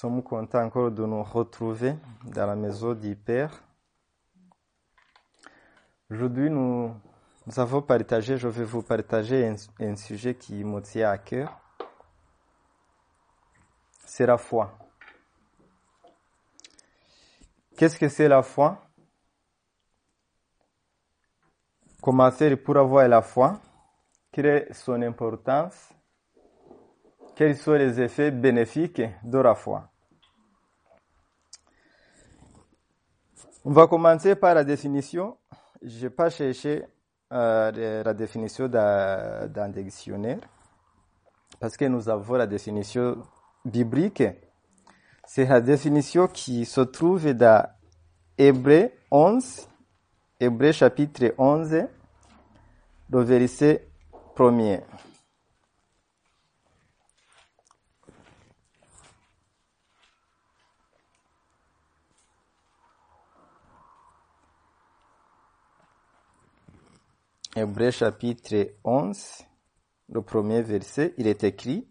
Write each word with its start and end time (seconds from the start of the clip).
sommes 0.00 0.22
contents 0.22 0.64
encore 0.64 0.90
de 0.90 1.04
nous 1.04 1.22
retrouver 1.22 1.94
dans 2.24 2.46
la 2.46 2.56
maison 2.56 2.94
du 2.94 3.14
Père. 3.14 3.62
Aujourd'hui, 6.10 6.48
nous, 6.48 6.94
nous 7.46 7.60
avons 7.60 7.82
partagé, 7.82 8.38
je 8.38 8.48
vais 8.48 8.64
vous 8.64 8.82
partager 8.82 9.46
un, 9.46 9.56
un 9.78 9.96
sujet 9.96 10.34
qui 10.34 10.64
me 10.64 10.80
tient 10.80 11.10
à 11.10 11.18
cœur. 11.18 11.54
C'est 14.06 14.24
la 14.24 14.38
foi. 14.38 14.74
Qu'est-ce 17.76 17.98
que 17.98 18.08
c'est 18.08 18.28
la 18.28 18.42
foi? 18.42 18.82
Comment 22.00 22.30
faire 22.30 22.56
pour 22.56 22.78
avoir 22.78 23.06
la 23.06 23.20
foi? 23.20 23.60
Quelle 24.32 24.46
est 24.46 24.72
son 24.72 25.02
importance? 25.02 25.90
Quels 27.36 27.58
sont 27.58 27.74
les 27.74 28.00
effets 28.00 28.30
bénéfiques 28.30 29.02
de 29.22 29.38
la 29.38 29.54
foi? 29.54 29.89
On 33.62 33.72
va 33.72 33.86
commencer 33.86 34.36
par 34.36 34.54
la 34.54 34.64
définition. 34.64 35.36
Je 35.82 36.04
n'ai 36.04 36.10
pas 36.10 36.30
cherché 36.30 36.82
euh, 37.30 38.02
la 38.02 38.14
définition 38.14 38.68
d'un 38.68 39.68
dictionnaire 39.68 40.38
parce 41.58 41.76
que 41.76 41.84
nous 41.84 42.08
avons 42.08 42.34
la 42.36 42.46
définition 42.46 43.18
biblique. 43.64 44.22
C'est 45.26 45.44
la 45.44 45.60
définition 45.60 46.26
qui 46.26 46.64
se 46.64 46.80
trouve 46.80 47.34
dans 47.34 47.68
Hébreu 48.38 48.90
11, 49.10 49.68
Hébreu 50.40 50.72
chapitre 50.72 51.34
11, 51.36 51.84
le 53.10 53.20
verset 53.20 53.88
1er. 54.36 54.80
Hébreux 67.56 67.90
chapitre 67.90 68.76
11, 68.84 69.44
le 70.10 70.22
premier 70.22 70.62
verset, 70.62 71.14
il 71.18 71.26
est 71.26 71.42
écrit 71.42 71.88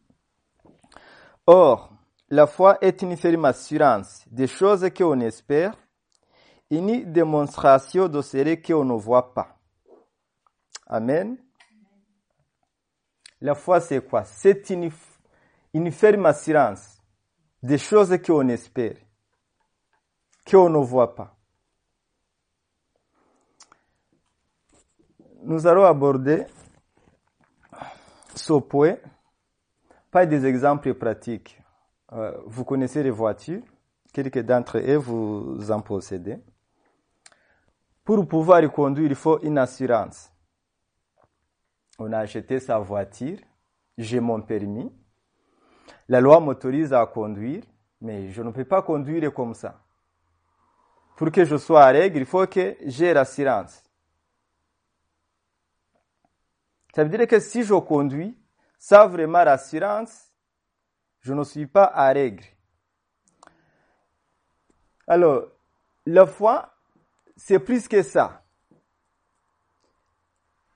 Or, 1.45 1.91
la 2.29 2.47
foi 2.47 2.77
est 2.79 3.01
une 3.01 3.17
ferme 3.17 3.43
assurance 3.43 4.23
des 4.31 4.47
choses 4.47 4.89
qu'on 4.95 5.19
espère, 5.19 5.75
une 6.69 7.11
démonstration 7.11 8.07
de 8.07 8.21
ce 8.21 8.55
qu'on 8.65 8.85
ne 8.85 8.93
voit 8.93 9.33
pas. 9.33 9.59
Amen. 10.87 11.37
La 13.41 13.53
foi, 13.53 13.81
c'est 13.81 14.07
quoi? 14.07 14.23
C'est 14.23 14.69
une, 14.69 15.91
ferme 15.91 16.25
assurance 16.25 17.01
des 17.61 17.77
choses 17.77 18.17
qu'on 18.25 18.47
espère, 18.47 18.95
qu'on 20.49 20.69
ne 20.69 20.77
voit 20.77 21.15
pas. 21.15 21.38
Nous 25.41 25.65
allons 25.67 25.85
aborder 25.85 26.45
ce 28.35 28.53
point 28.59 28.97
par 30.11 30.27
des 30.27 30.45
exemples 30.45 30.93
pratiques. 30.93 31.61
Euh, 32.11 32.37
vous 32.45 32.65
connaissez 32.65 33.03
les 33.03 33.09
voitures, 33.09 33.61
quelques 34.11 34.39
d'entre 34.39 34.79
eux 34.79 34.97
vous 34.97 35.71
en 35.71 35.79
possédez. 35.81 36.39
Pour 38.03 38.27
pouvoir 38.27 38.69
conduire, 38.71 39.11
il 39.11 39.15
faut 39.15 39.39
une 39.41 39.57
assurance. 39.57 40.29
On 41.99 42.11
a 42.11 42.19
acheté 42.19 42.59
sa 42.59 42.79
voiture, 42.79 43.37
j'ai 43.97 44.19
mon 44.19 44.41
permis. 44.41 44.91
La 46.09 46.19
loi 46.19 46.39
m'autorise 46.39 46.91
à 46.91 47.05
conduire, 47.05 47.63
mais 48.01 48.29
je 48.29 48.41
ne 48.41 48.51
peux 48.51 48.65
pas 48.65 48.81
conduire 48.81 49.33
comme 49.33 49.53
ça. 49.53 49.79
Pour 51.15 51.31
que 51.31 51.45
je 51.45 51.55
sois 51.55 51.83
à 51.83 51.91
règle, 51.91 52.17
il 52.17 52.25
faut 52.25 52.45
que 52.47 52.75
j'ai 52.85 53.13
l'assurance. 53.13 53.83
Ça 56.93 57.03
veut 57.03 57.09
dire 57.09 57.27
que 57.27 57.39
si 57.39 57.63
je 57.63 57.73
conduis 57.75 58.37
sans 58.77 59.07
vraiment 59.07 59.43
l'assurance, 59.43 60.31
je 61.21 61.33
ne 61.33 61.43
suis 61.43 61.67
pas 61.67 61.85
à 61.85 62.11
règle. 62.11 62.45
Alors, 65.07 65.47
la 66.05 66.25
foi, 66.25 66.73
c'est 67.35 67.59
plus 67.59 67.87
que 67.87 68.03
ça. 68.03 68.43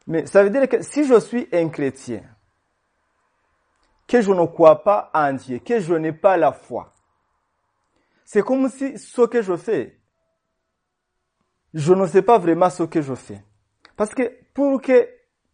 Mais 0.06 0.25
ça 0.25 0.44
veut 0.44 0.50
dire 0.50 0.68
que 0.68 0.81
si 0.81 1.06
je 1.06 1.19
suis 1.19 1.47
un 1.53 1.69
chrétien, 1.69 2.23
que 4.07 4.22
je 4.22 4.31
ne 4.31 4.46
crois 4.46 4.84
pas 4.84 5.09
en 5.13 5.34
Dieu, 5.34 5.59
que 5.59 5.79
je 5.79 5.94
n'ai 5.94 6.12
pas 6.12 6.35
la 6.38 6.52
foi, 6.52 6.94
c'est 8.25 8.41
comme 8.41 8.69
si 8.69 8.97
ce 8.97 9.22
que 9.22 9.41
je 9.41 9.56
fais, 9.56 10.00
je 11.73 11.94
ne 11.94 12.06
sais 12.06 12.22
pas 12.22 12.38
vraiment 12.38 12.69
ce 12.69 12.84
que 12.84 13.02
je 13.02 13.16
fais. 13.16 13.44
Parce 13.96 14.13
que 14.13 14.31
pour 14.53 14.81
que, 14.81 15.09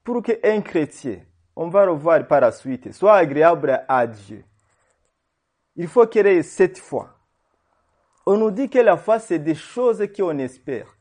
pour 0.10 0.24
que 0.24 0.32
un 0.44 0.62
chrétien, 0.62 1.22
on 1.56 1.70
va 1.70 1.86
le 1.86 1.92
voir 1.92 2.26
par 2.26 2.42
la 2.42 2.52
suite, 2.52 2.92
soit 2.94 3.14
agréable 3.14 3.86
à 3.88 4.08
Dieu, 4.08 4.44
il 5.76 5.88
faut 5.88 6.08
qu'il 6.08 6.26
ait 6.26 6.42
cette 6.42 6.80
foi. 6.80 7.16
On 8.26 8.36
nous 8.36 8.50
dit 8.50 8.68
que 8.72 8.80
la 8.80 8.98
foi, 8.98 9.20
c'est 9.20 9.38
des 9.38 9.54
choses 9.54 10.04
qu'on 10.18 10.40
espère, 10.40 10.98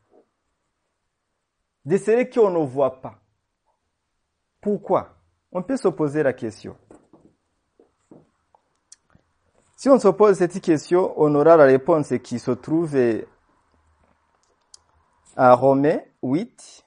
des 1.83 1.97
choses 1.97 2.29
qu'on 2.31 2.51
ne 2.51 2.63
voit 2.63 3.01
pas. 3.01 3.19
Pourquoi? 4.61 5.17
On 5.51 5.63
peut 5.63 5.77
se 5.77 5.87
poser 5.87 6.21
la 6.21 6.33
question. 6.33 6.77
Si 9.75 9.89
on 9.89 9.97
se 9.97 10.09
pose 10.09 10.37
cette 10.37 10.61
question, 10.61 11.15
on 11.17 11.33
aura 11.33 11.57
la 11.57 11.65
réponse 11.65 12.13
qui 12.21 12.37
se 12.37 12.51
trouve 12.51 12.95
à 15.35 15.55
Romains 15.55 16.01
8. 16.21 16.85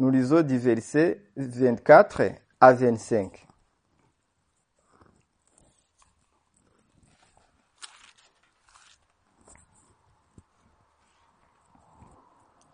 Nous 0.00 0.10
lisons 0.10 0.42
du 0.42 0.58
verset 0.58 1.24
24 1.36 2.22
à 2.60 2.72
25. 2.72 3.46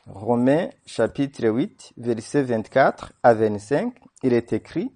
Romains 0.06 0.70
chapitre 0.86 1.46
8, 1.46 1.92
verset 1.98 2.42
24 2.42 3.12
à 3.22 3.34
25, 3.34 3.94
il 4.22 4.32
est 4.32 4.54
écrit, 4.54 4.90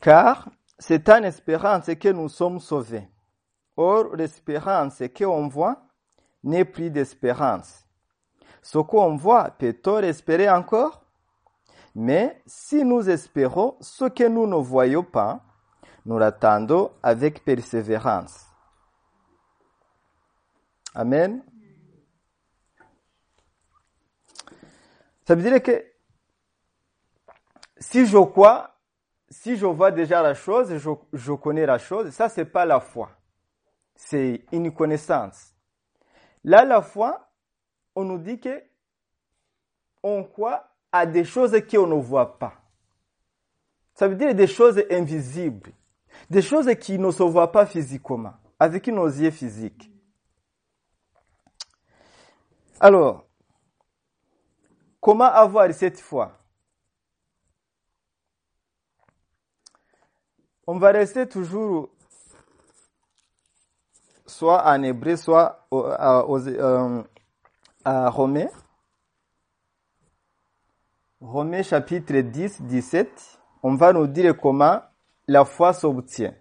Car 0.00 0.48
c'est 0.78 1.08
en 1.08 1.24
espérance 1.24 1.86
que 1.86 2.08
nous 2.10 2.28
sommes 2.28 2.60
sauvés. 2.60 3.08
Or, 3.76 4.14
l'espérance 4.14 5.02
qu'on 5.16 5.48
voit 5.48 5.88
n'est 6.44 6.64
plus 6.64 6.90
d'espérance. 6.92 7.87
Ce 8.62 8.78
qu'on 8.78 9.16
voit, 9.16 9.50
peut-on 9.58 9.98
espérer 9.98 10.50
encore? 10.50 11.04
Mais 11.94 12.42
si 12.46 12.84
nous 12.84 13.08
espérons 13.08 13.76
ce 13.80 14.04
que 14.04 14.28
nous 14.28 14.46
ne 14.46 14.56
voyons 14.56 15.02
pas, 15.02 15.40
nous 16.04 16.18
l'attendons 16.18 16.92
avec 17.02 17.44
persévérance. 17.44 18.46
Amen. 20.94 21.42
Ça 25.26 25.34
veut 25.34 25.42
dire 25.42 25.62
que 25.62 25.84
si 27.78 28.06
je 28.06 28.18
crois, 28.18 28.74
si 29.28 29.56
je 29.56 29.66
vois 29.66 29.90
déjà 29.90 30.22
la 30.22 30.34
chose, 30.34 30.76
je, 30.78 30.90
je 31.12 31.32
connais 31.32 31.66
la 31.66 31.78
chose, 31.78 32.10
ça 32.10 32.28
c'est 32.28 32.46
pas 32.46 32.64
la 32.64 32.80
foi. 32.80 33.10
C'est 33.94 34.46
une 34.52 34.72
connaissance. 34.72 35.52
Là, 36.44 36.64
la 36.64 36.80
foi, 36.80 37.27
on 37.98 38.04
nous 38.04 38.18
dit 38.18 38.38
que 38.38 38.62
on 40.02 40.24
croit 40.24 40.68
à 40.92 41.06
des 41.06 41.24
choses 41.24 41.56
qu'on 41.70 41.86
ne 41.86 42.00
voit 42.00 42.38
pas. 42.38 42.54
Ça 43.94 44.08
veut 44.08 44.16
dire 44.16 44.34
des 44.34 44.46
choses 44.46 44.82
invisibles, 44.90 45.72
des 46.30 46.42
choses 46.42 46.72
qui 46.80 46.98
ne 46.98 47.10
se 47.10 47.22
voient 47.22 47.52
pas 47.52 47.66
physiquement, 47.66 48.34
avec 48.58 48.86
nos 48.88 49.06
yeux 49.06 49.30
physiques. 49.30 49.90
Alors, 52.80 53.28
Comment 55.00 55.24
avoir 55.24 55.72
cette 55.72 56.00
foi? 56.00 56.32
On 60.66 60.76
va 60.78 60.90
rester 60.90 61.26
toujours 61.26 61.88
soit 64.26 64.62
en 64.66 64.82
hébreu, 64.82 65.16
soit 65.16 65.66
à, 65.72 66.24
à 67.88 68.10
Romains. 68.10 68.50
Romains 71.22 71.62
chapitre 71.62 72.18
10, 72.18 72.60
17, 72.60 73.40
on 73.62 73.76
va 73.76 73.94
nous 73.94 74.06
dire 74.06 74.36
comment 74.38 74.82
la 75.26 75.46
foi 75.46 75.72
s'obtient. 75.72 76.34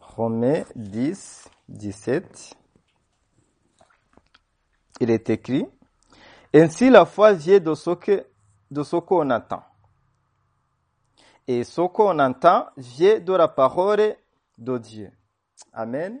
Romains 0.00 0.64
10, 0.74 1.48
17, 1.68 2.54
il 5.00 5.10
est 5.10 5.30
écrit, 5.30 5.66
Ainsi 6.54 6.90
la 6.90 7.06
foi 7.06 7.32
vient 7.32 7.60
de 7.60 7.74
ce 7.74 8.96
qu'on 8.96 9.30
entend. 9.30 9.64
Et 11.46 11.64
ce 11.64 11.80
qu'on 11.80 12.18
entend 12.18 12.68
vient 12.76 13.18
de 13.18 13.32
la 13.32 13.48
parole 13.48 14.16
de 14.58 14.78
Dieu. 14.78 15.10
Amen. 15.72 16.20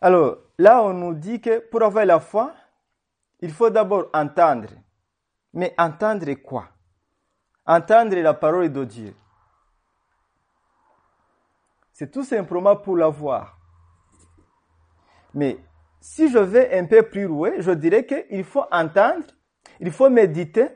Alors, 0.00 0.38
là, 0.58 0.82
on 0.82 0.94
nous 0.94 1.14
dit 1.14 1.40
que 1.40 1.58
pour 1.58 1.82
avoir 1.82 2.06
la 2.06 2.20
foi, 2.20 2.54
il 3.40 3.52
faut 3.52 3.70
d'abord 3.70 4.08
entendre. 4.14 4.68
Mais 5.52 5.74
entendre 5.76 6.32
quoi? 6.34 6.68
Entendre 7.66 8.16
la 8.16 8.34
parole 8.34 8.72
de 8.72 8.84
Dieu. 8.84 9.16
C'est 11.92 12.12
tout 12.12 12.22
simplement 12.22 12.76
pour 12.76 12.96
l'avoir. 12.96 13.58
Mais 15.34 15.58
si 16.00 16.30
je 16.30 16.38
vais 16.38 16.78
un 16.78 16.84
peu 16.84 17.02
plus 17.02 17.24
loin, 17.24 17.52
je 17.58 17.70
dirais 17.72 18.06
qu'il 18.06 18.44
faut 18.44 18.64
entendre, 18.70 19.26
il 19.80 19.90
faut 19.90 20.10
méditer 20.10 20.68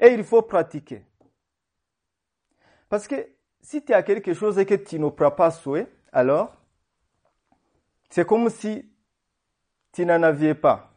et 0.00 0.08
il 0.08 0.24
faut 0.24 0.42
pratiquer. 0.42 1.04
Parce 2.88 3.06
que 3.06 3.28
si 3.60 3.84
tu 3.84 3.92
as 3.92 4.02
quelque 4.02 4.34
chose 4.34 4.56
que 4.64 4.74
tu 4.74 4.98
ne 4.98 5.08
prends 5.08 5.30
pas 5.30 5.50
souhait, 5.50 5.86
alors 6.12 6.54
c'est 8.08 8.26
comme 8.26 8.48
si 8.48 8.88
tu 9.92 10.06
n'en 10.06 10.22
avais 10.22 10.54
pas. 10.54 10.92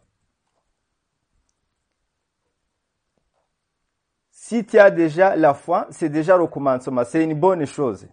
Si 4.29 4.65
tu 4.65 4.79
as 4.79 4.89
déjà 4.89 5.35
la 5.35 5.53
foi, 5.53 5.87
c'est 5.91 6.09
déjà 6.09 6.35
le 6.35 6.47
commencement, 6.47 7.03
c'est 7.05 7.23
une 7.23 7.39
bonne 7.39 7.65
chose. 7.65 8.07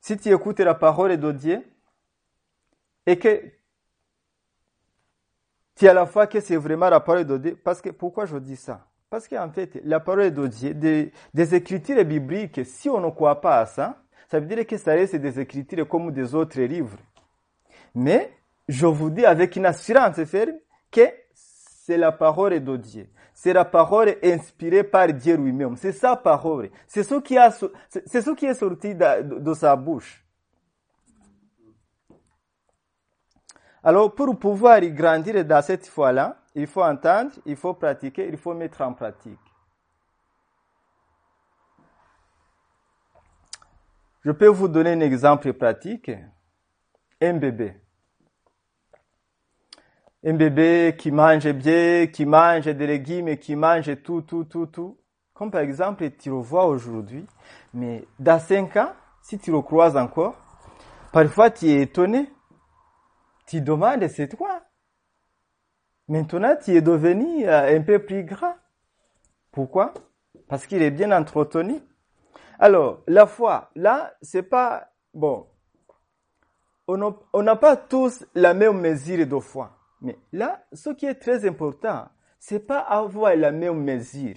Si 0.00 0.16
tu 0.16 0.32
écoutes 0.32 0.60
la 0.60 0.74
parole 0.74 1.16
de 1.18 1.32
Dieu 1.32 1.62
et 3.06 3.18
que 3.18 3.42
tu 5.76 5.88
as 5.88 5.94
la 5.94 6.06
foi 6.06 6.26
que 6.26 6.40
c'est 6.40 6.56
vraiment 6.56 6.90
la 6.90 7.00
parole 7.00 7.24
de 7.24 7.38
Dieu, 7.38 7.56
parce 7.62 7.80
que 7.80 7.90
pourquoi 7.90 8.26
je 8.26 8.36
dis 8.36 8.56
ça? 8.56 8.86
Parce 9.08 9.26
qu'en 9.26 9.50
fait, 9.50 9.80
la 9.84 9.98
parole 9.98 10.30
de 10.30 10.46
Dieu, 10.46 10.74
des, 10.74 11.54
écritures 11.54 12.04
bibliques, 12.04 12.60
si 12.64 12.88
on 12.88 13.00
ne 13.00 13.10
croit 13.10 13.40
pas 13.40 13.60
à 13.60 13.66
ça, 13.66 14.02
ça 14.28 14.38
veut 14.38 14.46
dire 14.46 14.64
que 14.66 14.76
ça 14.76 14.92
reste 14.92 15.16
des 15.16 15.40
écritures 15.40 15.88
comme 15.88 16.12
des 16.12 16.34
autres 16.34 16.60
livres. 16.60 16.96
Mais 17.94 18.30
je 18.68 18.86
vous 18.86 19.10
dis 19.10 19.24
avec 19.24 19.56
une 19.56 19.66
assurance 19.66 20.22
ferme 20.24 20.52
que 20.92 21.00
c'est 21.34 21.96
la 21.96 22.12
parole 22.12 22.62
de 22.62 22.76
Dieu. 22.76 23.08
C'est 23.34 23.52
la 23.52 23.64
parole 23.64 24.16
inspirée 24.22 24.84
par 24.84 25.12
Dieu 25.12 25.36
lui-même. 25.36 25.76
C'est 25.76 25.92
sa 25.92 26.14
parole. 26.14 26.70
C'est 26.86 27.02
ce 27.02 27.14
qui, 27.16 27.38
a, 27.38 27.50
ce 27.50 28.30
qui 28.34 28.46
est 28.46 28.54
sorti 28.54 28.94
de 28.94 29.54
sa 29.54 29.74
bouche. 29.74 30.24
Alors, 33.82 34.14
pour 34.14 34.38
pouvoir 34.38 34.82
y 34.82 34.92
grandir 34.92 35.44
dans 35.44 35.62
cette 35.62 35.86
foi-là, 35.86 36.36
il 36.54 36.66
faut 36.66 36.82
entendre, 36.82 37.30
il 37.46 37.56
faut 37.56 37.74
pratiquer, 37.74 38.28
il 38.28 38.36
faut 38.36 38.54
mettre 38.54 38.82
en 38.82 38.92
pratique. 38.92 39.38
Je 44.22 44.32
peux 44.32 44.48
vous 44.48 44.68
donner 44.68 44.92
un 44.92 45.00
exemple 45.00 45.52
pratique. 45.54 46.10
Un 47.22 47.34
bébé. 47.34 47.80
Un 50.22 50.34
bébé 50.34 50.94
qui 50.98 51.10
mange 51.10 51.50
bien, 51.52 52.06
qui 52.06 52.26
mange 52.26 52.66
des 52.66 52.86
légumes, 52.86 53.38
qui 53.38 53.56
mange 53.56 54.02
tout, 54.02 54.20
tout, 54.20 54.44
tout, 54.44 54.66
tout. 54.66 54.98
Comme 55.32 55.50
par 55.50 55.62
exemple, 55.62 56.10
tu 56.18 56.28
le 56.28 56.36
vois 56.36 56.66
aujourd'hui, 56.66 57.26
mais 57.72 58.06
dans 58.18 58.38
cinq 58.38 58.76
ans, 58.76 58.92
si 59.22 59.38
tu 59.38 59.50
le 59.50 59.62
croises 59.62 59.96
encore, 59.96 60.34
parfois 61.12 61.50
tu 61.50 61.66
es 61.68 61.80
étonné. 61.80 62.30
Tu 63.50 63.60
demandes, 63.60 64.06
c'est 64.06 64.28
toi. 64.28 64.62
Maintenant, 66.06 66.54
tu 66.56 66.70
es 66.76 66.80
devenu 66.80 67.48
euh, 67.48 67.76
un 67.76 67.82
peu 67.82 67.98
plus 67.98 68.22
grand. 68.22 68.54
Pourquoi? 69.50 69.92
Parce 70.46 70.68
qu'il 70.68 70.80
est 70.82 70.92
bien 70.92 71.10
entretenu. 71.10 71.80
Alors, 72.60 73.02
la 73.08 73.26
foi, 73.26 73.72
là, 73.74 74.14
c'est 74.22 74.44
pas, 74.44 74.92
bon, 75.12 75.48
on 76.86 76.96
n'a- 76.96 77.16
on 77.32 77.42
n'a 77.42 77.56
pas 77.56 77.76
tous 77.76 78.24
la 78.36 78.54
même 78.54 78.80
mesure 78.80 79.26
de 79.26 79.38
foi. 79.40 79.76
Mais 80.00 80.16
là, 80.32 80.64
ce 80.72 80.90
qui 80.90 81.06
est 81.06 81.16
très 81.16 81.44
important, 81.44 82.08
c'est 82.38 82.60
pas 82.64 82.78
avoir 82.78 83.34
la 83.34 83.50
même 83.50 83.82
mesure. 83.82 84.36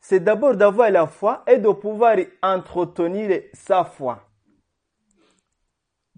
C'est 0.00 0.20
d'abord 0.20 0.56
d'avoir 0.56 0.90
la 0.90 1.06
foi 1.06 1.44
et 1.46 1.58
de 1.58 1.68
pouvoir 1.68 2.16
entretenir 2.42 3.42
sa 3.52 3.84
foi. 3.84 4.26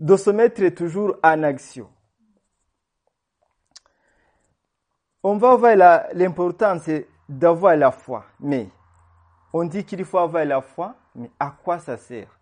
De 0.00 0.17
se 0.17 0.31
mettre 0.31 0.67
toujours 0.70 1.17
en 1.23 1.43
action. 1.43 1.88
On 5.23 5.37
va 5.37 5.55
voir 5.55 5.76
l'importance 6.14 6.88
d'avoir 7.29 7.76
la 7.76 7.91
foi. 7.93 8.25
Mais 8.41 8.70
on 9.52 9.64
dit 9.64 9.85
qu'il 9.85 10.02
faut 10.06 10.17
avoir 10.17 10.47
la 10.47 10.62
foi, 10.62 10.97
mais 11.14 11.31
à 11.38 11.50
quoi 11.50 11.79
ça 11.79 11.99
sert? 11.99 12.38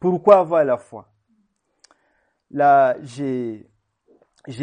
Pourquoi 0.00 0.38
avoir 0.38 0.64
la 0.64 0.78
foi? 0.78 1.06
Là, 2.50 2.96
j'ai 3.02 3.66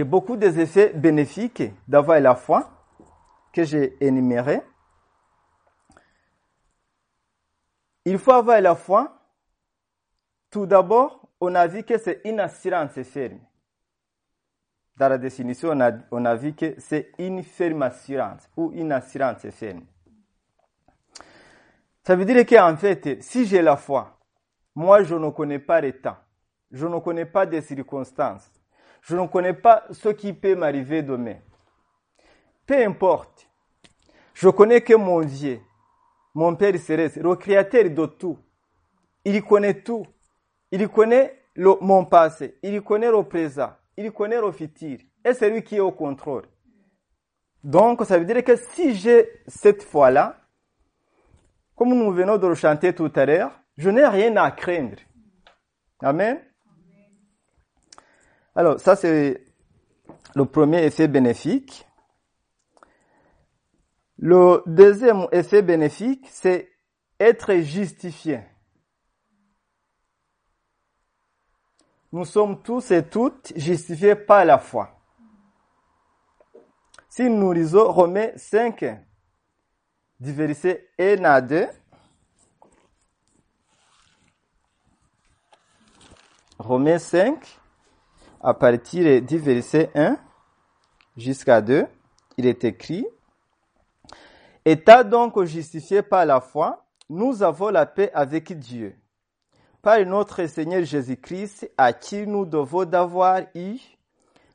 beaucoup 0.04 0.36
des 0.36 0.60
effets 0.60 0.90
bénéfiques 0.94 1.62
d'avoir 1.88 2.20
la 2.20 2.34
foi 2.34 2.72
que 3.54 3.64
j'ai 3.64 4.04
énumérés. 4.04 4.64
Il 8.06 8.18
faut 8.18 8.32
avoir 8.32 8.60
la 8.62 8.74
foi. 8.74 9.16
Tout 10.50 10.66
d'abord, 10.66 11.28
on 11.40 11.54
a 11.56 11.68
vu 11.68 11.84
que 11.84 11.98
c'est 11.98 12.22
une 12.26 12.40
assurance 12.40 13.02
ferme. 13.04 13.40
Dans 14.98 15.10
la 15.10 15.18
définition, 15.18 15.70
on 16.12 16.26
a, 16.26 16.36
vu 16.36 16.54
que 16.54 16.76
c'est 16.78 17.12
une 17.18 17.44
ferme 17.44 17.84
assurance 17.84 18.50
ou 18.58 18.72
une 18.74 18.92
assurance 18.92 19.48
ferme. 19.52 19.86
Ça 22.04 22.16
veut 22.16 22.26
dire 22.26 22.46
qu'en 22.46 22.76
fait, 22.76 23.22
si 23.22 23.46
j'ai 23.46 23.62
la 23.62 23.78
foi, 23.78 24.18
moi 24.76 25.04
je 25.04 25.16
ne 25.16 25.30
connais 25.30 25.60
pas 25.60 25.80
les 25.80 25.94
temps, 25.94 26.18
je 26.72 26.86
ne 26.88 27.00
connais 27.00 27.26
pas 27.26 27.46
des 27.46 27.62
circonstances, 27.62 28.52
je 29.02 29.16
ne 29.16 29.28
connais 29.28 29.54
pas 29.54 29.86
ce 29.92 30.10
qui 30.10 30.34
peut 30.34 30.56
m'arriver 30.56 31.02
demain. 31.02 31.38
Peu 32.66 32.84
importe, 32.84 33.48
je 34.34 34.50
connais 34.50 34.82
que 34.82 34.96
mon 34.96 35.22
Dieu, 35.22 35.62
mon 36.34 36.56
Père 36.56 36.78
céleste, 36.78 37.18
le 37.18 37.36
créateur 37.36 37.90
de 37.90 38.06
tout, 38.06 38.38
il 39.24 39.44
connaît 39.44 39.82
tout. 39.82 40.06
Il 40.72 40.88
connaît 40.90 41.42
le- 41.56 41.76
mon 41.82 42.06
passé, 42.06 42.58
il 42.64 42.82
connaît 42.82 43.12
le 43.12 43.24
présent, 43.24 43.72
il 43.98 44.12
connaît 44.12 44.40
le 44.40 44.52
futur. 44.52 45.00
Et 45.26 45.34
c'est 45.34 45.50
lui 45.50 45.64
qui 45.64 45.76
est 45.78 45.80
au 45.82 45.92
contrôle. 45.92 46.46
Donc, 47.64 48.06
ça 48.06 48.18
veut 48.18 48.26
dire 48.26 48.44
que 48.44 48.56
si 48.56 48.96
j'ai 48.96 49.30
cette 49.48 49.84
foi-là, 49.84 50.40
comme 51.76 51.90
nous 51.94 52.12
venons 52.12 52.38
de 52.38 52.48
le 52.48 52.56
chanter 52.56 52.94
tout 52.94 53.12
à 53.16 53.26
l'heure, 53.26 53.52
je 53.78 53.90
n'ai 53.90 54.06
rien 54.06 54.36
à 54.38 54.52
craindre. 54.52 54.98
Amen. 56.02 56.40
Alors, 58.56 58.80
ça 58.80 58.96
c'est 58.96 59.44
le 60.36 60.46
premier 60.46 60.84
effet 60.86 61.08
bénéfique. 61.08 61.86
Le 64.18 64.62
deuxième 64.66 65.28
effet 65.32 65.62
bénéfique, 65.62 66.28
c'est 66.30 66.70
être 67.20 67.54
justifié. 67.56 68.42
Nous 72.12 72.26
sommes 72.26 72.62
tous 72.62 72.90
et 72.92 73.08
toutes 73.08 73.54
justifiés 73.56 74.16
par 74.16 74.44
la 74.44 74.58
foi. 74.58 75.00
Si 77.08 77.30
nous 77.30 77.52
lisons 77.52 77.92
Romains 77.92 78.32
5, 78.36 78.84
du 80.20 80.34
verset 80.34 80.90
1 80.98 81.24
à 81.24 81.42
2, 81.42 81.68
Romains 86.58 87.00
5, 87.00 87.60
à 88.42 88.54
partir 88.54 89.22
du 89.22 89.38
verset 89.38 89.92
1 89.94 90.18
jusqu'à 91.16 91.62
2, 91.62 91.86
il 92.38 92.46
est 92.46 92.64
écrit, 92.64 93.06
État 94.66 95.04
donc 95.04 95.42
justifié 95.44 96.02
par 96.02 96.26
la 96.26 96.42
foi, 96.42 96.86
nous 97.10 97.44
avons 97.44 97.70
la 97.70 97.86
paix 97.86 98.12
avec 98.14 98.58
Dieu. 98.58 98.96
Par 99.82 100.06
notre 100.06 100.46
Seigneur 100.46 100.84
Jésus-Christ, 100.84 101.72
à 101.78 101.94
qui 101.94 102.28
nous 102.28 102.46
devons 102.46 102.86
d'avoir 102.86 103.42
eu, 103.56 103.78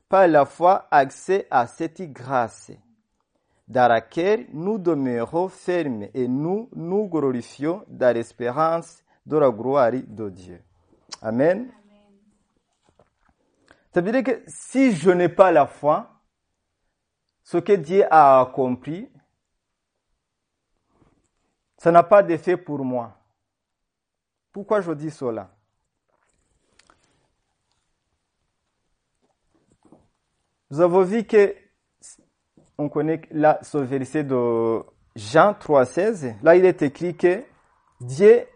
par 0.07 0.27
la 0.27 0.45
foi, 0.45 0.87
accès 0.91 1.47
à 1.49 1.65
cette 1.65 2.01
grâce, 2.13 2.71
dans 3.67 3.87
laquelle 3.87 4.45
nous 4.53 4.77
demeurons 4.77 5.49
fermes 5.49 6.07
et 6.13 6.27
nous 6.27 6.69
nous 6.75 7.07
glorifions 7.07 7.83
dans 7.87 8.13
l'espérance 8.13 9.03
de 9.25 9.37
la 9.37 9.49
gloire 9.49 9.91
de 9.91 10.29
Dieu. 10.29 10.61
Amen. 11.21 11.71
Ça 13.93 14.01
veut 14.01 14.11
dire 14.11 14.23
que 14.23 14.43
si 14.47 14.95
je 14.95 15.09
n'ai 15.09 15.29
pas 15.29 15.51
la 15.51 15.65
foi, 15.65 16.11
ce 17.43 17.57
que 17.57 17.73
Dieu 17.73 18.03
a 18.11 18.41
accompli, 18.41 19.09
ça 21.77 21.91
n'a 21.91 22.03
pas 22.03 22.21
d'effet 22.21 22.57
pour 22.57 22.83
moi. 22.83 23.17
Pourquoi 24.55 24.79
je 24.79 24.93
dis 24.93 25.11
cela? 25.11 25.53
Nous 30.71 30.79
avons 30.79 31.01
vu 31.01 31.25
que, 31.25 31.53
on 32.77 32.87
connaît 32.87 33.19
là 33.31 33.59
ce 33.63 33.79
verset 33.79 34.23
de 34.23 34.81
Jean 35.13 35.51
3,16. 35.51 36.41
Là, 36.41 36.55
il 36.55 36.63
est 36.63 36.81
écrit 36.83 37.17
que 37.17 37.43
Dieu 37.99 38.47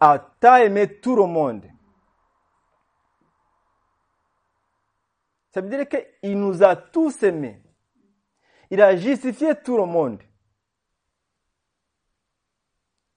a 0.00 0.18
tant 0.40 0.56
aimé 0.56 0.98
tout 0.98 1.14
le 1.14 1.26
monde. 1.26 1.66
Ça 5.52 5.60
veut 5.60 5.68
dire 5.68 5.86
qu'il 5.86 6.40
nous 6.40 6.62
a 6.62 6.74
tous 6.74 7.22
aimés. 7.22 7.60
Il 8.70 8.80
a 8.80 8.96
justifié 8.96 9.54
tout 9.62 9.76
le 9.76 9.84
monde. 9.84 10.22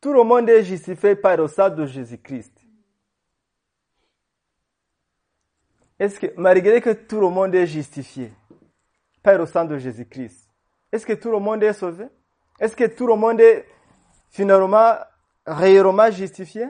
Tout 0.01 0.13
le 0.13 0.23
monde 0.23 0.49
est 0.49 0.63
justifié 0.63 1.15
par 1.15 1.37
le 1.37 1.47
sang 1.47 1.69
de 1.69 1.85
Jésus-Christ. 1.85 2.59
Est-ce 5.99 6.19
que, 6.19 6.33
malgré 6.37 6.81
que 6.81 6.89
tout 6.89 7.21
le 7.21 7.29
monde 7.29 7.53
est 7.53 7.67
justifié 7.67 8.33
par 9.21 9.37
le 9.37 9.45
sang 9.45 9.65
de 9.65 9.77
Jésus-Christ, 9.77 10.49
est-ce 10.91 11.05
que 11.05 11.13
tout 11.13 11.29
le 11.29 11.37
monde 11.37 11.61
est 11.61 11.73
sauvé? 11.73 12.07
Est-ce 12.59 12.75
que 12.75 12.85
tout 12.85 13.05
le 13.05 13.15
monde 13.15 13.39
est 13.39 13.67
finalement, 14.31 14.95
réellement 15.45 16.09
justifié? 16.09 16.65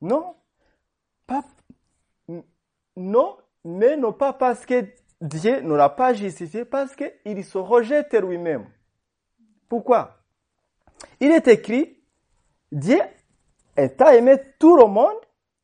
Non. 0.00 0.36
Pas, 1.26 1.44
non, 2.96 3.36
mais 3.64 3.96
non 3.96 4.12
pas 4.12 4.32
parce 4.32 4.64
que 4.64 4.86
Dieu 5.20 5.60
ne 5.60 5.74
l'a 5.74 5.88
pas 5.88 6.14
justifié, 6.14 6.64
parce 6.64 6.94
qu'il 6.94 7.44
se 7.44 7.58
rejette 7.58 8.14
lui-même. 8.14 8.70
Pourquoi? 9.68 10.19
Il 11.20 11.30
est 11.30 11.48
écrit, 11.48 11.98
Dieu 12.72 13.00
a 13.76 14.14
aimé 14.14 14.36
tout 14.58 14.76
le 14.76 14.86
monde, 14.86 15.16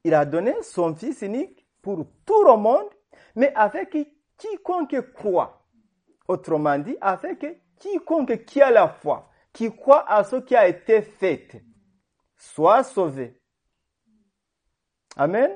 il 0.05 0.14
a 0.14 0.25
donné 0.25 0.55
son 0.62 0.95
Fils 0.95 1.23
unique 1.23 1.66
pour 1.83 2.07
tout 2.25 2.45
le 2.45 2.57
monde, 2.57 2.88
mais 3.35 3.52
avec 3.55 3.97
quiconque 4.37 5.12
croit. 5.12 5.66
Autrement 6.28 6.78
dit, 6.78 6.97
avec 7.00 7.45
quiconque 7.78 8.45
qui 8.45 8.61
a 8.61 8.71
la 8.71 8.88
foi, 8.88 9.31
qui 9.52 9.75
croit 9.75 10.11
à 10.11 10.25
ce 10.25 10.37
qui 10.37 10.57
a 10.57 10.66
été 10.66 11.02
fait, 11.02 11.62
soit 12.37 12.83
sauvé. 12.83 13.40
Amen. 15.16 15.50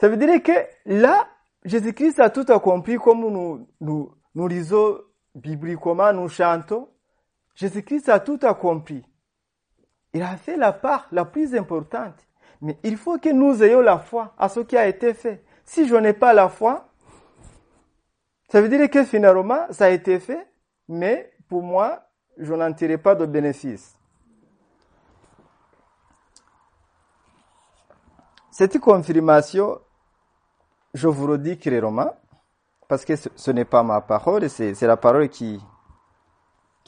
Ça 0.00 0.08
veut 0.08 0.16
dire 0.16 0.42
que 0.42 0.52
là, 0.86 1.28
Jésus-Christ 1.64 2.20
a 2.20 2.30
tout 2.30 2.46
accompli 2.48 2.96
comme 2.96 3.20
nous, 3.20 3.68
nous, 3.80 4.14
nous 4.34 4.48
lisons 4.48 4.98
bibliquement, 5.34 6.12
nous 6.12 6.28
chantons. 6.28 6.88
Jésus-Christ 7.54 8.08
a 8.08 8.20
tout 8.20 8.38
accompli. 8.42 9.04
Il 10.12 10.22
a 10.22 10.36
fait 10.36 10.56
la 10.56 10.72
part 10.72 11.06
la 11.12 11.24
plus 11.24 11.54
importante. 11.54 12.16
Mais 12.60 12.78
il 12.82 12.96
faut 12.96 13.18
que 13.18 13.30
nous 13.30 13.62
ayons 13.62 13.80
la 13.80 13.98
foi 13.98 14.34
à 14.36 14.48
ce 14.48 14.60
qui 14.60 14.76
a 14.76 14.86
été 14.86 15.14
fait. 15.14 15.44
Si 15.64 15.88
je 15.88 15.94
n'ai 15.94 16.12
pas 16.12 16.32
la 16.32 16.48
foi, 16.48 16.88
ça 18.50 18.60
veut 18.60 18.68
dire 18.68 18.90
que 18.90 19.04
finalement, 19.04 19.66
ça 19.70 19.86
a 19.86 19.90
été 19.90 20.18
fait, 20.18 20.46
mais 20.88 21.32
pour 21.48 21.62
moi, 21.62 22.02
je 22.36 22.52
n'en 22.52 22.72
tirerai 22.72 22.98
pas 22.98 23.14
de 23.14 23.24
bénéfice. 23.24 23.96
Cette 28.50 28.78
confirmation, 28.78 29.80
je 30.92 31.08
vous 31.08 31.26
le 31.28 31.38
dis 31.38 31.56
clairement, 31.56 32.12
parce 32.88 33.04
que 33.04 33.14
ce, 33.16 33.50
n'est 33.52 33.64
pas 33.64 33.82
ma 33.84 34.00
parole, 34.00 34.50
c'est 34.50 34.82
la 34.82 34.96
parole 34.96 35.28
qui, 35.28 35.64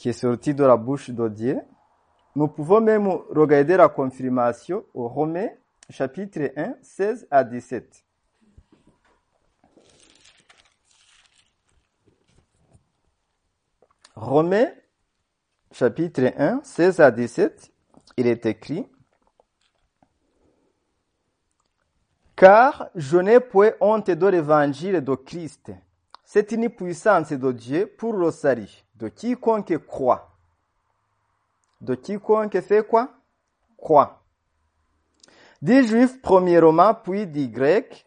qui 0.03 0.09
est 0.09 0.11
sortie 0.11 0.53
de 0.53 0.65
la 0.65 0.75
bouche 0.75 1.11
de. 1.11 1.55
Nous 2.35 2.49
pouvons 2.49 2.81
même 2.81 3.07
regarder 3.07 3.77
la 3.77 3.87
confirmation 3.87 4.83
au 4.93 5.07
Romains 5.07 5.47
chapitre 5.89 6.51
1, 6.57 6.75
16 6.81 7.27
à 7.31 7.45
17. 7.45 8.03
Romains 14.17 14.73
chapitre 15.71 16.33
1, 16.37 16.59
16 16.65 16.99
à 16.99 17.09
17, 17.09 17.71
il 18.17 18.27
est 18.27 18.45
écrit, 18.45 18.85
Car 22.35 22.89
je 22.93 23.19
n'ai 23.19 23.39
point 23.39 23.71
honte 23.79 24.11
de 24.11 24.27
l'évangile 24.27 24.99
de 24.99 25.15
Christ. 25.15 25.71
C'est 26.25 26.51
une 26.51 26.69
puissance 26.69 27.31
de 27.31 27.51
Dieu 27.53 27.87
pour 27.97 28.11
le 28.11 28.31
salut 28.31 28.82
de 28.95 29.07
quiconque 29.09 29.77
croit. 29.85 30.37
De 31.81 31.95
quiconque 31.95 32.59
fait 32.61 32.87
quoi? 32.87 33.11
Croit. 33.77 34.23
Des 35.61 35.85
juifs 35.85 36.21
premièrement, 36.21 36.93
puis 36.93 37.27
des 37.27 37.47
grecs, 37.47 38.05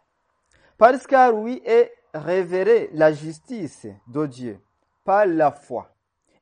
parce 0.78 1.07
qu'à 1.07 1.33
lui 1.33 1.62
est 1.64 1.93
révéré 2.12 2.90
la 2.93 3.12
justice 3.12 3.87
de 4.07 4.26
Dieu 4.26 4.61
par 5.05 5.26
la 5.26 5.50
foi. 5.52 5.95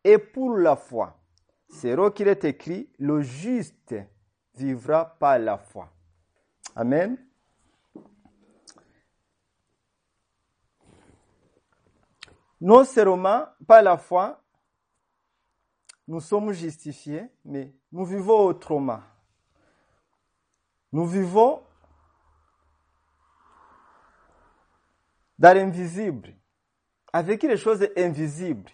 Et 0.02 0.18
pour 0.18 0.56
la 0.56 0.76
foi, 0.76 1.16
c'est 1.68 1.96
là 1.96 2.10
qu'il 2.10 2.28
est 2.28 2.44
écrit, 2.44 2.88
le 2.98 3.22
juste 3.22 3.94
vivra 4.54 5.16
par 5.18 5.38
la 5.38 5.58
foi. 5.58 5.88
Amen. 6.76 7.16
Non 12.60 12.84
seulement 12.84 13.46
par 13.66 13.82
la 13.82 13.96
foi, 13.96 14.40
nous 16.06 16.20
sommes 16.20 16.52
justifiés, 16.52 17.30
mais 17.44 17.72
nous 17.92 18.04
vivons 18.04 18.46
autrement. 18.46 19.00
Nous 20.92 21.06
vivons 21.06 21.62
dans 25.38 25.56
l'invisible, 25.56 26.34
avec 27.12 27.42
les 27.42 27.56
choses 27.56 27.86
invisibles, 27.96 28.70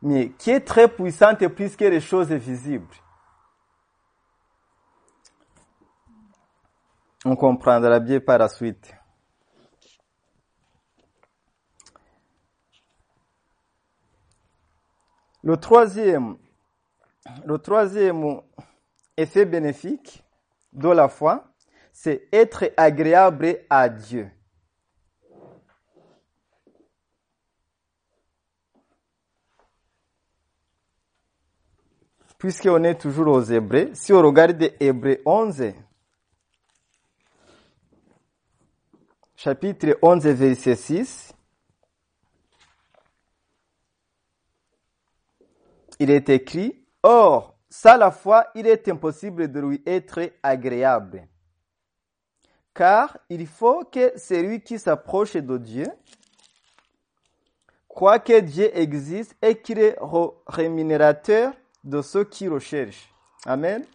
mais 0.00 0.30
qui 0.30 0.50
est 0.50 0.60
très 0.60 0.88
puissante 0.88 1.46
plus 1.48 1.76
que 1.76 1.84
les 1.84 2.00
choses 2.00 2.32
visibles? 2.32 2.94
On 7.24 7.36
comprendra 7.36 8.00
bien 8.00 8.20
par 8.20 8.38
la 8.38 8.48
suite. 8.48 8.95
Le 15.46 15.56
troisième, 15.56 16.36
effet 19.16 19.44
bénéfique 19.44 20.24
de 20.72 20.88
la 20.88 21.08
foi, 21.08 21.44
c'est 21.92 22.26
être 22.32 22.72
agréable 22.76 23.60
à 23.70 23.88
Dieu. 23.88 24.28
Puisqu'on 32.38 32.82
est 32.82 33.00
toujours 33.00 33.28
aux 33.28 33.42
Hébreux, 33.44 33.90
si 33.94 34.12
on 34.12 34.22
regarde 34.22 34.72
Hébreux 34.80 35.18
11, 35.24 35.74
chapitre 39.36 39.96
11, 40.02 40.26
verset 40.26 40.74
6, 40.74 41.25
il 45.98 46.10
est 46.10 46.28
écrit, 46.28 46.84
Or, 47.02 47.56
sans 47.68 47.96
la 47.96 48.10
foi, 48.10 48.48
il 48.54 48.66
est 48.66 48.88
impossible 48.88 49.50
de 49.50 49.60
lui 49.60 49.82
être 49.86 50.32
agréable. 50.42 51.28
Car 52.74 53.18
il 53.28 53.46
faut 53.46 53.84
que 53.84 54.18
celui 54.18 54.60
qui 54.60 54.78
s'approche 54.78 55.34
de 55.36 55.56
Dieu 55.56 55.86
croit 57.88 58.18
que 58.18 58.40
Dieu 58.40 58.76
existe 58.76 59.34
et 59.40 59.56
qu'il 59.56 59.78
est 59.78 59.96
rémunérateur 60.46 61.54
de 61.84 62.02
ceux 62.02 62.24
qui 62.24 62.48
recherchent. 62.48 63.08
Amen. 63.46 63.86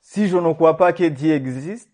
Si 0.00 0.28
je 0.28 0.36
ne 0.36 0.52
crois 0.54 0.76
pas 0.76 0.92
que 0.92 1.04
Dieu 1.04 1.32
existe, 1.32 1.93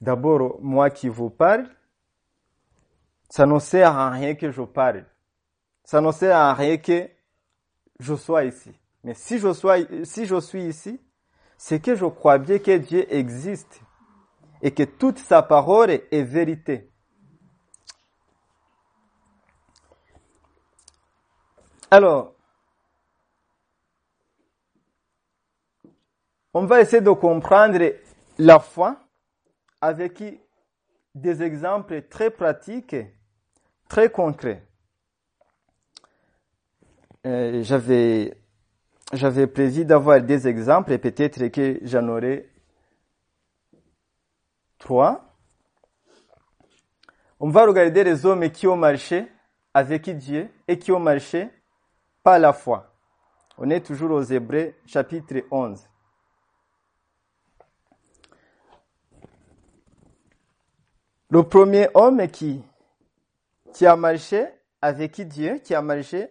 d'abord, 0.00 0.58
moi 0.60 0.90
qui 0.90 1.08
vous 1.08 1.30
parle, 1.30 1.68
ça 3.28 3.46
ne 3.46 3.58
sert 3.58 3.96
à 3.96 4.10
rien 4.10 4.34
que 4.34 4.50
je 4.50 4.62
parle. 4.62 5.06
Ça 5.84 6.00
ne 6.00 6.10
sert 6.12 6.36
à 6.36 6.52
rien 6.54 6.76
que 6.78 7.08
je 7.98 8.14
sois 8.14 8.44
ici. 8.44 8.72
Mais 9.04 9.14
si 9.14 9.38
je, 9.38 9.52
si 10.04 10.26
je 10.26 10.40
suis 10.40 10.64
ici, 10.64 11.00
c'est 11.56 11.80
que 11.80 11.94
je 11.94 12.06
crois 12.06 12.38
bien 12.38 12.58
que 12.58 12.76
Dieu 12.76 13.06
existe 13.12 13.80
et 14.62 14.72
que 14.72 14.82
toute 14.82 15.18
sa 15.18 15.42
parole 15.42 15.90
est 15.90 16.22
vérité. 16.22 16.90
Alors, 21.90 22.34
on 26.54 26.64
va 26.64 26.80
essayer 26.80 27.02
de 27.02 27.10
comprendre 27.10 27.80
la 28.38 28.58
foi 28.58 28.96
avec 29.80 30.22
des 31.14 31.42
exemples 31.42 32.02
très 32.02 32.30
pratiques, 32.30 32.96
très 33.88 34.10
concrets. 34.10 34.66
Euh, 37.26 37.62
j'avais, 37.62 38.34
j'avais 39.12 39.46
prévu 39.46 39.84
d'avoir 39.84 40.22
des 40.22 40.48
exemples 40.48 40.92
et 40.92 40.98
peut-être 40.98 41.48
que 41.48 41.78
j'en 41.82 42.08
aurai 42.08 42.50
trois. 44.78 45.36
On 47.38 47.50
va 47.50 47.66
regarder 47.66 48.04
les 48.04 48.24
hommes 48.24 48.50
qui 48.50 48.66
ont 48.66 48.76
marché 48.76 49.26
avec 49.74 50.08
Dieu 50.10 50.48
et 50.66 50.78
qui 50.78 50.92
ont 50.92 51.00
marché 51.00 51.48
par 52.22 52.38
la 52.38 52.52
foi. 52.52 52.92
On 53.58 53.68
est 53.70 53.84
toujours 53.84 54.12
aux 54.12 54.22
Hébreux 54.22 54.72
chapitre 54.86 55.42
11. 55.50 55.89
Le 61.32 61.44
premier 61.44 61.86
homme 61.94 62.26
qui, 62.26 62.60
a 63.86 63.94
marché 63.94 64.48
avec 64.82 65.20
Dieu, 65.20 65.58
qui 65.58 65.76
a 65.76 65.80
marché 65.80 66.28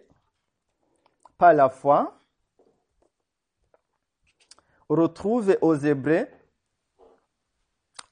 par 1.38 1.54
la 1.54 1.70
foi, 1.70 2.20
retrouve 4.90 5.56
aux 5.62 5.74
Hébreux 5.74 6.26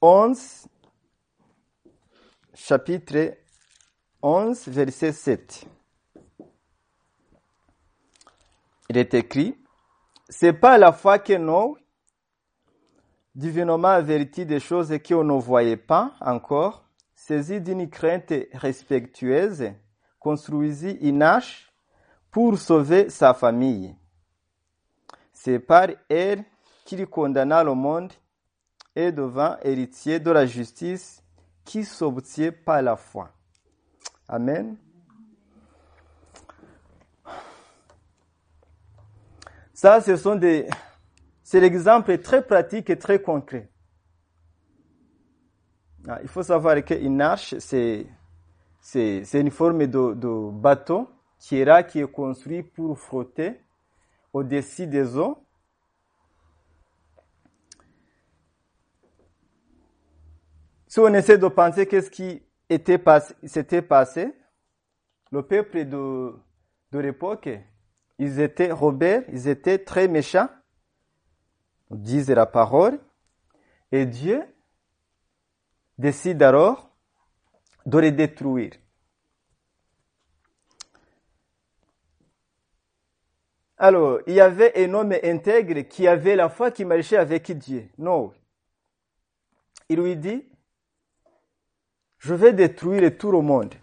11, 0.00 0.66
chapitre 2.54 3.36
11, 4.22 4.68
verset 4.68 5.12
7. 5.12 5.66
Il 8.88 8.96
est 8.96 9.12
écrit, 9.12 9.62
c'est 10.30 10.54
pas 10.54 10.78
la 10.78 10.92
foi 10.92 11.18
que 11.18 11.34
nous, 11.34 11.76
divinement 13.38 13.88
avertis 13.88 14.44
des 14.44 14.58
choses 14.58 14.92
qu'on 15.06 15.22
ne 15.22 15.40
voyait 15.40 15.76
pas 15.76 16.12
encore, 16.20 16.84
saisi 17.14 17.60
d'une 17.60 17.88
crainte 17.88 18.32
respectueuse, 18.52 19.70
construisit 20.18 20.98
une 21.00 21.22
arche 21.22 21.72
pour 22.32 22.58
sauver 22.58 23.08
sa 23.10 23.34
famille. 23.34 23.94
C'est 25.32 25.60
par 25.60 25.86
elle 26.08 26.44
qu'il 26.84 27.06
condamna 27.06 27.62
le 27.62 27.74
monde 27.74 28.12
et 28.96 29.12
devint 29.12 29.56
héritier 29.62 30.18
de 30.18 30.32
la 30.32 30.44
justice 30.44 31.22
qui 31.64 31.84
s'obtient 31.84 32.50
par 32.50 32.82
la 32.82 32.96
foi. 32.96 33.30
Amen. 34.26 34.76
Ça, 39.72 40.00
ce 40.00 40.16
sont 40.16 40.34
des, 40.34 40.66
c'est 41.48 41.60
l'exemple 41.60 42.18
très 42.18 42.46
pratique 42.46 42.90
et 42.90 42.98
très 42.98 43.22
concret. 43.22 43.70
Ah, 46.06 46.18
il 46.20 46.28
faut 46.28 46.42
savoir 46.42 46.84
qu'une 46.84 47.22
arche, 47.22 47.54
c'est, 47.58 48.06
une 49.32 49.50
forme 49.50 49.86
de, 49.86 50.50
bateau 50.50 51.08
qui 51.38 51.56
est 51.56 52.12
construit 52.12 52.62
pour 52.62 52.98
flotter 52.98 53.58
au-dessus 54.34 54.86
des 54.86 55.16
eaux. 55.16 55.42
Si 60.86 61.00
on 61.00 61.14
essaie 61.14 61.38
de 61.38 61.48
penser 61.48 61.86
qu'est-ce 61.86 62.10
qui 62.10 62.42
s'était 62.68 63.80
passé, 63.80 64.34
le 65.32 65.42
peuple 65.42 65.86
de, 65.86 66.34
de 66.92 66.98
l'époque, 66.98 67.48
ils 68.18 68.38
étaient 68.38 68.70
rebelles, 68.70 69.24
ils 69.32 69.48
étaient 69.48 69.78
très 69.78 70.08
méchants, 70.08 70.50
disent 71.90 72.30
la 72.30 72.46
parole, 72.46 72.98
et 73.92 74.06
Dieu 74.06 74.42
décide 75.96 76.42
alors 76.42 76.90
de 77.86 77.98
les 77.98 78.12
détruire. 78.12 78.72
Alors, 83.78 84.20
il 84.26 84.34
y 84.34 84.40
avait 84.40 84.84
un 84.84 84.92
homme 84.94 85.14
intègre 85.22 85.82
qui 85.82 86.08
avait 86.08 86.34
la 86.34 86.48
foi 86.48 86.72
qui 86.72 86.84
marchait 86.84 87.16
avec 87.16 87.50
Dieu. 87.52 87.88
Non. 87.96 88.32
Il 89.88 90.00
lui 90.00 90.16
dit, 90.16 90.44
je 92.18 92.34
vais 92.34 92.52
détruire 92.52 93.16
tout 93.16 93.30
le 93.30 93.40
monde. 93.40 93.74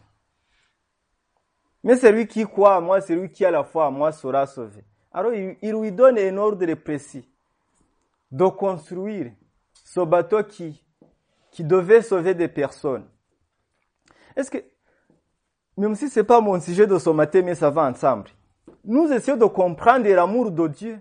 Mais 1.83 1.95
celui 1.95 2.27
qui 2.27 2.43
croit 2.43 2.75
à 2.75 2.81
moi, 2.81 2.99
celui 2.99 3.31
qui 3.31 3.45
a 3.45 3.51
la 3.51 3.63
foi 3.63 3.85
à 3.85 3.89
moi 3.89 4.11
sera 4.11 4.45
sauvé. 4.45 4.83
Alors 5.11 5.33
il, 5.33 5.71
lui 5.71 5.91
donne 5.91 6.19
un 6.19 6.37
ordre 6.37 6.73
précis 6.73 7.29
de 8.35 8.47
construire 8.47 9.31
ce 9.85 10.01
bateau 10.01 10.43
qui, 10.43 10.83
qui 11.51 11.63
devait 11.63 12.01
sauver 12.01 12.33
des 12.33 12.49
personnes. 12.49 13.05
Est-ce 14.35 14.51
que, 14.51 14.57
même 15.77 15.95
si 15.95 16.09
ce 16.09 16.19
n'est 16.19 16.25
pas 16.25 16.41
mon 16.41 16.59
sujet 16.59 16.85
de 16.85 16.97
ce 16.99 17.09
matin, 17.11 17.41
mais 17.43 17.55
ça 17.55 17.69
va 17.69 17.89
ensemble, 17.89 18.29
nous 18.83 19.09
essayons 19.09 19.37
de 19.37 19.45
comprendre 19.45 20.09
l'amour 20.09 20.51
de 20.51 20.67
Dieu. 20.67 20.99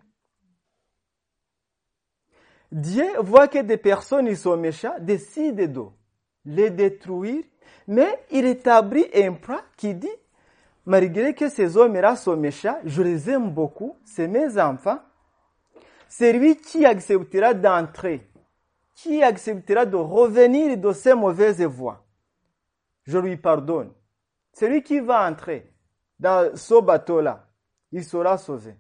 Dieu 2.71 3.05
voit 3.19 3.49
que 3.49 3.59
des 3.63 3.79
personnes 3.79 4.29
ils 4.29 4.37
sont 4.37 4.57
méchants, 4.57 4.95
décide 5.01 5.73
de 5.73 5.83
les 6.45 6.71
détruire, 6.71 7.43
mais 7.89 8.17
il 8.31 8.45
établit 8.45 9.07
un 9.13 9.33
plan 9.33 9.59
qui 9.77 9.93
dit, 9.93 10.07
malgré 10.87 11.35
que 11.35 11.49
ces 11.49 11.77
hommes-là 11.77 12.15
sont 12.15 12.37
méchants, 12.37 12.79
je 12.85 13.03
les 13.03 13.29
aime 13.29 13.51
beaucoup, 13.51 13.97
c'est 14.05 14.29
mes 14.29 14.57
enfants, 14.57 15.01
c'est 16.17 16.33
lui 16.33 16.57
qui 16.57 16.87
acceptera 16.87 17.55
d'entrer, 17.55 18.31
qui 18.95 19.21
acceptera 19.21 19.85
de 19.85 19.97
revenir 19.97 20.79
de 20.79 20.93
ses 20.93 21.13
mauvaises 21.13 21.61
voies. 21.63 22.05
Je 23.03 23.19
lui 23.19 23.37
pardonne. 23.37 23.93
C'est 24.53 24.69
lui 24.69 24.85
qui 24.85 25.01
va 25.01 25.29
entrer 25.29 25.75
dans 26.21 26.57
ce 26.57 26.81
bateau-là. 26.81 27.49
Il 27.91 28.05
sera 28.05 28.39
sauvé. 28.39 28.77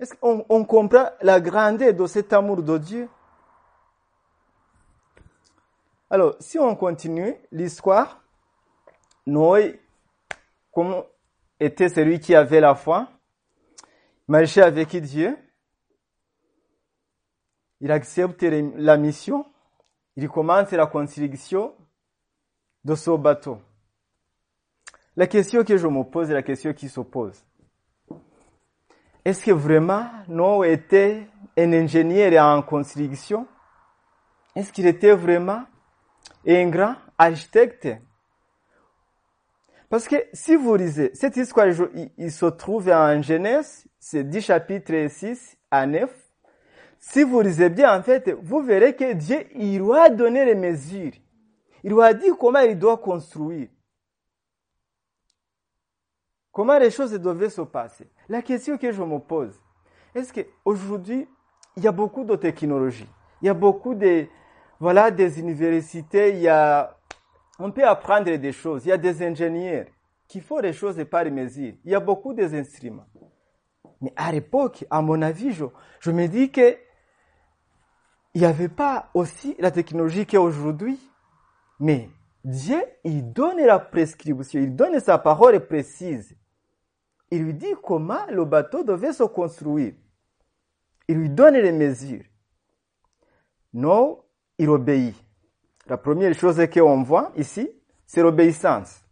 Est-ce 0.00 0.14
qu'on 0.16 0.44
on 0.48 0.64
comprend 0.64 1.10
la 1.22 1.40
grandeur 1.40 1.94
de 1.94 2.06
cet 2.08 2.32
amour 2.32 2.60
de 2.60 2.76
Dieu? 2.76 3.08
Alors, 6.10 6.34
si 6.40 6.58
on 6.58 6.74
continue 6.74 7.36
l'histoire, 7.52 8.20
Noé, 9.26 9.80
comme 10.72 11.04
était 11.60 11.88
celui 11.88 12.18
qui 12.18 12.34
avait 12.34 12.60
la 12.60 12.74
foi, 12.74 13.08
marchait 14.28 14.62
avec 14.62 14.94
Dieu, 14.96 15.36
il 17.80 17.90
accepte 17.90 18.42
la 18.42 18.96
mission, 18.96 19.46
il 20.16 20.28
commence 20.28 20.70
la 20.72 20.86
construction 20.86 21.74
de 22.84 22.94
ce 22.94 23.10
bateau. 23.16 23.58
La 25.16 25.26
question 25.26 25.64
que 25.64 25.76
je 25.76 25.86
me 25.86 26.04
pose 26.04 26.30
est 26.30 26.34
la 26.34 26.42
question 26.42 26.72
qui 26.72 26.88
se 26.88 27.00
pose. 27.00 27.42
Est-ce 29.24 29.44
que 29.44 29.50
vraiment 29.50 30.08
Noé 30.28 30.72
était 30.72 31.26
un 31.56 31.72
ingénieur 31.72 32.44
en 32.44 32.62
construction? 32.62 33.46
Est-ce 34.54 34.72
qu'il 34.72 34.86
était 34.86 35.14
vraiment 35.14 35.64
un 36.46 36.68
grand 36.68 36.94
architecte? 37.16 37.88
Parce 39.88 40.06
que 40.06 40.16
si 40.32 40.54
vous 40.54 40.74
lisez, 40.74 41.10
cette 41.14 41.36
histoire, 41.36 41.66
il, 42.18 42.30
se 42.30 42.46
trouve 42.46 42.90
en 42.90 43.22
Genèse, 43.22 43.86
c'est 43.98 44.24
10 44.24 44.42
chapitres 44.42 45.08
6 45.08 45.56
à 45.70 45.86
9. 45.86 46.10
Si 46.98 47.22
vous 47.22 47.40
lisez 47.40 47.70
bien, 47.70 47.98
en 47.98 48.02
fait, 48.02 48.30
vous 48.42 48.60
verrez 48.60 48.94
que 48.94 49.12
Dieu, 49.14 49.46
il 49.54 49.78
lui 49.78 49.94
a 49.94 50.10
donné 50.10 50.44
les 50.44 50.54
mesures. 50.54 51.12
Il 51.82 51.92
lui 51.92 52.02
a 52.02 52.12
dit 52.12 52.26
comment 52.38 52.60
il 52.60 52.78
doit 52.78 52.98
construire. 52.98 53.68
Comment 56.52 56.78
les 56.78 56.90
choses 56.90 57.12
devaient 57.12 57.50
se 57.50 57.62
passer. 57.62 58.10
La 58.28 58.42
question 58.42 58.76
que 58.76 58.90
je 58.90 59.02
me 59.02 59.18
pose, 59.18 59.58
est-ce 60.14 60.32
qu'aujourd'hui, 60.32 61.26
il 61.76 61.84
y 61.84 61.86
a 61.86 61.92
beaucoup 61.92 62.24
de 62.24 62.34
technologies, 62.34 63.08
il 63.40 63.46
y 63.46 63.48
a 63.48 63.54
beaucoup 63.54 63.94
de, 63.94 64.26
voilà 64.80 65.12
des 65.12 65.38
universités, 65.38 66.30
il 66.30 66.40
y 66.40 66.48
a, 66.48 66.97
on 67.58 67.70
peut 67.72 67.86
apprendre 67.86 68.34
des 68.36 68.52
choses. 68.52 68.86
Il 68.86 68.88
y 68.88 68.92
a 68.92 68.98
des 68.98 69.22
ingénieurs 69.26 69.86
qui 70.26 70.40
font 70.40 70.60
des 70.60 70.72
choses 70.72 71.02
par 71.10 71.24
mesure. 71.26 71.74
Il 71.84 71.90
y 71.90 71.94
a 71.94 72.00
beaucoup 72.00 72.34
d'instruments. 72.34 73.06
Mais 74.00 74.12
à 74.16 74.30
l'époque, 74.30 74.84
à 74.90 75.02
mon 75.02 75.20
avis, 75.22 75.52
je, 75.52 75.64
je 76.00 76.10
me 76.10 76.26
dis 76.28 76.50
que 76.50 76.76
il 78.34 78.42
n'y 78.42 78.46
avait 78.46 78.68
pas 78.68 79.10
aussi 79.14 79.56
la 79.58 79.70
technologie 79.70 80.26
qu'aujourd'hui. 80.26 81.00
Mais 81.80 82.08
Dieu, 82.44 82.80
il 83.02 83.32
donne 83.32 83.58
la 83.58 83.78
prescription, 83.78 84.60
il 84.60 84.76
donne 84.76 85.00
sa 85.00 85.18
parole 85.18 85.66
précise. 85.66 86.36
Il 87.30 87.42
lui 87.42 87.54
dit 87.54 87.74
comment 87.82 88.24
le 88.30 88.44
bateau 88.44 88.84
devait 88.84 89.12
se 89.12 89.24
construire. 89.24 89.94
Il 91.08 91.16
lui 91.16 91.30
donne 91.30 91.54
les 91.54 91.72
mesures. 91.72 92.24
Non, 93.72 94.22
il 94.58 94.68
obéit. 94.68 95.14
La 95.88 95.96
première 95.96 96.34
chose 96.34 96.60
qu'on 96.72 97.02
voit 97.02 97.32
ici, 97.36 97.70
c'est 98.06 98.22
l'obéissance. 98.22 99.02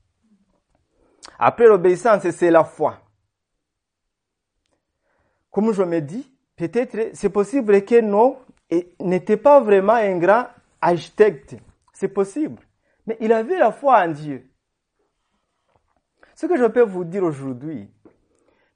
Après 1.38 1.66
l'obéissance, 1.66 2.28
c'est 2.30 2.50
la 2.50 2.64
foi. 2.64 3.00
Comme 5.50 5.72
je 5.72 5.82
me 5.82 6.00
dis, 6.00 6.30
peut-être 6.54 7.10
c'est 7.14 7.30
possible 7.30 7.82
que 7.84 7.94
et 8.68 8.94
n'était 9.00 9.36
pas 9.36 9.60
vraiment 9.60 9.94
un 9.94 10.18
grand 10.18 10.48
architecte. 10.80 11.56
C'est 11.92 12.08
possible. 12.08 12.62
Mais 13.06 13.16
il 13.20 13.32
avait 13.32 13.58
la 13.58 13.72
foi 13.72 14.00
en 14.00 14.08
Dieu. 14.08 14.50
Ce 16.34 16.46
que 16.46 16.58
je 16.58 16.66
peux 16.66 16.82
vous 16.82 17.04
dire 17.04 17.22
aujourd'hui, 17.22 17.88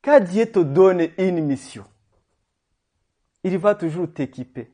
quand 0.02 0.20
Dieu 0.20 0.50
te 0.50 0.60
donne 0.60 1.08
une 1.18 1.44
mission, 1.44 1.84
il 3.42 3.58
va 3.58 3.74
toujours 3.74 4.10
t'équiper. 4.10 4.72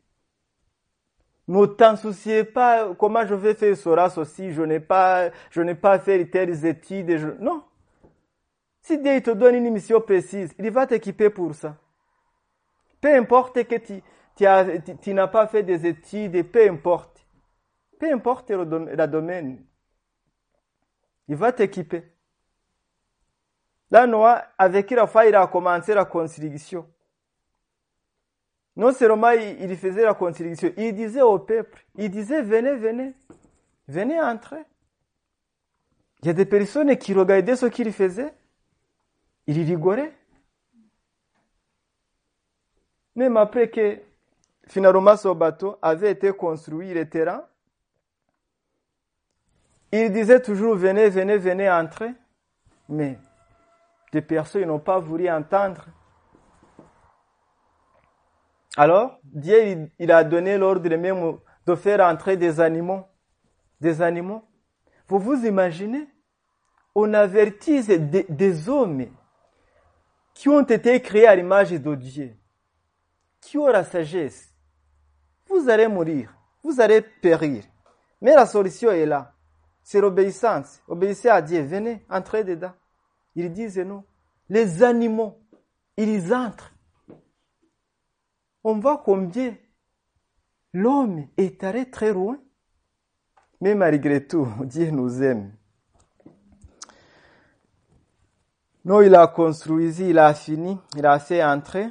Ne 1.49 1.65
t'en 1.67 1.97
souciez 1.97 2.43
pas 2.43 2.93
comment 2.95 3.25
je 3.25 3.35
vais 3.35 3.55
faire 3.55 3.77
ce 3.77 4.21
aussi, 4.21 4.53
je 4.53 4.63
n'ai 4.63 4.81
pas, 4.81 5.31
je 5.51 5.61
n'ai 5.61 5.77
pas 5.77 5.99
fait 5.99 6.27
telles 6.27 6.67
études. 6.67 7.39
Non. 7.41 7.63
Si 8.83 8.99
Dieu 8.99 9.21
te 9.21 9.31
donne 9.31 9.55
une 9.55 9.71
mission 9.71 10.01
précise, 10.01 10.55
il 10.59 10.71
va 10.71 10.87
t'équiper 10.87 11.31
pour 11.31 11.55
ça. 11.55 11.77
Peu 13.01 13.15
importe 13.15 13.65
que 13.65 13.77
tu, 13.77 14.03
tu, 14.37 15.15
n'as 15.15 15.29
pas 15.29 15.47
fait 15.47 15.63
des 15.63 15.87
études, 15.87 16.51
peu 16.51 16.69
importe. 16.69 17.25
Peu 17.99 18.13
importe 18.13 18.51
le, 18.51 19.07
domaine. 19.07 19.65
Il 21.29 21.37
va 21.37 21.53
t'équiper. 21.53 22.05
Là, 23.91 24.07
Noah, 24.07 24.45
avec 24.59 24.91
la 24.91 25.07
foi, 25.07 25.27
il 25.27 25.35
a 25.35 25.47
commencé 25.47 25.95
la 25.95 26.05
construction. 26.05 26.87
Non 28.77 28.93
seulement 28.93 29.31
il 29.31 29.75
faisait 29.77 30.05
la 30.05 30.15
construction, 30.15 30.73
il 30.77 30.95
disait 30.95 31.23
au 31.23 31.39
peuple, 31.39 31.85
il 31.97 32.11
disait 32.11 32.43
venez, 32.43 32.77
venez, 32.77 33.15
venez 33.89 34.21
entrer. 34.21 34.63
Il 36.21 36.27
y 36.27 36.31
a 36.31 36.35
des 36.35 36.45
personnes 36.45 36.95
qui 36.97 37.15
regardaient 37.15 37.57
ce 37.57 37.67
qu'il 37.67 37.91
faisait, 37.93 38.35
il 39.47 39.63
rigolait. 39.65 40.13
Même 43.15 43.39
après 43.39 43.71
que 43.71 43.99
finalement 44.69 45.17
ce 45.17 45.29
bateau 45.29 45.79
avait 45.81 46.11
été 46.11 46.33
construit, 46.33 46.93
le 46.93 47.09
terrain, 47.09 47.47
il 49.91 50.13
disait 50.13 50.43
toujours 50.43 50.77
venez, 50.77 51.09
venez, 51.09 51.39
venez 51.39 51.71
entrer. 51.71 52.13
Mais 52.89 53.19
des 54.13 54.21
personnes 54.21 54.67
n'ont 54.67 54.79
pas 54.79 54.99
voulu 54.99 55.31
entendre. 55.31 55.87
Alors, 58.77 59.19
Dieu, 59.25 59.89
il 59.99 60.13
a 60.13 60.23
donné 60.23 60.59
l'ordre 60.59 60.95
même 60.97 61.39
de 61.67 61.75
faire 61.75 62.01
entrer 62.01 62.37
des 62.37 62.61
animaux. 62.61 63.05
Des 63.81 64.03
animaux. 64.03 64.45
Vous 65.09 65.19
vous 65.19 65.47
imaginez? 65.47 66.07
On 66.95 67.13
avertit 67.15 67.83
des, 67.83 68.27
des 68.29 68.69
hommes 68.69 69.07
qui 70.35 70.49
ont 70.49 70.63
été 70.63 71.01
créés 71.01 71.27
à 71.27 71.35
l'image 71.35 71.71
de 71.71 71.95
Dieu, 71.95 72.37
qui 73.41 73.59
ont 73.59 73.67
la 73.67 73.85
sagesse? 73.85 74.53
Vous 75.49 75.69
allez 75.69 75.89
mourir, 75.89 76.35
vous 76.63 76.81
allez 76.81 77.01
périr. 77.01 77.65
Mais 78.21 78.35
la 78.35 78.47
solution 78.47 78.91
est 78.91 79.07
là. 79.07 79.33
C'est 79.83 80.01
l'obéissance. 80.01 80.83
Obéissez 80.89 81.29
à 81.29 81.41
Dieu. 81.41 81.63
Venez, 81.63 82.05
entrez 82.11 82.45
dedans. 82.45 82.73
Ils 83.35 83.53
disent 83.53 83.79
non. 83.79 84.05
Les 84.49 84.83
animaux, 84.83 85.39
ils 85.97 86.35
entrent 86.35 86.73
on 88.69 88.81
voit 88.81 88.99
combien 88.99 89.57
l'homme 90.73 91.29
est 91.37 91.63
allé 91.63 91.89
très 91.89 92.13
loin. 92.13 92.37
Mais 93.61 93.77
malgré 93.77 94.27
tout, 94.27 94.49
Dieu 94.65 94.91
nous 94.91 95.23
aime. 95.23 95.55
Non, 98.85 99.01
il 99.03 99.15
a 99.15 99.29
construit, 99.29 99.95
il 100.01 100.19
a 100.19 100.35
fini, 100.35 100.77
il 100.97 101.07
a 101.07 101.21
fait 101.21 101.45
entrer 101.45 101.91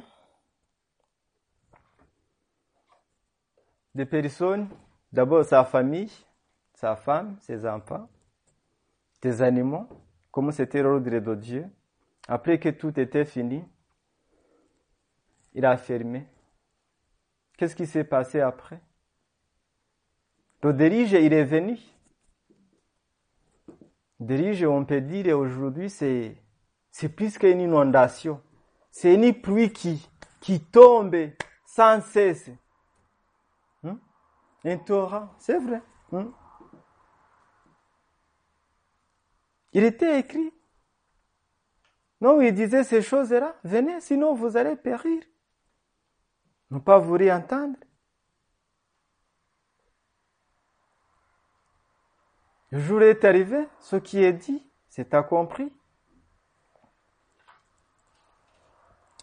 des 3.94 4.04
personnes, 4.04 4.68
d'abord 5.10 5.46
sa 5.46 5.64
famille, 5.64 6.12
sa 6.74 6.94
femme, 6.94 7.38
ses 7.40 7.66
enfants, 7.66 8.06
des 9.22 9.40
animaux, 9.40 9.88
comme 10.30 10.52
c'était 10.52 10.82
l'ordre 10.82 11.08
de 11.08 11.34
Dieu. 11.36 11.70
Après 12.28 12.58
que 12.58 12.68
tout 12.68 12.98
était 13.00 13.24
fini, 13.24 13.64
il 15.54 15.64
a 15.64 15.78
fermé 15.78 16.26
Qu'est-ce 17.56 17.74
qui 17.74 17.86
s'est 17.86 18.04
passé 18.04 18.40
après? 18.40 18.80
Le 20.62 20.72
dirige, 20.72 21.12
il 21.12 21.32
est 21.32 21.44
venu. 21.44 21.78
Dirige, 24.18 24.64
on 24.64 24.84
peut 24.84 25.00
dire 25.00 25.38
aujourd'hui, 25.38 25.88
c'est, 25.88 26.36
c'est 26.90 27.08
plus 27.08 27.38
qu'une 27.38 27.60
inondation. 27.60 28.42
C'est 28.90 29.14
une 29.14 29.32
pluie 29.32 29.72
qui, 29.72 30.08
qui 30.40 30.60
tombe 30.60 31.14
sans 31.64 32.00
cesse. 32.02 32.50
Hmm? 33.82 33.96
Un 34.64 34.78
torrent, 34.78 35.28
c'est 35.38 35.58
vrai. 35.58 35.82
Hmm? 36.10 36.30
Il 39.72 39.84
était 39.84 40.18
écrit. 40.18 40.52
Non, 42.20 42.40
il 42.40 42.54
disait 42.54 42.82
ces 42.82 43.02
choses-là. 43.02 43.54
Venez, 43.62 44.00
sinon 44.00 44.34
vous 44.34 44.56
allez 44.56 44.74
périr 44.74 45.22
ne 46.70 46.78
pas 46.78 46.98
vous 46.98 47.16
entendre. 47.28 47.76
Le 52.70 52.80
jour 52.80 53.02
est 53.02 53.24
arrivé, 53.24 53.68
ce 53.80 53.96
qui 53.96 54.22
est 54.22 54.32
dit, 54.32 54.62
c'est 54.88 55.14
accompli. 55.14 55.72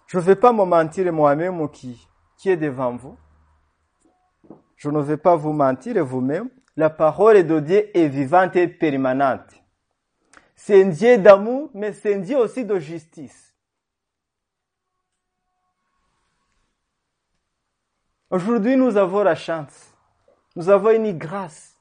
Je 0.08 0.18
ne 0.18 0.24
vais 0.24 0.36
pas 0.36 0.54
me 0.54 0.64
mentir 0.64 1.12
moi-même 1.12 1.70
qui, 1.70 2.08
qui 2.38 2.50
est 2.50 2.58
devant 2.58 2.96
vous. 2.96 3.18
Je 4.76 4.90
ne 4.90 5.02
vais 5.02 5.18
pas 5.18 5.36
vous 5.36 5.54
mentir 5.54 6.04
vous-même. 6.06 6.50
La 6.76 6.90
parole 6.90 7.46
de 7.46 7.60
Dieu 7.60 7.98
est 7.98 8.08
vivante 8.08 8.56
et 8.56 8.68
permanente. 8.68 9.64
C'est 10.56 10.84
un 10.84 10.90
Dieu 10.90 11.18
d'amour, 11.18 11.70
mais 11.74 11.94
c'est 11.94 12.16
un 12.16 12.20
Dieu 12.20 12.38
aussi 12.38 12.64
de 12.64 12.80
justice. 12.80 13.53
Aujourd'hui, 18.34 18.76
nous 18.76 18.98
avons 18.98 19.22
la 19.22 19.36
chance. 19.36 19.94
Nous 20.56 20.68
avons 20.68 20.90
une 20.90 21.16
grâce. 21.16 21.78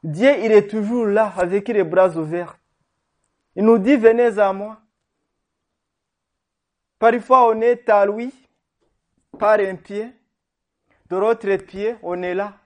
Dieu, 0.00 0.32
il 0.44 0.52
est 0.52 0.68
toujours 0.68 1.06
là 1.06 1.34
avec 1.36 1.66
les 1.66 1.82
bras 1.82 2.08
ouverts. 2.16 2.56
Il 3.56 3.64
nous 3.64 3.78
dit, 3.78 3.96
venez 3.96 4.38
à 4.38 4.52
moi. 4.52 4.80
Parfois, 7.00 7.48
on 7.48 7.60
est 7.62 7.88
à 7.88 8.06
lui, 8.06 8.32
par 9.40 9.58
un 9.58 9.74
pied. 9.74 10.12
De 11.08 11.16
l'autre 11.16 11.56
pied, 11.56 11.96
on 12.00 12.22
est 12.22 12.34
là. 12.34 12.56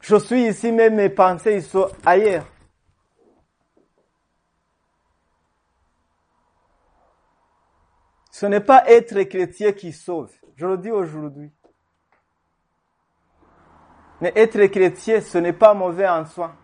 Je 0.00 0.16
suis 0.16 0.48
ici, 0.48 0.72
mais 0.72 0.90
mes 0.90 1.10
pensées 1.10 1.60
sont 1.60 1.92
ailleurs. 2.04 2.48
Ce 8.32 8.46
n'est 8.46 8.58
pas 8.58 8.82
être 8.88 9.22
chrétien 9.22 9.70
qui 9.70 9.92
sauve. 9.92 10.41
Je 10.56 10.66
le 10.66 10.78
dis 10.78 10.90
aujourd'hui. 10.90 11.50
Mais 14.20 14.32
être 14.36 14.64
chrétien, 14.66 15.20
ce 15.20 15.38
n'est 15.38 15.52
pas 15.52 15.74
mauvais 15.74 16.08
en 16.08 16.24
soi, 16.24 16.54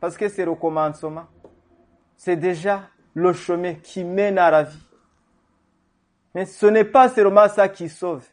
parce 0.00 0.16
que 0.16 0.28
c'est 0.28 0.44
le 0.44 0.54
commencement. 0.54 1.26
C'est 2.16 2.36
déjà 2.36 2.90
le 3.14 3.32
chemin 3.32 3.74
qui 3.74 4.04
mène 4.04 4.38
à 4.38 4.50
la 4.50 4.64
vie. 4.64 4.86
Mais 6.34 6.44
ce 6.44 6.66
n'est 6.66 6.84
pas 6.84 7.08
seulement 7.08 7.48
ça 7.48 7.68
qui 7.68 7.88
sauve. 7.88 8.26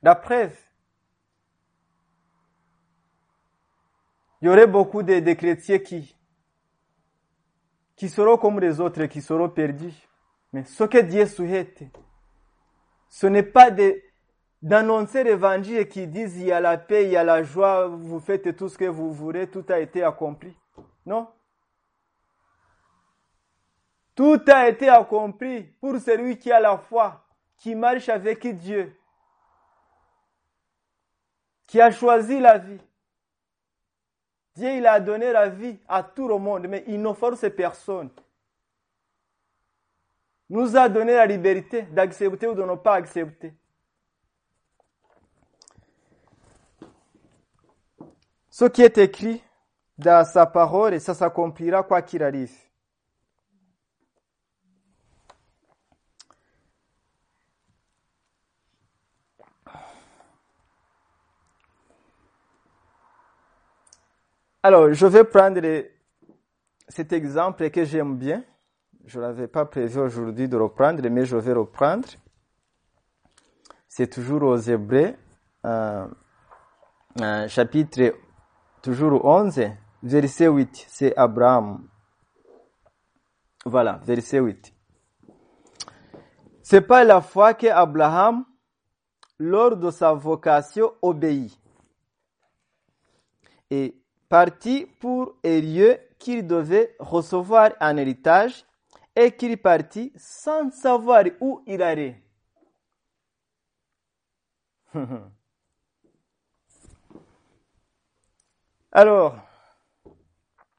La 0.00 0.14
preuve, 0.14 0.56
il 4.40 4.46
y 4.46 4.48
aurait 4.48 4.66
beaucoup 4.68 5.02
de, 5.02 5.32
chrétiens 5.32 5.78
qui, 5.78 6.16
qui 7.96 8.08
seront 8.08 8.36
comme 8.36 8.60
les 8.60 8.80
autres, 8.80 9.06
qui 9.06 9.20
seront 9.20 9.48
perdus. 9.48 9.94
Mais 10.52 10.64
ce 10.64 10.84
que 10.84 10.98
Dieu 10.98 11.26
souhaite, 11.26 11.82
ce 13.12 13.26
n'est 13.26 13.42
pas 13.42 13.70
d'annoncer 14.62 15.22
l'évangile 15.22 15.86
qui 15.86 16.06
dit 16.06 16.22
il 16.22 16.44
y 16.44 16.50
a 16.52 16.60
la 16.60 16.78
paix, 16.78 17.04
il 17.04 17.10
y 17.10 17.16
a 17.16 17.22
la 17.22 17.42
joie, 17.42 17.86
vous 17.86 18.18
faites 18.20 18.56
tout 18.56 18.70
ce 18.70 18.78
que 18.78 18.86
vous 18.86 19.12
voulez, 19.12 19.50
tout 19.50 19.66
a 19.68 19.80
été 19.80 20.02
accompli. 20.02 20.56
Non. 21.04 21.28
Tout 24.14 24.40
a 24.48 24.66
été 24.66 24.88
accompli 24.88 25.62
pour 25.78 25.98
celui 25.98 26.38
qui 26.38 26.50
a 26.50 26.58
la 26.58 26.78
foi, 26.78 27.22
qui 27.58 27.74
marche 27.74 28.08
avec 28.08 28.46
Dieu, 28.56 28.98
qui 31.66 31.82
a 31.82 31.90
choisi 31.90 32.40
la 32.40 32.56
vie. 32.56 32.80
Dieu, 34.54 34.70
il 34.70 34.86
a 34.86 34.98
donné 35.00 35.32
la 35.32 35.50
vie 35.50 35.78
à 35.86 36.02
tout 36.02 36.28
le 36.28 36.38
monde, 36.38 36.66
mais 36.66 36.82
il 36.86 37.02
ne 37.02 37.12
force 37.12 37.44
personne 37.54 38.08
nous 40.52 40.76
a 40.76 40.86
donné 40.86 41.14
la 41.14 41.24
liberté 41.24 41.80
d'accepter 41.80 42.46
ou 42.46 42.54
de 42.54 42.62
ne 42.62 42.74
pas 42.74 42.96
accepter. 42.96 43.54
Ce 48.50 48.66
qui 48.66 48.82
est 48.82 48.98
écrit 48.98 49.42
dans 49.96 50.26
sa 50.26 50.44
parole, 50.44 50.92
et 50.92 51.00
ça 51.00 51.14
s'accomplira 51.14 51.82
quoi 51.82 52.02
qu'il 52.02 52.22
arrive. 52.22 52.52
Alors, 64.62 64.92
je 64.92 65.06
vais 65.06 65.24
prendre 65.24 65.62
cet 66.88 67.10
exemple 67.14 67.70
que 67.70 67.86
j'aime 67.86 68.18
bien. 68.18 68.44
Je 69.04 69.18
l'avais 69.18 69.48
pas 69.48 69.64
prévu 69.64 69.98
aujourd'hui 69.98 70.48
de 70.48 70.56
reprendre, 70.56 71.06
mais 71.08 71.26
je 71.26 71.36
vais 71.36 71.52
reprendre. 71.52 72.08
C'est 73.88 74.06
toujours 74.06 74.42
aux 74.44 74.56
Hébreux, 74.56 75.14
euh, 75.64 76.06
euh, 77.20 77.48
chapitre 77.48 78.14
toujours 78.80 79.24
11, 79.24 79.60
verset 80.04 80.46
8. 80.46 80.86
C'est 80.88 81.16
Abraham. 81.16 81.88
Voilà, 83.64 84.00
verset 84.04 84.38
8. 84.38 84.72
C'est 86.62 86.80
pas 86.80 87.02
la 87.02 87.20
foi 87.20 87.54
que 87.54 87.66
Abraham, 87.66 88.44
lors 89.38 89.76
de 89.76 89.90
sa 89.90 90.12
vocation, 90.12 90.92
obéit. 91.02 91.58
Et 93.68 94.00
parti 94.28 94.86
pour 95.00 95.34
un 95.44 95.60
lieu 95.60 95.98
qu'il 96.20 96.46
devait 96.46 96.94
recevoir 97.00 97.72
en 97.80 97.96
héritage 97.96 98.64
et 99.14 99.32
qu'il 99.32 99.58
partit 99.58 100.12
sans 100.16 100.70
savoir 100.70 101.24
où 101.40 101.62
il 101.66 101.82
allait. 101.82 102.22
Alors, 108.92 109.38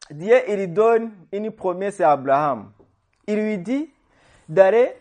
Dieu 0.09 0.37
il 0.49 0.73
donne 0.73 1.13
une 1.31 1.51
promesse 1.51 2.01
à 2.01 2.11
Abraham. 2.11 2.71
Il 3.27 3.43
lui 3.43 3.57
dit 3.57 3.89
d'aller 4.47 4.95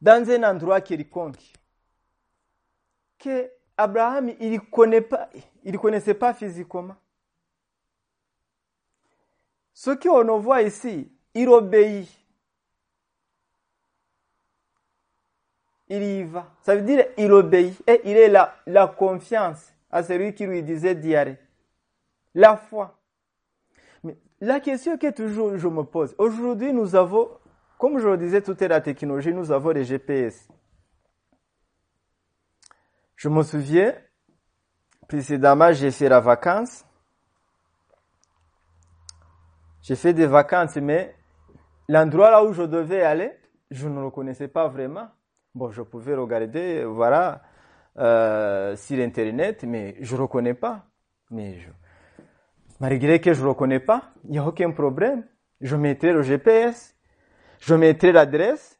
dans 0.00 0.30
un 0.30 0.42
endroit 0.44 0.80
quelconque 0.80 1.52
que 3.18 3.50
Abraham 3.76 4.32
il 4.40 4.60
connaît 4.60 5.02
pas, 5.02 5.28
il 5.64 5.78
connaissait 5.78 6.14
pas 6.14 6.32
physiquement. 6.32 6.96
Ce 9.80 9.92
qu'on 9.92 10.38
voit 10.38 10.60
ici, 10.60 11.10
il 11.32 11.48
obéit. 11.48 12.06
Il 15.88 16.02
y 16.02 16.22
va. 16.22 16.52
Ça 16.60 16.76
veut 16.76 16.82
dire 16.82 17.06
il 17.16 17.32
obéit 17.32 17.82
et 17.86 18.02
il 18.04 18.14
est 18.14 18.28
la, 18.28 18.54
la 18.66 18.88
confiance 18.88 19.72
à 19.90 20.02
celui 20.02 20.34
qui 20.34 20.44
lui 20.44 20.62
disait 20.62 20.94
d'y 20.94 21.16
aller. 21.16 21.38
La 22.34 22.58
foi. 22.58 23.00
Mais 24.04 24.18
la 24.42 24.60
question 24.60 24.98
que 24.98 25.10
toujours 25.12 25.56
je 25.56 25.68
me 25.68 25.82
pose, 25.82 26.14
aujourd'hui 26.18 26.74
nous 26.74 26.94
avons, 26.94 27.30
comme 27.78 27.98
je 27.98 28.06
le 28.06 28.18
disais 28.18 28.42
tout 28.42 28.56
à 28.60 28.68
l'heure, 28.68 28.68
la 28.68 28.80
technologie, 28.82 29.32
nous 29.32 29.50
avons 29.50 29.70
les 29.70 29.84
GPS. 29.84 30.46
Je 33.16 33.30
me 33.30 33.42
souviens, 33.42 33.94
précédemment, 35.08 35.72
j'ai 35.72 35.90
fait 35.90 36.10
la 36.10 36.20
vacance. 36.20 36.84
J'ai 39.82 39.96
fait 39.96 40.12
des 40.12 40.26
vacances, 40.26 40.76
mais 40.76 41.14
l'endroit 41.88 42.30
là 42.30 42.44
où 42.44 42.52
je 42.52 42.62
devais 42.62 43.02
aller, 43.02 43.32
je 43.70 43.88
ne 43.88 44.00
le 44.02 44.10
connaissais 44.10 44.48
pas 44.48 44.68
vraiment. 44.68 45.08
Bon, 45.54 45.70
je 45.70 45.82
pouvais 45.82 46.14
regarder, 46.14 46.84
voilà, 46.84 47.42
euh, 47.98 48.76
sur 48.76 48.98
Internet, 48.98 49.64
mais 49.64 49.96
je 50.00 50.16
ne 50.16 50.20
reconnais 50.22 50.54
pas. 50.54 50.84
Mais 51.30 51.58
je, 51.58 51.68
malgré 52.78 53.20
que 53.20 53.32
je 53.32 53.42
ne 53.42 53.48
reconnais 53.48 53.80
pas, 53.80 54.12
il 54.24 54.32
n'y 54.32 54.38
a 54.38 54.46
aucun 54.46 54.70
problème. 54.70 55.24
Je 55.60 55.76
mettrai 55.76 56.12
le 56.12 56.22
GPS, 56.22 56.96
je 57.58 57.74
mettrai 57.74 58.12
l'adresse, 58.12 58.78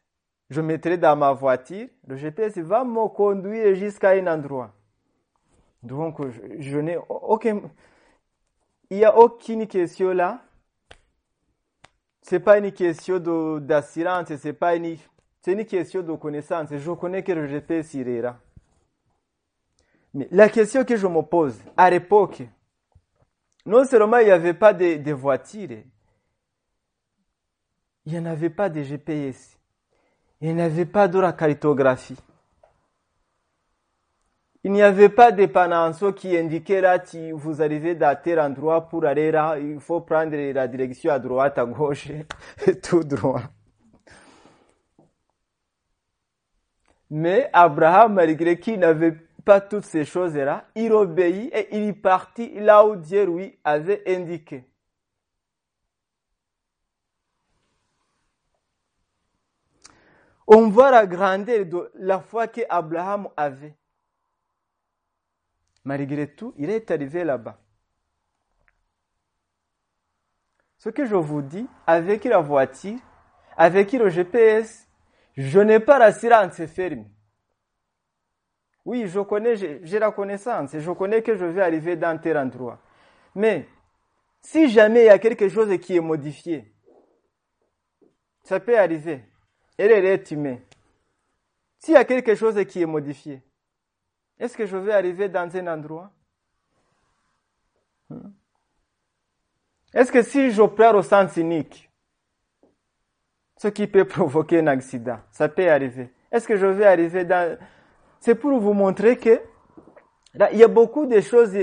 je 0.49 0.61
mettrai 0.61 0.97
dans 0.97 1.15
ma 1.15 1.31
voiture. 1.33 1.87
Le 2.07 2.15
GPS 2.15 2.57
va 2.59 2.83
me 2.83 3.07
conduire 3.09 3.75
jusqu'à 3.75 4.11
un 4.11 4.27
endroit. 4.27 4.73
Donc, 5.83 6.17
je, 6.29 6.41
je 6.59 6.77
n'ai 6.79 6.97
aucun... 7.09 7.61
Il 8.89 8.97
n'y 8.97 9.05
a 9.05 9.17
aucune 9.17 9.67
question 9.67 10.11
là. 10.11 10.41
C'est 12.21 12.39
pas 12.39 12.57
une 12.57 12.71
question 12.71 13.19
d'assurance, 13.59 14.35
c'est 14.35 14.53
pas 14.53 14.75
une... 14.75 14.97
C'est 15.43 15.53
une 15.53 15.65
question 15.65 16.03
de 16.03 16.13
connaissance. 16.13 16.69
Je 16.71 16.91
connais 16.91 17.23
que 17.23 17.31
le 17.31 17.47
GPS 17.47 17.95
ira. 17.95 18.37
Mais 20.13 20.27
la 20.29 20.49
question 20.49 20.83
que 20.83 20.95
je 20.95 21.07
me 21.07 21.21
pose, 21.21 21.57
à 21.75 21.89
l'époque, 21.89 22.43
non 23.65 23.83
seulement 23.85 24.17
il 24.17 24.25
n'y 24.25 24.31
avait 24.31 24.53
pas 24.53 24.73
de, 24.73 24.97
de 24.97 25.11
voitures, 25.13 25.83
il 28.05 28.11
n'y 28.11 28.19
en 28.19 28.25
avait 28.25 28.49
pas 28.49 28.69
de 28.69 28.83
GPS, 28.83 29.57
il 30.41 30.53
n'y 30.53 30.61
avait 30.61 30.85
pas 30.85 31.07
de 31.07 31.19
la 31.19 31.33
cartographie. 31.33 32.17
Il 34.63 34.71
n'y 34.73 34.83
avait 34.83 35.09
pas 35.09 35.31
de 35.31 35.47
panneaux 35.47 36.13
qui 36.13 36.37
indiquaient 36.37 36.81
là, 36.81 37.03
si 37.03 37.31
vous 37.31 37.63
arrivez 37.63 37.95
dans 37.95 38.15
tel 38.21 38.39
endroit 38.39 38.87
pour 38.87 39.05
aller 39.05 39.31
là, 39.31 39.57
il 39.57 39.79
faut 39.79 40.01
prendre 40.01 40.35
la 40.35 40.67
direction 40.67 41.11
à 41.11 41.17
droite, 41.17 41.57
à 41.57 41.65
gauche, 41.65 42.09
tout 42.83 43.03
droit. 43.03 43.41
Mais 47.09 47.49
Abraham, 47.53 48.13
malgré 48.13 48.59
qu'il 48.59 48.79
n'avait 48.79 49.17
pas 49.43 49.59
toutes 49.61 49.83
ces 49.83 50.05
choses-là, 50.05 50.65
il 50.75 50.93
obéit 50.93 51.51
et 51.53 51.75
il 51.75 51.89
est 51.89 51.93
parti 51.93 52.53
là 52.59 52.85
où 52.85 52.95
Dieu 52.95 53.25
lui 53.25 53.57
avait 53.63 54.03
indiqué. 54.07 54.63
On 60.45 60.69
voit 60.69 60.91
la 60.91 61.07
grandeur 61.07 61.65
de 61.65 61.91
la 61.95 62.19
foi 62.19 62.47
que 62.47 62.61
Abraham 62.69 63.27
avait. 63.35 63.75
Malgré 65.83 66.27
tout, 66.27 66.53
il 66.57 66.69
est 66.69 66.89
arrivé 66.91 67.23
là-bas. 67.23 67.59
Ce 70.77 70.89
que 70.89 71.05
je 71.05 71.15
vous 71.15 71.41
dis, 71.41 71.67
avec 71.85 72.23
la 72.23 72.39
voiture, 72.39 72.99
avec 73.55 73.91
le 73.93 74.09
GPS, 74.09 74.87
je 75.35 75.59
n'ai 75.59 75.79
pas 75.79 75.99
l'assurance 75.99 76.65
ferme. 76.65 77.05
Oui, 78.83 79.05
je 79.07 79.19
connais, 79.19 79.55
j'ai 79.55 79.99
la 79.99 80.11
connaissance, 80.11 80.77
je 80.77 80.91
connais 80.91 81.21
que 81.21 81.35
je 81.35 81.45
vais 81.45 81.61
arriver 81.61 81.95
dans 81.95 82.19
tel 82.19 82.37
endroit. 82.37 82.79
Mais 83.35 83.67
si 84.41 84.69
jamais 84.69 85.03
il 85.03 85.05
y 85.05 85.09
a 85.09 85.19
quelque 85.19 85.49
chose 85.49 85.77
qui 85.79 85.95
est 85.97 86.01
modifié, 86.01 86.73
ça 88.43 88.59
peut 88.59 88.77
arriver. 88.77 89.23
Elle 89.77 89.91
est 90.05 90.31
humaine. 90.31 90.61
S'il 91.77 91.93
y 91.93 91.97
a 91.97 92.05
quelque 92.05 92.35
chose 92.35 92.63
qui 92.65 92.81
est 92.81 92.87
modifié, 92.87 93.41
est-ce 94.41 94.57
que 94.57 94.65
je 94.65 94.75
vais 94.75 94.91
arriver 94.91 95.29
dans 95.29 95.55
un 95.55 95.67
endroit? 95.67 96.11
Est-ce 99.93 100.11
que 100.11 100.23
si 100.23 100.49
prends 100.75 100.95
au 100.95 101.03
sens 101.03 101.37
unique, 101.37 101.91
ce 103.57 103.67
qui 103.67 103.85
peut 103.85 104.05
provoquer 104.17 104.59
un 104.59 104.67
accident, 104.67 105.19
ça 105.31 105.47
peut 105.47 105.69
arriver? 105.69 106.11
Est-ce 106.31 106.47
que 106.47 106.57
je 106.57 106.65
vais 106.65 106.87
arriver 106.87 107.23
dans... 107.23 107.55
C'est 108.19 108.33
pour 108.33 108.59
vous 108.59 108.73
montrer 108.73 109.17
que 109.17 109.39
il 110.33 110.57
y 110.57 110.63
a 110.63 110.67
beaucoup 110.67 111.05
de 111.05 111.21
choses, 111.21 111.55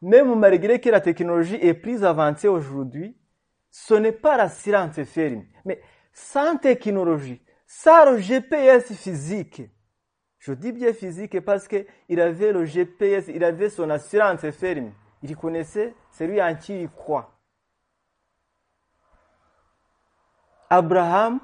même 0.00 0.34
malgré 0.36 0.80
que 0.80 0.90
la 0.90 1.00
technologie 1.00 1.58
est 1.60 1.74
plus 1.74 2.02
avancée 2.02 2.48
aujourd'hui, 2.48 3.16
ce 3.70 3.94
n'est 3.94 4.10
pas 4.12 4.36
la 4.36 4.48
science 4.48 5.00
ferme. 5.04 5.44
Mais 5.64 5.80
sans 6.12 6.56
technologie, 6.56 7.40
sans 7.66 8.16
GPS 8.16 8.92
physique, 8.92 9.62
je 10.42 10.52
dis 10.52 10.72
bien 10.72 10.92
physique 10.92 11.38
parce 11.40 11.68
qu'il 11.68 12.20
avait 12.20 12.52
le 12.52 12.64
GPS, 12.64 13.28
il 13.28 13.44
avait 13.44 13.70
son 13.70 13.88
assurance 13.90 14.50
ferme. 14.50 14.90
Il 15.22 15.36
connaissait 15.36 15.94
celui 16.10 16.42
en 16.42 16.56
qui 16.56 16.82
il 16.82 16.88
croit. 16.88 17.32
Abraham, 20.68 21.38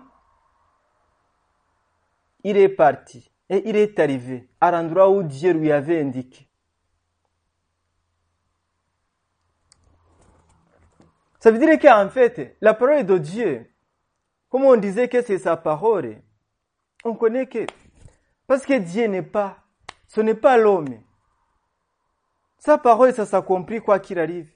il 2.43 2.57
est 2.57 2.69
parti 2.69 3.31
et 3.49 3.69
il 3.69 3.77
est 3.77 4.01
arrivé 4.01 4.49
à 4.61 4.73
l'endroit 4.73 5.09
où 5.11 5.23
Dieu 5.23 5.53
lui 5.53 5.71
avait 5.71 6.01
indiqué. 6.01 6.49
Ça 11.39 11.53
veut 11.53 11.61
dire 11.61 11.79
qu'en 11.79 12.09
fait, 12.09 12.57
la 12.61 12.75
parole 12.75 13.07
de 13.07 13.17
Dieu, 13.17 13.65
comme 14.49 14.65
on 14.65 14.77
disait 14.77 15.09
que 15.09 15.23
c'est 15.23 15.39
sa 15.39 15.57
parole, 15.57 16.21
on 17.05 17.15
connaît 17.15 17.47
que, 17.47 17.65
parce 18.49 18.65
que 18.65 18.79
Dieu 18.79 19.07
n'est 19.07 19.23
pas, 19.23 19.59
ce 20.09 20.23
n'est 20.23 20.35
pas 20.35 20.57
l'homme. 20.57 21.01
Sa 22.59 22.79
parole, 22.79 23.15
ça 23.15 23.27
s'accomplit 23.27 23.81
quoi 23.81 24.01
qu'il 24.01 24.19
arrive. 24.19 24.51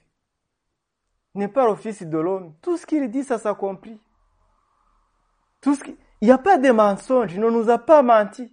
N'est 1.35 1.47
pas 1.47 1.73
fils 1.75 2.01
de 2.03 2.17
l'homme. 2.17 2.55
Tout 2.61 2.75
ce 2.75 2.85
qu'il 2.85 3.09
dit, 3.09 3.23
ça 3.23 3.37
s'accomplit. 3.37 4.01
Tout 5.61 5.75
ce 5.75 5.83
qui... 5.83 5.95
Il 6.21 6.25
n'y 6.25 6.31
a 6.31 6.37
pas 6.37 6.57
de 6.57 6.71
mensonge, 6.71 7.33
il 7.33 7.39
ne 7.39 7.49
nous 7.49 7.69
a 7.69 7.77
pas 7.77 8.01
menti. 8.01 8.51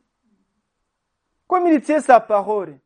Comme 1.46 1.66
il 1.66 1.80
tient 1.80 2.00
sa 2.00 2.20
parole. 2.20 2.78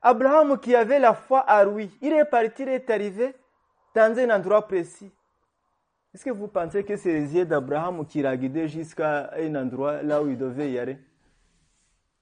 Abraham 0.00 0.58
qui 0.58 0.74
avait 0.74 0.98
la 0.98 1.12
foi 1.12 1.40
à 1.40 1.64
lui, 1.64 1.90
il 2.00 2.12
est 2.12 2.24
parti, 2.24 2.62
il 2.62 2.68
est 2.68 2.88
arrivé 2.88 3.34
dans 3.94 4.16
un 4.16 4.30
endroit 4.30 4.66
précis. 4.66 5.10
Est-ce 6.14 6.24
que 6.24 6.30
vous 6.30 6.48
pensez 6.48 6.84
que 6.84 6.96
c'est 6.96 7.12
les 7.12 7.34
yeux 7.34 7.44
d'Abraham 7.44 8.06
qui 8.06 8.22
l'a 8.22 8.36
guidé 8.36 8.68
jusqu'à 8.68 9.32
un 9.34 9.54
endroit 9.56 10.02
là 10.02 10.22
où 10.22 10.28
il 10.28 10.38
devait 10.38 10.70
y 10.70 10.78
aller? 10.78 10.98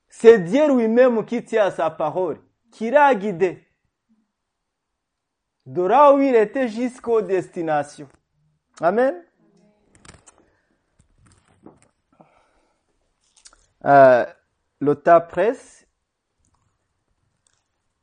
C'est 0.09 0.39
Dieu 0.39 0.75
lui-même 0.75 1.25
qui 1.25 1.45
tient 1.45 1.67
à 1.67 1.71
sa 1.71 1.91
parole, 1.91 2.41
qui 2.71 2.91
l'a 2.91 3.15
guidé. 3.15 3.65
de 5.67 5.83
là 5.83 6.15
où 6.15 6.21
il 6.21 6.35
était 6.35 6.69
jusqu'aux 6.69 7.21
destinations. 7.21 8.09
Amen. 8.81 9.23
Euh, 13.85 14.25
presse. 15.29 15.87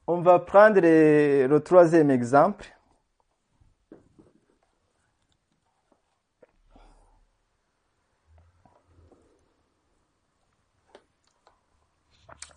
On 0.08 0.22
va 0.22 0.38
prendre 0.40 0.80
le 0.82 1.58
troisième 1.60 2.12
exemple. 2.12 2.75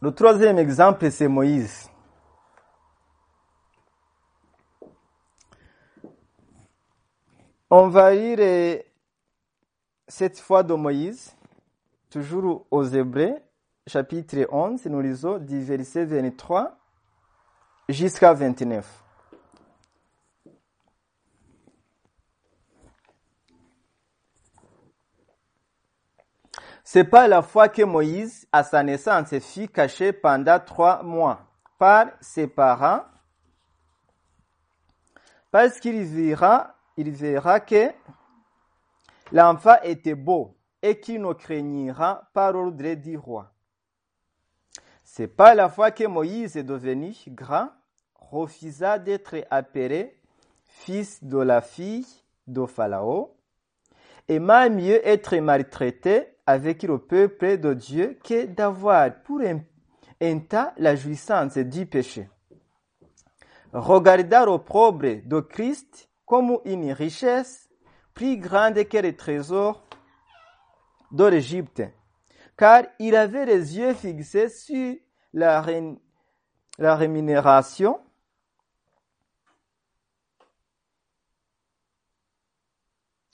Le 0.01 0.13
troisième 0.13 0.59
exemple, 0.59 1.11
c'est 1.11 1.27
Moïse. 1.27 1.91
On 7.69 7.89
va 7.89 8.15
lire 8.15 8.83
cette 10.07 10.39
fois 10.39 10.63
de 10.63 10.73
Moïse, 10.75 11.37
toujours 12.11 12.67
aux 12.71 12.85
Hébreux, 12.85 13.35
chapitre 13.87 14.47
11, 14.51 14.87
nous 14.87 15.01
lisons 15.01 15.39
du 15.39 15.63
verset 15.63 16.05
23 16.05 16.79
jusqu'à 17.89 18.33
29. 18.33 19.08
C'est 26.91 27.05
pas 27.05 27.29
la 27.29 27.43
fois 27.43 27.69
que 27.69 27.83
Moïse, 27.83 28.49
à 28.51 28.65
sa 28.65 28.83
naissance, 28.83 29.39
fut 29.41 29.69
caché 29.69 30.11
pendant 30.11 30.59
trois 30.59 31.03
mois 31.03 31.41
par 31.77 32.07
ses 32.19 32.47
parents, 32.47 33.03
parce 35.51 35.79
qu'il 35.81 36.03
verra, 36.03 36.75
il 36.97 37.11
verra 37.11 37.61
que 37.61 37.91
l'enfant 39.33 39.77
était 39.83 40.15
beau 40.15 40.57
et 40.81 40.99
qu'il 40.99 41.21
ne 41.21 41.35
craignira 41.35 42.23
pas 42.33 42.51
l'ordre 42.53 42.95
du 42.95 43.19
roi. 43.19 43.53
C'est 45.05 45.29
pas 45.29 45.55
la 45.55 45.69
fois 45.69 45.91
que 45.91 46.05
Moïse 46.05 46.57
est 46.57 46.63
devenu 46.63 47.15
grand, 47.27 47.69
refusa 48.15 48.99
d'être 48.99 49.37
appelé 49.51 50.19
fils 50.65 51.23
de 51.23 51.37
la 51.37 51.61
fille 51.61 52.07
de 52.47 52.65
Pharaon, 52.65 53.31
et 54.27 54.39
même 54.39 54.77
mieux 54.77 55.07
être 55.07 55.37
maltraité 55.37 56.38
avec 56.49 56.83
le 56.85 56.97
peuple 56.97 57.59
de 57.59 57.75
Dieu 57.75 58.19
que 58.25 58.47
d'avoir 58.47 59.23
pour 59.23 59.43
un, 59.43 59.61
un 60.19 60.39
temps 60.39 60.73
la 60.79 60.97
jouissance 60.97 61.59
du 61.59 61.85
péché. 61.85 62.31
Regarda 63.71 64.47
l'opprobre 64.47 65.21
de 65.27 65.41
Christ 65.41 66.09
comme 66.25 66.57
une 66.65 66.91
richesse 66.93 67.69
plus 68.15 68.39
grande 68.39 68.83
que 68.89 68.97
les 68.97 69.15
trésors 69.15 69.85
de 71.13 71.27
l'Égypte, 71.27 71.83
car 72.57 72.85
il 72.99 73.15
avait 73.15 73.45
les 73.45 73.77
yeux 73.77 73.93
fixés 73.93 74.49
sur 74.49 74.95
la, 75.35 75.63
la 76.79 76.97
rémunération 76.97 78.01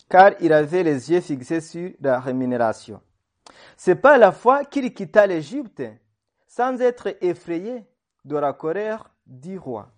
car 0.09 0.33
il 0.40 0.53
avait 0.53 0.83
les 0.83 1.11
yeux 1.11 1.21
fixés 1.21 1.61
sur 1.61 1.90
la 2.01 2.21
rémunération. 2.21 3.01
C'est 3.77 3.97
pas 3.97 4.19
la 4.19 4.33
fois 4.33 4.64
qu'il 4.64 4.93
quitta 4.93 5.27
l'Égypte 5.27 5.83
sans 6.47 6.81
être 6.81 7.17
effrayé 7.21 7.85
de 8.25 8.37
la 8.37 8.53
colère 8.53 9.11
du 9.27 9.59
roi, 9.59 9.90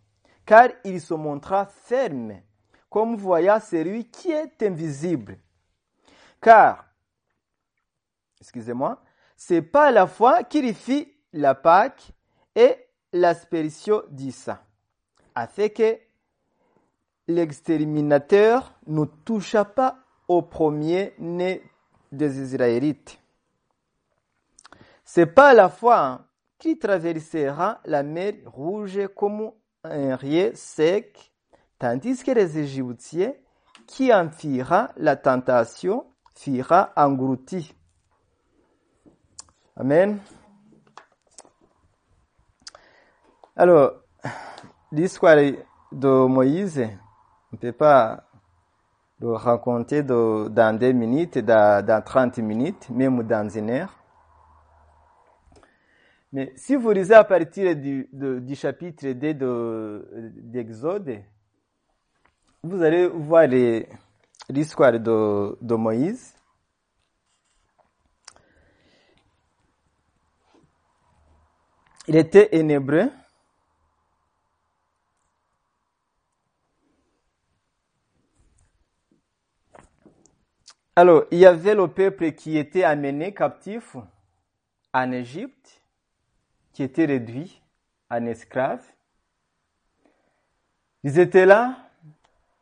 car 0.45 0.69
il 0.85 1.01
se 1.01 1.15
montra 1.15 1.67
ferme, 1.67 2.41
comme 2.89 3.17
voyant 3.17 3.61
celui 3.61 4.11
qui 4.11 4.31
est 4.31 4.63
invisible. 4.63 5.39
Car, 6.41 6.87
excusez-moi, 8.41 9.03
c'est 9.37 9.63
pas 9.63 9.91
la 9.91 10.07
fois 10.07 10.45
qu'il 10.45 10.75
fit 10.75 11.13
la 11.33 11.55
Pâque 11.55 12.13
et 12.55 12.75
l'aspérition 13.13 14.03
du 14.11 14.33
sang, 14.33 14.59
afin 15.35 15.69
que 15.69 15.99
l'exterminateur 17.29 18.73
ne 18.87 19.05
toucha 19.05 19.65
pas 19.65 19.99
au 20.29 20.43
premier-né 20.43 21.63
des 22.13 22.41
Israélites. 22.41 23.19
C'est 25.05 25.27
pas 25.27 25.55
la 25.55 25.69
fois 25.69 26.01
hein, 26.01 26.27
qu'il 26.59 26.79
traversera 26.79 27.81
la 27.85 28.03
mer 28.03 28.35
rouge 28.47 29.09
comme 29.15 29.53
un 29.85 30.17
riz 30.17 30.51
sec, 30.55 31.33
tandis 31.79 32.23
que 32.23 32.33
les 32.33 32.59
Égyptiens 32.59 33.35
qui 33.87 34.13
en 34.13 34.31
firent 34.31 34.89
la 34.97 35.17
tentation 35.17 36.07
furent 36.35 36.89
engloutis. 36.97 37.75
Amen. 39.77 40.19
Alors, 43.55 43.93
l'histoire 44.91 45.37
de 45.93 46.27
Moïse, 46.27 46.89
ne 47.57 47.61
peut 47.61 47.73
pas 47.73 48.25
le 49.19 49.33
raconter 49.33 50.03
dans 50.03 50.79
deux 50.79 50.93
minutes, 50.93 51.39
dans, 51.39 51.85
dans 51.85 52.03
30 52.03 52.39
minutes, 52.39 52.91
même 52.91 53.23
dans 53.23 53.49
une 53.49 53.71
heure. 53.71 53.93
Mais 56.33 56.53
si 56.57 56.77
vous 56.77 56.91
lisez 56.91 57.15
à 57.15 57.25
partir 57.25 57.75
du, 57.75 58.11
chapitre 58.55 59.07
2 59.13 59.35
de- 59.35 60.33
d'Exode, 60.35 61.23
vous 62.63 62.83
allez 62.83 63.07
voir 63.07 63.47
l'histoire 64.49 64.93
de, 64.93 65.57
de 65.61 65.75
Moïse. 65.77 66.35
Il 72.09 72.17
était 72.17 72.51
un. 72.53 73.26
Alors, 80.99 81.25
il 81.31 81.39
y 81.39 81.45
avait 81.45 81.75
le 81.75 81.89
peuple 81.89 82.33
qui 82.33 82.57
était 82.57 82.83
amené 82.83 83.35
captif 83.35 83.99
en 84.95 85.13
Égypte, 85.13 85.83
qui 86.73 86.83
était 86.83 87.05
réduit 87.05 87.63
en 88.11 88.25
esclaves. 88.25 88.83
Ils 91.05 91.19
étaient 91.19 91.45
là, 91.45 91.77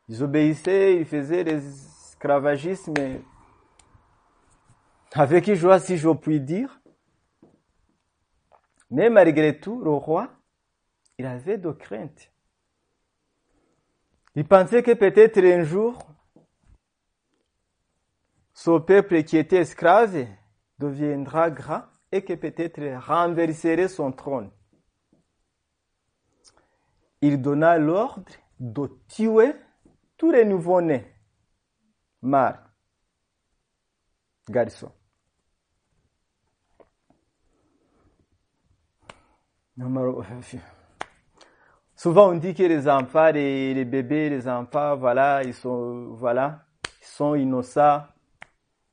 ils 0.09 0.21
obéissaient, 0.21 0.97
ils 0.97 1.05
faisaient 1.05 1.45
l'esclavagisme 1.45 2.93
avec 5.13 5.53
joie, 5.53 5.79
si 5.79 5.97
je 5.97 6.09
puis 6.09 6.41
dire. 6.41 6.81
Mais 8.91 9.09
malgré 9.09 9.57
tout, 9.57 9.79
le 9.81 9.91
roi, 9.91 10.29
il 11.17 11.25
avait 11.25 11.57
de 11.57 11.71
craintes. 11.71 12.29
Il 14.35 14.45
pensait 14.45 14.83
que 14.83 14.91
peut-être 14.91 15.37
un 15.39 15.63
jour, 15.63 15.97
ce 18.55 18.79
peuple 18.79 19.23
qui 19.23 19.35
était 19.37 19.57
esclave 19.57 20.27
deviendra 20.79 21.51
grand 21.51 21.83
et 22.11 22.23
que 22.23 22.33
peut-être 22.33 22.81
renverserait 23.05 23.89
son 23.89 24.13
trône. 24.13 24.49
Il 27.21 27.41
donna 27.41 27.77
l'ordre 27.77 28.31
de 28.59 28.89
tuer 29.09 29.53
tous 30.15 30.31
les 30.31 30.45
nouveau-nés, 30.45 31.05
mâles, 32.21 32.63
garçons. 34.49 34.93
Souvent 41.93 42.29
on 42.29 42.35
dit 42.35 42.53
que 42.53 42.63
les 42.63 42.87
enfants, 42.87 43.31
les, 43.31 43.73
les 43.73 43.85
bébés, 43.85 44.29
les 44.29 44.47
enfants, 44.47 44.95
voilà, 44.95 45.43
ils 45.43 45.53
sont, 45.53 46.13
voilà, 46.13 46.65
ils 47.01 47.05
sont 47.05 47.35
innocents. 47.35 48.03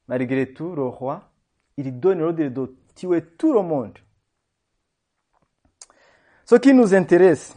Malgré 0.08 0.52
tout, 0.52 0.74
le 0.74 0.84
roi, 0.84 1.30
il 1.76 1.98
donne 1.98 2.20
l'ordre 2.20 2.44
de 2.44 2.76
tuer 2.94 3.24
tout 3.36 3.52
le 3.52 3.62
monde. 3.62 3.98
Ce 6.44 6.56
qui 6.56 6.74
nous 6.74 6.94
intéresse, 6.94 7.56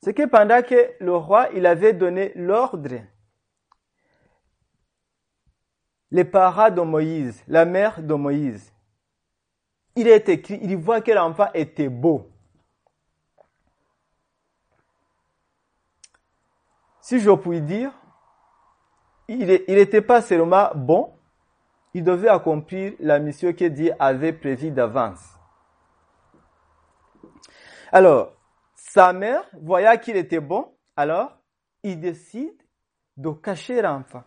c'est 0.00 0.14
que 0.14 0.26
pendant 0.26 0.62
que 0.62 0.92
le 1.00 1.16
roi, 1.16 1.48
avait 1.66 1.92
donné 1.92 2.32
l'ordre, 2.34 3.00
les 6.10 6.24
parents 6.24 6.70
de 6.70 6.80
Moïse, 6.80 7.42
la 7.48 7.64
mère 7.64 8.02
de 8.02 8.14
Moïse, 8.14 8.72
il 9.96 10.08
est 10.08 10.28
écrit, 10.28 10.58
il 10.62 10.76
voit 10.76 11.00
que 11.00 11.12
l'enfant 11.12 11.48
était 11.54 11.88
beau. 11.88 12.28
Si 17.00 17.20
je 17.20 17.30
puis 17.30 17.60
dire, 17.60 17.92
il 19.28 19.46
n'était 19.46 20.02
pas 20.02 20.20
seulement 20.22 20.70
bon, 20.74 21.12
il 21.94 22.02
devait 22.02 22.28
accomplir 22.28 22.94
la 22.98 23.18
mission 23.18 23.52
que 23.52 23.64
Dieu 23.66 23.92
avait 23.98 24.32
prévue 24.32 24.70
d'avance. 24.70 25.22
Alors, 27.92 28.32
sa 28.74 29.12
mère, 29.12 29.44
voyant 29.60 29.96
qu'il 29.96 30.16
était 30.16 30.40
bon, 30.40 30.72
alors 30.96 31.36
il 31.82 32.00
décide 32.00 32.60
de 33.16 33.30
cacher 33.30 33.80
l'enfant. 33.80 34.24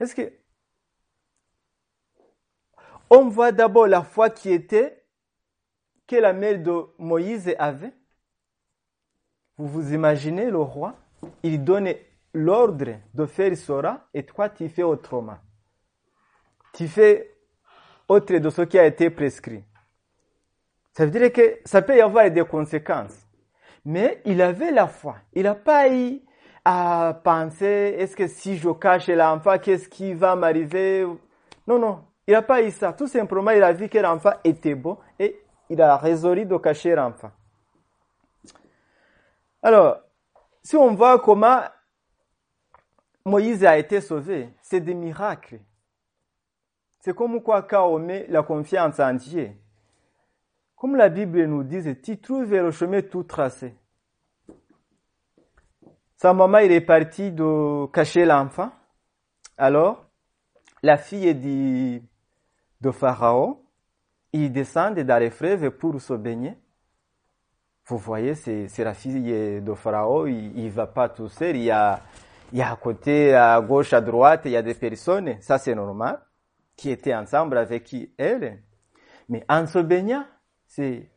Est-ce 0.00 0.14
que 0.14 0.32
on 3.10 3.28
voit 3.28 3.52
d'abord 3.52 3.86
la 3.86 4.02
foi 4.02 4.30
qui 4.30 4.50
était 4.50 5.04
que 6.06 6.16
la 6.16 6.32
mère 6.32 6.58
de 6.58 6.86
Moïse 6.98 7.54
avait? 7.58 7.92
Vous 9.56 9.66
vous 9.66 9.92
imaginez 9.92 10.50
le 10.50 10.60
roi? 10.60 10.94
Il 11.42 11.64
donne 11.64 11.92
l'ordre 12.34 13.00
de 13.14 13.26
faire 13.26 13.56
cela 13.56 14.06
et 14.14 14.24
toi 14.24 14.48
tu 14.48 14.68
fais 14.68 14.82
autrement. 14.82 15.38
Tu 16.72 16.88
fais 16.88 17.36
autre 18.08 18.36
de 18.36 18.50
ce 18.50 18.62
qui 18.62 18.78
a 18.78 18.86
été 18.86 19.10
prescrit. 19.10 19.64
Ça 20.92 21.04
veut 21.04 21.10
dire 21.10 21.32
que 21.32 21.58
ça 21.64 21.82
peut 21.82 21.96
y 21.96 22.00
avoir 22.00 22.30
des 22.30 22.44
conséquences. 22.44 23.26
Mais 23.84 24.20
il 24.24 24.42
avait 24.42 24.70
la 24.70 24.86
foi. 24.86 25.16
Il 25.32 25.44
n'a 25.44 25.54
pas 25.54 25.88
eu 25.88 26.20
à 26.64 27.18
penser, 27.24 27.94
est-ce 27.98 28.14
que 28.16 28.26
si 28.26 28.58
je 28.58 28.68
cache 28.70 29.08
l'enfant, 29.08 29.58
qu'est-ce 29.58 29.88
qui 29.88 30.12
va 30.12 30.36
m'arriver? 30.36 31.06
Non, 31.66 31.78
non, 31.78 32.04
il 32.26 32.32
n'a 32.32 32.42
pas 32.42 32.62
eu 32.62 32.70
ça. 32.70 32.92
Tout 32.92 33.06
simplement, 33.06 33.52
il 33.52 33.62
a 33.62 33.72
vu 33.72 33.88
que 33.88 33.98
l'enfant 33.98 34.32
était 34.44 34.74
beau 34.74 34.98
et 35.18 35.40
il 35.70 35.80
a 35.80 35.96
résolu 35.96 36.44
de 36.44 36.56
cacher 36.58 36.94
l'enfant. 36.94 37.30
Alors, 39.62 39.98
si 40.62 40.76
on 40.76 40.94
voit 40.94 41.18
comment 41.20 41.60
Moïse 43.28 43.64
a 43.64 43.78
été 43.78 44.00
sauvé, 44.00 44.48
c'est 44.62 44.80
des 44.80 44.94
miracles. 44.94 45.60
C'est 47.00 47.14
comme 47.14 47.40
quoi 47.42 47.62
quand 47.62 47.86
on 47.86 47.98
met 47.98 48.26
la 48.28 48.42
confiance 48.42 48.98
en 48.98 49.14
Dieu. 49.14 49.52
Comme 50.74 50.96
la 50.96 51.08
Bible 51.08 51.44
nous 51.44 51.62
dit, 51.62 51.82
tu 52.00 52.18
trouves 52.18 52.54
le 52.54 52.70
chemin 52.70 53.02
tout 53.02 53.22
tracé. 53.22 53.74
Sa 56.16 56.32
maman, 56.32 56.58
il 56.58 56.72
est 56.72 56.80
parti 56.80 57.30
de 57.30 57.86
cacher 57.92 58.24
l'enfant. 58.24 58.72
Alors, 59.56 60.06
la 60.82 60.96
fille 60.96 61.34
dit 61.34 62.02
de 62.80 62.90
Pharaon, 62.90 63.60
il 64.32 64.52
descend 64.52 64.98
dans 64.98 65.18
les 65.18 65.70
pour 65.70 66.00
se 66.00 66.14
baigner. 66.14 66.56
Vous 67.86 67.98
voyez, 67.98 68.34
c'est 68.34 68.84
la 68.84 68.94
fille 68.94 69.60
de 69.60 69.74
Pharaon, 69.74 70.26
il 70.26 70.64
ne 70.64 70.70
va 70.70 70.86
pas 70.86 71.08
tout 71.08 71.28
seul, 71.28 71.56
il 72.52 72.58
y 72.58 72.62
a 72.62 72.72
à 72.72 72.76
côté, 72.76 73.34
à 73.34 73.60
gauche, 73.60 73.92
à 73.92 74.00
droite, 74.00 74.42
il 74.44 74.52
y 74.52 74.56
a 74.56 74.62
des 74.62 74.74
personnes, 74.74 75.40
ça 75.40 75.58
c'est 75.58 75.74
normal, 75.74 76.20
qui 76.76 76.90
étaient 76.90 77.14
ensemble 77.14 77.58
avec 77.58 77.94
elle. 78.16 78.62
Mais 79.28 79.44
en 79.48 79.66
se 79.66 79.78
baignant, 79.78 80.24
c'est 80.66 81.10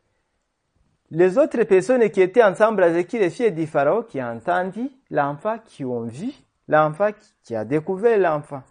les 1.10 1.38
autres 1.38 1.62
personnes 1.64 2.08
qui 2.10 2.20
étaient 2.20 2.42
ensemble 2.42 2.82
avec 2.82 3.12
les 3.12 3.30
filles 3.30 3.52
du 3.52 3.66
Pharaon 3.66 4.02
qui 4.02 4.20
ont 4.20 4.36
entendu 4.36 4.90
l'enfant, 5.10 5.58
qui 5.64 5.84
ont 5.84 6.04
vu 6.04 6.32
l'enfant, 6.68 7.10
qui 7.42 7.54
a 7.54 7.64
découvert 7.64 8.18
l'enfant. 8.18 8.62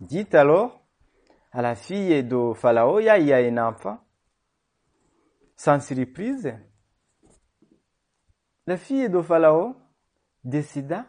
Dites 0.00 0.34
alors 0.34 0.82
à 1.52 1.62
la 1.62 1.74
fille 1.74 2.24
de 2.24 2.52
Pharaon, 2.54 2.98
il 2.98 3.04
y 3.04 3.32
a 3.32 3.36
un 3.36 3.58
enfant. 3.58 3.98
Sans 5.56 5.78
surprise, 5.80 6.54
la 8.66 8.76
fille 8.76 9.08
de 9.08 9.20
Pharaon 9.20 9.74
décida 10.44 11.06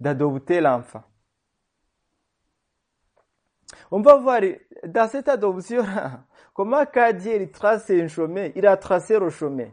d'adopter 0.00 0.60
l'enfant. 0.60 1.04
On 3.90 4.00
va 4.00 4.16
voir 4.16 4.40
dans 4.84 5.08
cette 5.08 5.28
adoption 5.28 5.84
comment 6.54 6.84
il 7.04 7.50
trace 7.50 7.90
un 7.90 8.08
chemin, 8.08 8.50
il 8.54 8.66
a 8.66 8.76
tracé 8.76 9.18
le 9.18 9.30
chemin. 9.30 9.68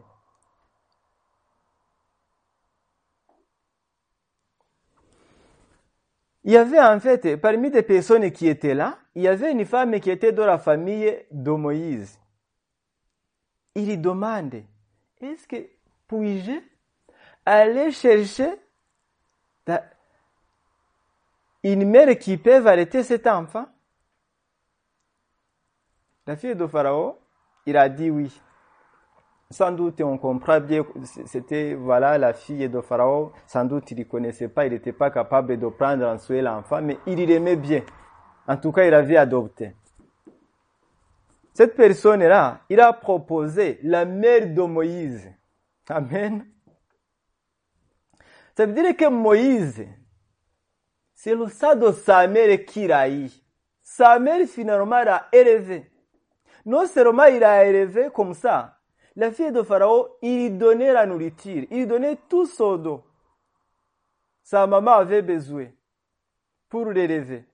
Il 6.44 6.52
y 6.52 6.56
avait 6.56 6.80
en 6.80 6.98
fait, 6.98 7.36
parmi 7.36 7.70
les 7.70 7.82
personnes 7.82 8.30
qui 8.32 8.48
étaient 8.48 8.74
là, 8.74 8.98
il 9.14 9.22
y 9.22 9.28
avait 9.28 9.52
une 9.52 9.64
femme 9.64 10.00
qui 10.00 10.10
était 10.10 10.32
de 10.32 10.42
la 10.42 10.58
famille 10.58 11.16
de 11.30 11.50
Moïse. 11.52 12.18
Il 13.76 14.00
demande, 14.00 14.62
est-ce 15.20 15.46
que 15.46 15.56
aller 17.44 17.90
chercher 17.90 18.54
une 21.64 21.88
mère 21.88 22.18
qui 22.18 22.36
peut 22.36 22.66
arrêter 22.66 23.02
cet 23.02 23.26
enfant 23.26 23.66
La 26.26 26.36
fille 26.36 26.56
de 26.56 26.66
Pharaon, 26.66 27.16
il 27.66 27.76
a 27.76 27.88
dit 27.88 28.10
oui 28.10 28.40
sans 29.52 29.70
doute 29.70 30.00
on 30.00 30.18
comprend 30.18 30.60
bien, 30.60 30.84
c'était 31.26 31.74
voilà 31.74 32.18
la 32.18 32.32
fille 32.32 32.68
de 32.68 32.80
Pharaon, 32.80 33.32
sans 33.46 33.64
doute 33.64 33.90
il 33.90 33.98
ne 33.98 34.04
connaissait 34.04 34.48
pas, 34.48 34.66
il 34.66 34.72
n'était 34.72 34.92
pas 34.92 35.10
capable 35.10 35.58
de 35.58 35.68
prendre 35.68 36.06
en 36.06 36.18
soin 36.18 36.40
l'enfant, 36.42 36.80
mais 36.82 36.98
il 37.06 37.16
l'aimait 37.26 37.56
bien. 37.56 37.82
En 38.48 38.56
tout 38.56 38.72
cas, 38.72 38.84
il 38.84 38.94
avait 38.94 39.16
adopté. 39.16 39.76
Cette 41.52 41.76
personne-là, 41.76 42.60
il 42.70 42.80
a 42.80 42.92
proposé 42.92 43.78
la 43.82 44.04
mère 44.04 44.52
de 44.52 44.62
Moïse. 44.62 45.30
Amen. 45.88 46.46
Ça 48.56 48.66
veut 48.66 48.72
dire 48.72 48.96
que 48.96 49.08
Moïse, 49.08 49.86
c'est 51.14 51.34
le 51.34 51.48
sang 51.48 51.74
de 51.74 51.90
sa 51.92 52.26
mère 52.26 52.64
qu'il 52.64 52.92
a 52.92 53.08
eu. 53.08 53.30
Sa 53.82 54.18
mère 54.18 54.46
finalement 54.46 55.02
l'a 55.02 55.28
élevé. 55.32 55.90
Non 56.64 56.86
seulement 56.86 57.24
il 57.24 57.42
a 57.42 57.64
élevé 57.64 58.08
comme 58.14 58.34
ça, 58.34 58.78
la 59.16 59.30
fille 59.30 59.52
de 59.52 59.62
Pharaon, 59.62 60.08
il 60.22 60.56
donnait 60.56 60.92
la 60.92 61.06
nourriture, 61.06 61.66
il 61.70 61.86
donnait 61.86 62.16
tout 62.28 62.46
son 62.46 62.76
dos. 62.76 63.04
Sa 64.42 64.66
maman 64.66 64.92
avait 64.92 65.22
besoin 65.22 65.66
pour 66.68 66.86
l'élever. 66.86 67.44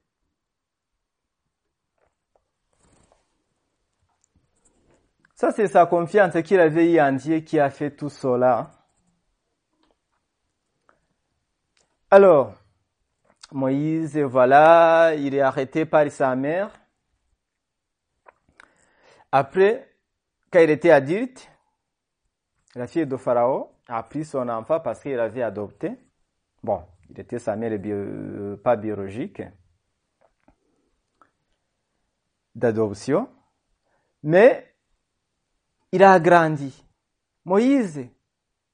Ça, 5.39 5.53
c'est 5.53 5.69
sa 5.69 5.87
confiance 5.87 6.35
qu'il 6.43 6.59
avait 6.59 7.01
en 7.01 7.13
Dieu 7.13 7.39
qui 7.39 7.61
a 7.61 7.71
fait 7.71 7.93
tout 7.93 8.09
cela. 8.09 8.73
Alors, 12.11 12.55
Moïse, 13.53 14.19
voilà, 14.19 15.15
il 15.15 15.37
est 15.37 15.41
arrêté 15.41 15.85
par 15.85 16.11
sa 16.11 16.35
mère. 16.35 16.73
Après, 19.31 19.89
quand 20.51 20.59
il 20.59 20.71
était 20.71 20.91
adulte, 20.91 21.49
la 22.75 22.89
fille 22.89 23.07
de 23.07 23.17
Pharaon 23.17 23.71
a 23.87 24.03
pris 24.03 24.25
son 24.25 24.49
enfant 24.49 24.81
parce 24.81 24.99
qu'il 24.99 25.21
avait 25.21 25.45
adopté. 25.45 25.93
Bon, 26.65 26.85
il 27.11 27.21
était 27.21 27.39
sa 27.39 27.55
mère 27.55 27.79
bio, 27.79 28.57
pas 28.57 28.75
biologique 28.75 29.41
d'adoption, 32.57 33.29
mais 34.25 34.69
il 35.93 36.03
a 36.03 36.19
grandi. 36.21 36.85
Moïse, 37.45 38.07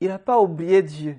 il 0.00 0.08
n'a 0.08 0.18
pas 0.18 0.40
oublié 0.40 0.82
Dieu. 0.82 1.18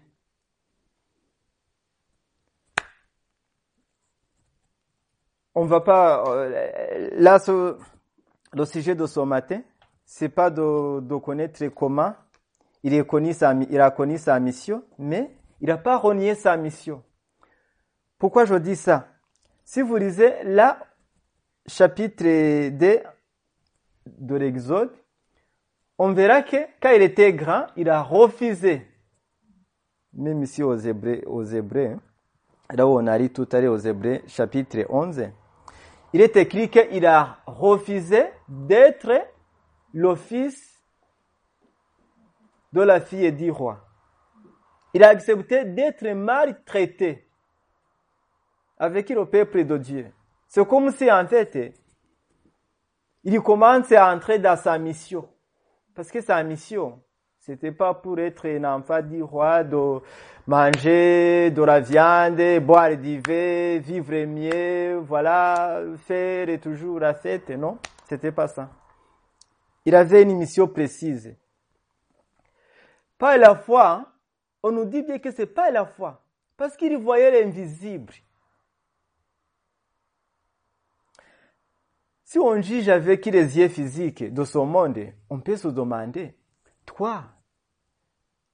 On 5.53 5.65
va 5.65 5.79
pas 5.79 6.23
euh, 6.27 7.09
là 7.13 7.37
le 8.51 8.65
sujet 8.65 8.93
de 8.93 9.05
ce 9.05 9.21
matin, 9.21 9.61
c'est 10.05 10.29
pas 10.29 10.49
de, 10.49 11.17
connaître 11.17 11.65
comment 11.67 12.13
il, 12.83 12.93
il 12.93 13.81
a 13.81 13.91
connu 13.91 14.17
sa 14.17 14.39
mission, 14.39 14.83
mais 14.99 15.31
il 15.61 15.67
n'a 15.67 15.77
pas 15.77 15.97
renié 15.97 16.35
sa 16.35 16.57
mission. 16.57 17.03
Pourquoi 18.17 18.45
je 18.45 18.55
dis 18.55 18.75
ça? 18.75 19.07
Si 19.63 19.81
vous 19.81 19.95
lisez 19.95 20.43
là, 20.43 20.77
chapitre 21.67 22.69
2 22.69 22.99
de 24.05 24.35
l'Exode, 24.35 24.93
on 25.97 26.13
verra 26.13 26.41
que 26.41 26.57
quand 26.81 26.91
il 26.91 27.01
était 27.01 27.33
grand, 27.33 27.67
il 27.75 27.89
a 27.89 28.01
refusé, 28.01 28.85
même 30.13 30.43
ici 30.43 30.63
aux 30.63 30.75
Hébreux, 30.75 31.21
aux 31.25 31.43
Hébreux 31.43 31.95
hein, 31.95 31.99
là 32.73 32.87
où 32.87 32.99
on 32.99 33.07
arrive 33.07 33.31
tout 33.31 33.47
à 33.51 33.61
l'heure 33.61 33.73
aux 33.73 33.77
Hébreux, 33.77 34.21
chapitre 34.27 34.85
11, 34.89 35.29
il 36.13 36.21
est 36.21 36.35
écrit 36.37 36.69
qu'il 36.69 37.05
a 37.05 37.37
refusé 37.45 38.25
d'être 38.47 39.11
le 39.93 40.15
fils 40.15 40.81
de 42.73 42.81
la 42.81 42.99
fille 42.99 43.31
du 43.31 43.51
roi. 43.51 43.85
Il 44.93 45.03
a 45.03 45.09
accepté 45.09 45.65
d'être 45.65 46.07
maltraité 46.13 47.27
avec 48.77 49.09
le 49.09 49.25
peuple 49.25 49.65
de 49.65 49.77
Dieu. 49.77 50.11
C'est 50.47 50.65
comme 50.67 50.91
si 50.91 51.11
en 51.11 51.25
fait, 51.27 51.73
il 53.23 53.41
commence 53.41 53.91
à 53.91 54.13
entrer 54.13 54.39
dans 54.39 54.55
sa 54.55 54.77
mission. 54.77 55.27
Parce 55.95 56.11
que 56.11 56.19
sa 56.19 56.43
mission, 56.43 57.01
c'était 57.39 57.71
pas 57.71 57.93
pour 57.93 58.19
être 58.19 58.47
un 58.49 58.63
enfant 58.65 59.01
du 59.01 59.23
roi, 59.23 59.63
de 59.63 60.01
manger 60.45 61.51
de 61.51 61.63
la 61.63 61.79
viande, 61.79 62.65
boire 62.65 62.97
du 62.97 63.19
vin, 63.19 63.79
vivre 63.79 64.25
mieux, 64.25 64.97
voilà, 64.97 65.81
faire 66.05 66.59
toujours 66.59 66.99
la 66.99 67.13
fête, 67.13 67.49
non? 67.51 67.77
C'était 68.09 68.33
pas 68.33 68.49
ça. 68.49 68.69
Il 69.85 69.95
avait 69.95 70.23
une 70.23 70.37
mission 70.37 70.67
précise. 70.67 71.33
Pas 73.17 73.37
la 73.37 73.55
foi, 73.55 73.89
hein. 73.89 74.07
on 74.63 74.71
nous 74.71 74.85
dit 74.85 75.01
bien 75.01 75.19
que 75.19 75.31
c'est 75.31 75.45
pas 75.45 75.71
la 75.71 75.85
foi. 75.85 76.21
Parce 76.57 76.75
qu'il 76.75 76.97
voyait 76.97 77.41
l'invisible. 77.41 78.13
Si 82.25 82.39
on 82.39 82.59
juge 82.59 82.89
avec 82.89 83.27
les 83.27 83.57
yeux 83.57 83.69
physiques 83.69 84.33
de 84.33 84.43
ce 84.43 84.57
monde, 84.57 85.13
on 85.29 85.39
peut 85.39 85.57
se 85.57 85.67
demander, 85.67 86.35
toi, 86.85 87.23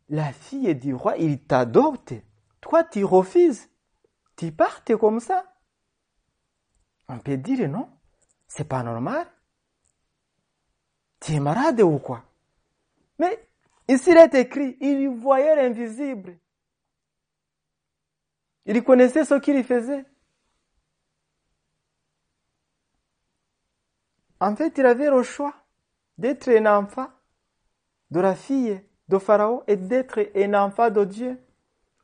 la 0.10 0.34
fille 0.34 0.76
du 0.76 0.94
roi, 0.94 1.16
il 1.18 1.42
t'adopte. 1.42 2.14
Toi, 2.60 2.84
tu 2.84 3.06
refuses. 3.06 3.70
Tu 4.36 4.52
partes 4.52 4.96
comme 4.98 5.22
ça. 5.22 5.46
On 7.08 7.20
peut 7.20 7.38
dire 7.38 7.70
non, 7.70 7.90
c'est 8.46 8.68
pas 8.68 8.84
normal. 8.84 9.26
Tu 11.22 11.34
es 11.34 11.40
malade 11.40 11.80
ou 11.82 11.98
quoi? 11.98 12.26
Mais 13.20 13.48
ici, 13.88 14.12
il 14.12 14.18
est 14.18 14.34
écrit, 14.34 14.78
il 14.82 15.08
voyait 15.10 15.56
l'invisible. 15.56 16.38
Il 18.66 18.84
connaissait 18.84 19.24
ce 19.24 19.36
qu'il 19.36 19.64
faisait. 19.64 20.06
En 24.42 24.56
fait, 24.56 24.76
il 24.80 24.86
avait 24.88 25.12
le 25.12 25.22
choix 25.22 25.54
d'être 26.18 26.50
un 26.50 26.66
enfant 26.66 27.08
de 28.10 28.20
la 28.20 28.34
fille 28.34 28.82
de 29.08 29.20
Pharaon 29.20 29.62
et 29.68 29.76
d'être 29.76 30.20
un 30.36 30.54
enfant 30.56 30.90
de 30.90 31.06
Dieu, 31.06 31.40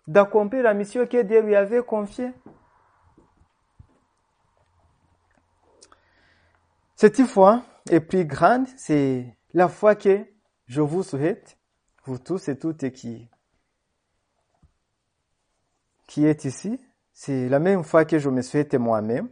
d'accomplir 0.05 0.61
la 0.61 0.75
mission 0.75 1.07
que 1.07 1.23
Dieu 1.23 1.41
lui 1.41 1.55
avait 1.55 1.83
confiée. 1.83 2.31
Cette 6.95 7.23
foi 7.23 7.63
est 7.89 8.01
plus 8.01 8.25
grande, 8.25 8.67
c'est 8.77 9.35
la 9.53 9.67
foi 9.67 9.95
que 9.95 10.23
je 10.67 10.81
vous 10.81 11.01
souhaite, 11.01 11.57
vous 12.03 12.19
tous 12.19 12.49
et 12.49 12.59
toutes 12.59 12.91
qui, 12.91 13.27
qui 16.05 16.25
êtes 16.27 16.45
ici. 16.45 16.79
C'est 17.13 17.49
la 17.49 17.57
même 17.57 17.83
foi 17.83 18.05
que 18.05 18.19
je 18.19 18.29
me 18.29 18.43
souhaite 18.43 18.75
moi-même. 18.75 19.27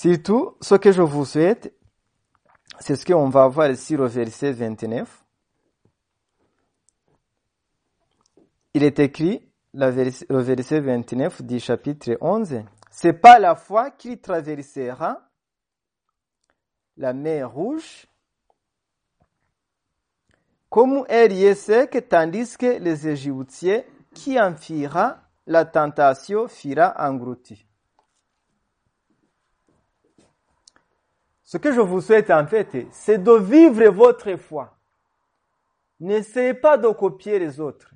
Surtout, 0.00 0.56
ce 0.60 0.76
que 0.76 0.92
je 0.92 1.02
vous 1.02 1.24
souhaite, 1.24 1.74
c'est 2.78 2.94
ce 2.94 3.04
qu'on 3.04 3.30
va 3.30 3.48
voir 3.48 3.68
ici 3.68 3.96
au 3.96 4.06
verset 4.06 4.52
29. 4.52 5.24
Il 8.74 8.84
est 8.84 9.00
écrit, 9.00 9.50
le 9.74 10.38
verset 10.38 10.78
29 10.78 11.42
du 11.42 11.58
chapitre 11.58 12.16
11, 12.20 12.62
c'est 12.92 13.12
pas 13.12 13.40
la 13.40 13.56
foi 13.56 13.90
qui 13.90 14.20
traversera 14.20 15.28
la 16.96 17.12
mer 17.12 17.50
rouge 17.50 18.06
comme 20.70 21.04
sec, 21.56 22.06
tandis 22.08 22.56
que 22.56 22.78
les 22.78 23.08
Égyptiens 23.08 23.82
qui 24.14 24.38
en 24.38 24.54
firent 24.54 25.18
la 25.48 25.64
tentation 25.64 26.46
fira 26.46 26.94
englouti. 26.96 27.67
Ce 31.48 31.56
que 31.56 31.72
je 31.72 31.80
vous 31.80 32.02
souhaite 32.02 32.30
en 32.30 32.46
fait, 32.46 32.86
c'est 32.90 33.24
de 33.24 33.32
vivre 33.32 33.88
votre 33.88 34.36
foi. 34.36 34.76
N'essayez 35.98 36.52
pas 36.52 36.76
de 36.76 36.88
copier 36.88 37.38
les 37.38 37.58
autres. 37.58 37.94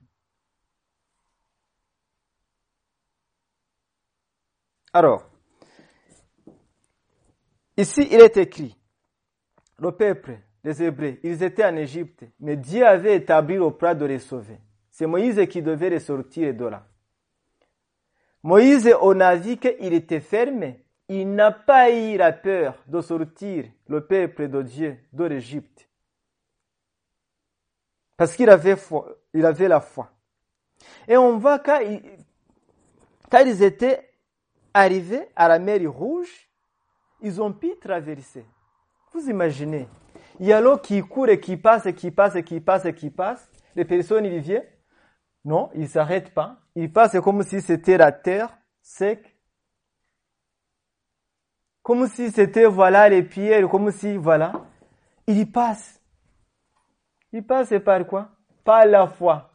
Alors, 4.90 5.28
ici 7.76 8.09
il 8.11 8.22
est 8.22 8.38
écrit, 8.38 8.74
le 9.78 9.92
peuple, 9.92 10.38
les 10.64 10.82
Hébreux, 10.82 11.18
ils 11.22 11.42
étaient 11.42 11.66
en 11.66 11.76
Égypte, 11.76 12.24
mais 12.40 12.57
Dieu 12.57 12.86
avait 12.86 13.16
établi 13.16 13.57
le 13.57 13.94
de 13.94 14.05
les 14.07 14.18
sauver. 14.18 14.59
C'est 14.90 15.07
Moïse 15.07 15.46
qui 15.50 15.61
devait 15.61 15.90
les 15.90 16.00
sortir 16.00 16.55
de 16.55 16.64
là. 16.64 16.86
Moïse, 18.42 18.90
on 19.03 19.20
a 19.20 19.36
vu 19.36 19.59
qu'il 19.59 19.92
était 19.92 20.20
fermé, 20.20 20.82
il 21.20 21.34
n'a 21.34 21.50
pas 21.50 21.90
eu 21.90 22.16
la 22.16 22.32
peur 22.32 22.82
de 22.86 23.00
sortir 23.00 23.66
le 23.88 24.06
peuple 24.06 24.48
de 24.48 24.62
Dieu 24.62 24.98
de 25.12 25.24
l'Égypte. 25.24 25.88
Parce 28.16 28.34
qu'il 28.34 28.48
avait, 28.48 28.76
il 29.34 29.44
avait 29.44 29.68
la 29.68 29.80
foi. 29.80 30.10
Et 31.08 31.16
on 31.16 31.38
voit 31.38 31.58
quand, 31.58 31.80
quand 33.30 33.44
ils 33.44 33.62
étaient 33.62 34.10
arrivés 34.72 35.28
à 35.36 35.48
la 35.48 35.58
mer 35.58 35.90
Rouge, 35.90 36.48
ils 37.20 37.40
ont 37.40 37.52
pu 37.52 37.76
traverser. 37.80 38.44
Vous 39.12 39.28
imaginez, 39.28 39.88
il 40.40 40.46
y 40.46 40.52
a 40.52 40.60
l'eau 40.60 40.78
qui 40.78 41.00
court 41.02 41.28
et 41.28 41.40
qui 41.40 41.56
passe, 41.56 41.86
et 41.86 41.94
qui 41.94 42.10
passe, 42.10 42.36
et 42.36 42.42
qui 42.42 42.60
passe, 42.60 42.84
et 42.84 42.94
qui 42.94 43.10
passe. 43.10 43.50
Les 43.76 43.84
personnes, 43.84 44.24
ils 44.24 44.40
viennent. 44.40 44.66
Non, 45.44 45.70
ils 45.74 45.82
ne 45.82 45.86
s'arrêtent 45.86 46.32
pas. 46.32 46.58
Ils 46.74 46.92
passent 46.92 47.18
comme 47.20 47.42
si 47.42 47.60
c'était 47.60 47.96
la 47.96 48.12
terre 48.12 48.56
sec. 48.80 49.31
Comme 51.82 52.06
si 52.08 52.30
c'était, 52.30 52.66
voilà, 52.66 53.08
les 53.08 53.22
pierres, 53.22 53.68
comme 53.68 53.90
si, 53.90 54.16
voilà. 54.16 54.52
Ils 55.26 55.50
passent. 55.50 56.00
Ils 57.32 57.44
passent 57.44 57.74
par 57.84 58.06
quoi? 58.06 58.28
Par 58.64 58.86
la 58.86 59.06
foi. 59.06 59.50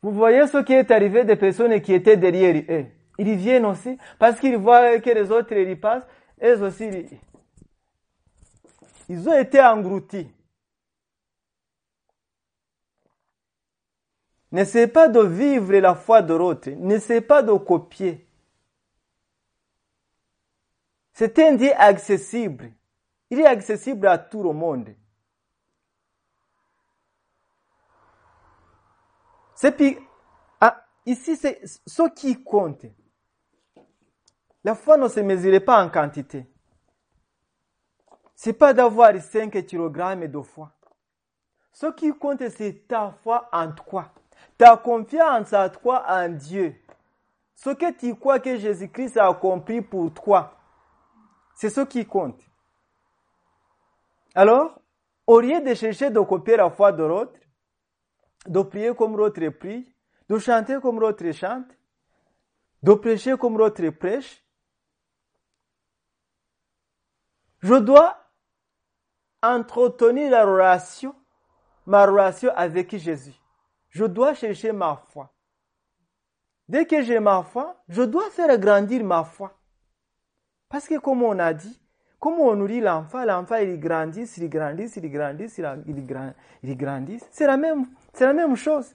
Vous 0.00 0.12
voyez 0.12 0.46
ce 0.46 0.58
qui 0.58 0.72
est 0.74 0.90
arrivé 0.90 1.24
des 1.24 1.36
personnes 1.36 1.80
qui 1.80 1.92
étaient 1.92 2.16
derrière 2.16 2.62
eux. 2.68 2.86
Ils 3.18 3.34
viennent 3.34 3.66
aussi 3.66 3.98
parce 4.18 4.38
qu'ils 4.38 4.56
voient 4.56 5.00
que 5.00 5.10
les 5.10 5.30
autres 5.32 5.52
ils 5.54 5.78
passent. 5.78 6.06
Eux 6.40 6.62
aussi, 6.62 6.88
ils 9.08 9.28
ont 9.28 9.36
été 9.36 9.60
engloutis. 9.60 10.30
N'essayez 14.52 14.86
pas 14.86 15.08
de 15.08 15.20
vivre 15.20 15.74
la 15.74 15.94
foi 15.94 16.22
de 16.22 16.32
l'autre. 16.32 16.70
N'essayez 16.70 17.20
pas 17.20 17.42
de 17.42 17.52
copier. 17.52 18.27
C'est 21.18 21.36
un 21.40 21.54
Dieu 21.54 21.72
accessible. 21.76 22.70
Il 23.28 23.40
est 23.40 23.44
accessible 23.44 24.06
à 24.06 24.18
tout 24.18 24.40
le 24.40 24.52
monde. 24.52 24.94
C'est 29.56 29.98
ah, 30.60 30.84
ici, 31.04 31.34
c'est 31.34 31.60
ce 31.64 32.08
qui 32.10 32.40
compte. 32.44 32.86
La 34.62 34.76
foi 34.76 34.96
ne 34.96 35.08
se 35.08 35.18
mesure 35.18 35.64
pas 35.64 35.84
en 35.84 35.90
quantité. 35.90 36.46
C'est 38.36 38.52
pas 38.52 38.72
d'avoir 38.72 39.12
5 39.20 39.50
kg 39.50 40.30
de 40.30 40.40
foi. 40.40 40.70
Ce 41.72 41.86
qui 41.94 42.12
compte, 42.12 42.48
c'est 42.48 42.86
ta 42.86 43.10
foi 43.24 43.48
en 43.50 43.72
toi. 43.72 44.12
Ta 44.56 44.76
confiance 44.76 45.52
en 45.52 45.68
toi 45.68 46.04
en 46.08 46.28
Dieu. 46.28 46.76
Ce 47.56 47.70
que 47.70 47.90
tu 47.90 48.14
crois 48.14 48.38
que 48.38 48.56
Jésus-Christ 48.56 49.16
a 49.16 49.26
accompli 49.26 49.82
pour 49.82 50.14
toi. 50.14 50.54
C'est 51.58 51.70
ce 51.70 51.80
qui 51.80 52.06
compte. 52.06 52.40
Alors, 54.32 54.80
au 55.26 55.40
lieu 55.40 55.60
de 55.60 55.74
chercher 55.74 56.08
de 56.08 56.20
copier 56.20 56.56
la 56.56 56.70
foi 56.70 56.92
de 56.92 57.02
l'autre, 57.02 57.40
de 58.46 58.62
prier 58.62 58.94
comme 58.94 59.16
l'autre 59.16 59.48
prie, 59.48 59.92
de 60.28 60.38
chanter 60.38 60.78
comme 60.80 61.00
l'autre 61.00 61.28
chante, 61.32 61.66
de 62.84 62.94
prêcher 62.94 63.36
comme 63.36 63.58
l'autre 63.58 63.90
prêche, 63.90 64.44
je 67.58 67.74
dois 67.74 68.16
entretenir 69.42 70.30
la 70.30 70.44
relation, 70.44 71.12
ma 71.86 72.06
relation 72.06 72.52
avec 72.54 72.96
Jésus. 72.96 73.34
Je 73.88 74.04
dois 74.04 74.34
chercher 74.34 74.70
ma 74.70 74.94
foi. 74.94 75.34
Dès 76.68 76.86
que 76.86 77.02
j'ai 77.02 77.18
ma 77.18 77.42
foi, 77.42 77.82
je 77.88 78.02
dois 78.02 78.30
faire 78.30 78.56
grandir 78.60 79.02
ma 79.02 79.24
foi. 79.24 79.57
Parce 80.68 80.86
que 80.86 80.98
comme 80.98 81.22
on 81.22 81.38
a 81.38 81.52
dit, 81.52 81.80
comme 82.18 82.40
on 82.40 82.54
nourrit 82.54 82.80
l'enfant, 82.80 83.24
l'enfant 83.24 83.56
il 83.56 83.78
grandit, 83.78 84.28
il 84.36 84.48
grandit, 84.48 84.90
il 84.96 85.10
grandit, 85.10 85.44
il, 85.56 86.06
grandit, 86.06 86.34
il 86.62 86.76
grandit. 86.76 87.20
C'est 87.30 87.46
la 87.46 87.56
même, 87.56 87.86
c'est 88.12 88.24
la 88.24 88.32
même 88.32 88.56
chose. 88.56 88.94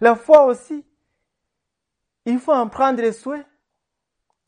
La 0.00 0.14
foi 0.14 0.44
aussi. 0.44 0.84
Il 2.24 2.38
faut 2.38 2.52
en 2.52 2.68
prendre 2.68 3.10
soin. 3.10 3.42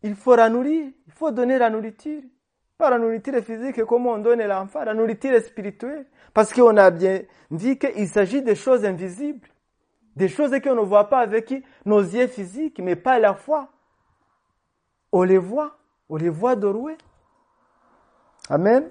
Il 0.02 0.14
faut 0.14 0.36
la 0.36 0.48
nourrir. 0.48 0.90
Il 1.06 1.12
faut 1.12 1.30
donner 1.30 1.58
la 1.58 1.70
nourriture. 1.70 2.22
Pas 2.76 2.90
la 2.90 2.98
nourriture 2.98 3.42
physique 3.42 3.84
comme 3.84 4.06
on 4.06 4.18
donne 4.18 4.42
l'enfant, 4.42 4.84
la 4.84 4.94
nourriture 4.94 5.38
spirituelle. 5.40 6.06
Parce 6.32 6.52
qu'on 6.52 6.76
a 6.76 6.90
bien 6.90 7.22
dit 7.50 7.78
qu'il 7.78 8.08
s'agit 8.08 8.42
de 8.42 8.54
choses 8.54 8.84
invisibles. 8.84 9.48
Des 10.16 10.28
choses 10.28 10.58
qu'on 10.60 10.74
ne 10.74 10.80
voit 10.80 11.08
pas 11.08 11.20
avec 11.20 11.52
nos 11.84 12.00
yeux 12.00 12.26
physiques, 12.26 12.78
mais 12.80 12.96
pas 12.96 13.18
la 13.18 13.34
foi. 13.34 13.68
On 15.12 15.22
les 15.22 15.38
voit. 15.38 15.79
On 16.10 16.16
les 16.16 16.28
voit 16.28 16.56
de. 16.56 16.74
Amen. 18.48 18.90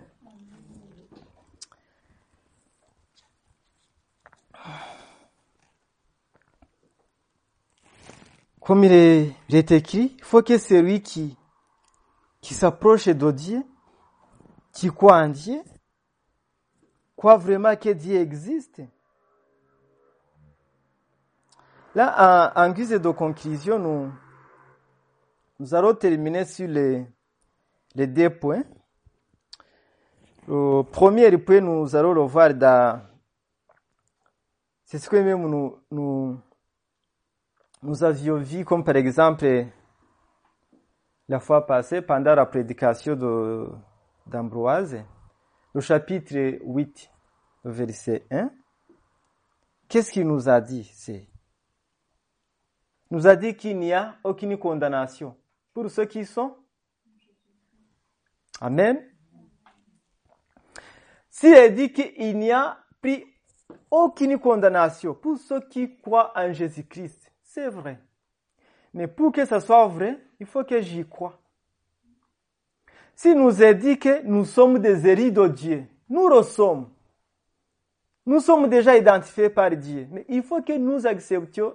Comme 8.62 8.86
il 8.86 8.94
est, 8.94 9.72
écrit, 9.72 10.16
il 10.18 10.24
faut 10.24 10.42
que 10.44 10.58
celui 10.58 11.02
qui, 11.02 11.36
qui 12.40 12.54
s'approche 12.54 13.08
de 13.08 13.32
Dieu, 13.32 13.64
qui 14.72 14.88
croit 14.90 15.18
en 15.18 15.28
Dieu, 15.28 15.60
croient 17.18 17.38
vraiment 17.38 17.76
que 17.76 17.90
Dieu 17.90 18.16
existe. 18.16 18.82
Là, 21.96 22.54
en, 22.56 22.72
guise 22.72 22.92
de 22.92 23.10
conclusion, 23.10 23.78
nous, 23.78 24.12
nous 25.60 25.76
allons 25.76 25.94
terminer 25.94 26.46
sur 26.46 26.68
les, 26.68 27.06
deux 27.96 28.30
points. 28.30 28.64
Le 30.48 30.82
premier 30.84 31.38
point, 31.38 31.60
nous 31.60 31.96
allons 31.96 32.14
le 32.14 32.22
voir 32.22 32.54
dans. 32.54 33.02
C'est 34.86 34.98
ce 34.98 35.10
que 35.10 35.18
même 35.18 35.46
nous, 35.48 35.78
nous, 35.92 36.40
nous 37.84 38.04
avions 38.04 38.38
vu, 38.38 38.64
comme 38.66 38.84
par 38.84 38.96
exemple 38.96 39.66
la 41.28 41.40
fois 41.40 41.68
passée, 41.68 42.02
pendant 42.02 42.34
la 42.34 42.46
prédication 42.46 43.16
d'Ambroise, 44.26 44.98
le 45.76 45.82
chapitre 45.82 46.58
8, 46.64 47.12
verset 47.66 48.26
1. 48.32 48.50
Qu'est-ce 49.88 50.12
qu'il 50.12 50.28
nous 50.28 50.50
a 50.50 50.60
dit? 50.62 50.90
C'est 50.96 51.28
nous 53.12 53.26
a 53.26 53.36
dit 53.36 53.56
qu'il 53.56 53.78
n'y 53.80 53.92
a 53.92 54.18
aucune 54.24 54.58
condamnation 54.58 55.36
pour 55.80 55.90
ceux 55.90 56.04
qui 56.04 56.26
sont. 56.26 56.58
Amen. 58.60 59.02
S'il 61.30 61.54
est 61.54 61.70
dit 61.70 61.94
qu'il 61.94 62.38
n'y 62.38 62.52
a 62.52 62.78
plus 63.00 63.24
aucune 63.90 64.38
condamnation 64.40 65.14
pour 65.14 65.38
ceux 65.38 65.62
qui 65.70 65.98
croient 66.02 66.34
en 66.36 66.52
Jésus-Christ, 66.52 67.32
c'est 67.42 67.70
vrai. 67.70 67.98
Mais 68.94 69.08
pour 69.08 69.32
que 69.32 69.46
ce 69.46 69.58
soit 69.62 69.88
vrai, 69.88 70.20
il 70.42 70.46
faut 70.46 70.66
que 70.66 70.82
j'y 70.82 71.08
croie. 71.08 71.40
Si 73.16 73.34
nous 73.34 73.64
est 73.64 73.76
dit 73.76 73.98
que 73.98 74.22
nous 74.24 74.44
sommes 74.44 74.80
des 74.80 75.08
hérits 75.08 75.32
de 75.32 75.48
Dieu, 75.48 75.86
nous 76.10 76.28
le 76.28 76.44
sommes. 76.44 76.90
Nous 78.26 78.42
sommes 78.42 78.68
déjà 78.68 78.98
identifiés 78.98 79.50
par 79.50 79.72
Dieu. 79.72 80.10
Mais 80.12 80.26
il 80.28 80.44
faut 80.44 80.62
que 80.62 80.78
nous 80.78 81.08
acceptions 81.08 81.74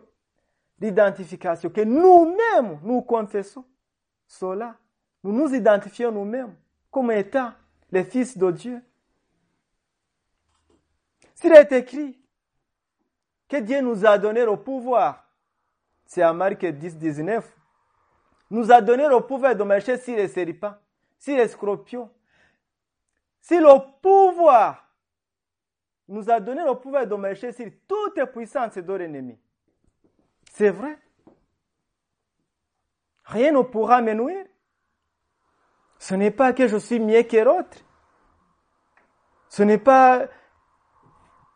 l'identification, 0.78 1.70
que 1.70 1.80
nous-mêmes 1.80 2.80
nous 2.82 3.00
confessons 3.00 3.64
cela. 4.27 4.77
Nous 5.22 5.33
nous 5.33 5.55
identifions 5.55 6.12
nous-mêmes 6.12 6.55
comme 6.91 7.11
étant 7.11 7.53
les 7.91 8.05
fils 8.05 8.37
de 8.37 8.51
Dieu. 8.51 8.83
S'il 11.35 11.53
est 11.53 11.72
écrit 11.72 12.18
que 13.49 13.57
Dieu 13.59 13.81
nous 13.81 14.07
a 14.07 14.18
donné 14.18 14.45
le 14.45 14.57
pouvoir, 14.57 15.29
c'est 16.07 16.22
à 16.22 16.33
Marc 16.33 16.64
10, 16.64 16.97
19, 16.97 17.57
nous 18.51 18.70
a 18.70 18.81
donné 18.81 19.09
le 19.09 19.20
pouvoir 19.20 19.57
de 19.57 19.62
marcher 19.62 19.99
sur 19.99 20.16
les 20.16 20.29
serpents, 20.29 20.75
sur 21.18 21.37
les 21.37 21.49
scorpions. 21.49 22.11
Si 23.41 23.59
le 23.59 24.01
pouvoir 24.01 24.85
nous 26.09 26.31
a 26.31 26.41
donné 26.41 26.62
le 26.64 26.75
pouvoir 26.75 27.07
de 27.07 27.14
marcher 27.14 27.53
sur 27.53 27.66
toute 27.89 28.25
puissance 28.33 28.77
de 28.77 28.93
l'ennemi. 28.93 29.39
C'est 30.53 30.70
vrai. 30.70 30.99
Rien 33.25 33.53
ne 33.53 33.62
pourra 33.62 34.03
me 34.03 34.12
nuire. 34.12 34.47
Ce 35.99 36.14
n'est 36.14 36.31
pas 36.31 36.53
que 36.53 36.66
je 36.68 36.77
suis 36.77 37.01
mieux 37.01 37.22
que 37.22 37.37
l'autre. 37.39 37.79
Ce 39.49 39.62
n'est 39.62 39.79
pas 39.79 40.27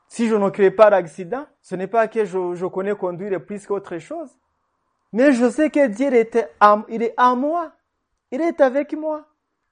si 0.07 0.29
je 0.29 0.35
ne 0.35 0.49
crée 0.49 0.71
pas 0.71 0.91
d'accident. 0.91 1.47
Ce 1.61 1.75
n'est 1.75 1.87
pas 1.87 2.09
que 2.09 2.25
je, 2.25 2.55
je 2.55 2.67
connais 2.67 2.95
conduire 2.95 3.45
plus 3.45 3.67
qu'autre 3.67 3.99
chose. 3.99 4.31
Mais 5.13 5.33
je 5.33 5.51
sais 5.51 5.71
que 5.71 5.87
Dieu 5.87 6.13
était 6.15 6.51
il 6.89 7.03
est 7.03 7.15
à 7.17 7.35
moi. 7.35 7.73
Il 8.31 8.41
est 8.41 8.61
avec 8.61 8.95
moi. 8.95 9.27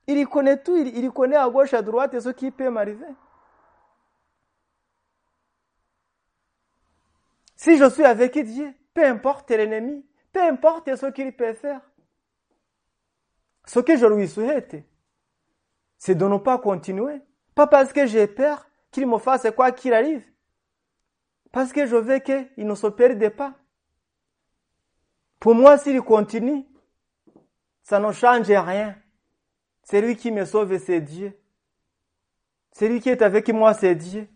Il 0.06 0.26
connaît 0.28 0.62
tout. 0.62 0.76
Il, 0.76 0.96
il 0.96 1.10
connaît 1.10 1.36
à 1.36 1.48
gauche, 1.48 1.72
à 1.74 1.82
droite 1.82 2.18
ce 2.20 2.28
qui 2.30 2.50
peut 2.50 2.70
m'arriver. 2.70 3.06
Si 7.56 7.78
je 7.78 7.88
suis 7.88 8.04
avec 8.04 8.38
Dieu, 8.38 8.74
peu 8.92 9.04
importe 9.04 9.50
l'ennemi, 9.50 10.04
peu 10.36 10.42
importe 10.42 10.94
ce 10.96 11.06
qu'il 11.06 11.32
peut 11.32 11.54
faire, 11.54 11.80
ce 13.64 13.80
que 13.80 13.96
je 13.96 14.04
lui 14.04 14.28
souhaite, 14.28 14.76
c'est 15.96 16.14
de 16.14 16.26
ne 16.26 16.36
pas 16.36 16.58
continuer. 16.58 17.22
Pas 17.54 17.66
parce 17.66 17.90
que 17.90 18.04
j'ai 18.04 18.26
peur 18.26 18.68
qu'il 18.90 19.06
me 19.06 19.16
fasse 19.16 19.46
quoi 19.56 19.72
qu'il 19.72 19.94
arrive. 19.94 20.22
Parce 21.52 21.72
que 21.72 21.86
je 21.86 21.96
veux 21.96 22.18
qu'il 22.18 22.66
ne 22.66 22.74
se 22.74 22.86
perde 22.86 23.26
pas. 23.30 23.54
Pour 25.40 25.54
moi, 25.54 25.78
s'il 25.78 26.02
continue, 26.02 26.66
ça 27.82 27.98
ne 27.98 28.12
change 28.12 28.50
rien. 28.50 28.94
C'est 29.84 30.02
lui 30.02 30.16
qui 30.16 30.30
me 30.30 30.44
sauve, 30.44 30.76
c'est 30.76 31.00
Dieu. 31.00 31.32
C'est 32.72 32.90
lui 32.90 33.00
qui 33.00 33.08
est 33.08 33.22
avec 33.22 33.48
moi, 33.48 33.72
c'est 33.72 33.94
Dieu. 33.94 34.28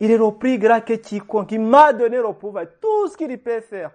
Il 0.00 0.10
est 0.10 0.16
le 0.16 0.38
plus 0.38 0.58
grand 0.58 0.80
que 0.80 0.94
quiconque. 0.94 1.52
Il 1.52 1.60
m'a 1.60 1.92
donné 1.92 2.16
le 2.16 2.32
pouvoir, 2.32 2.64
tout 2.80 3.08
ce 3.08 3.16
qu'il 3.18 3.38
peut 3.38 3.60
faire. 3.60 3.94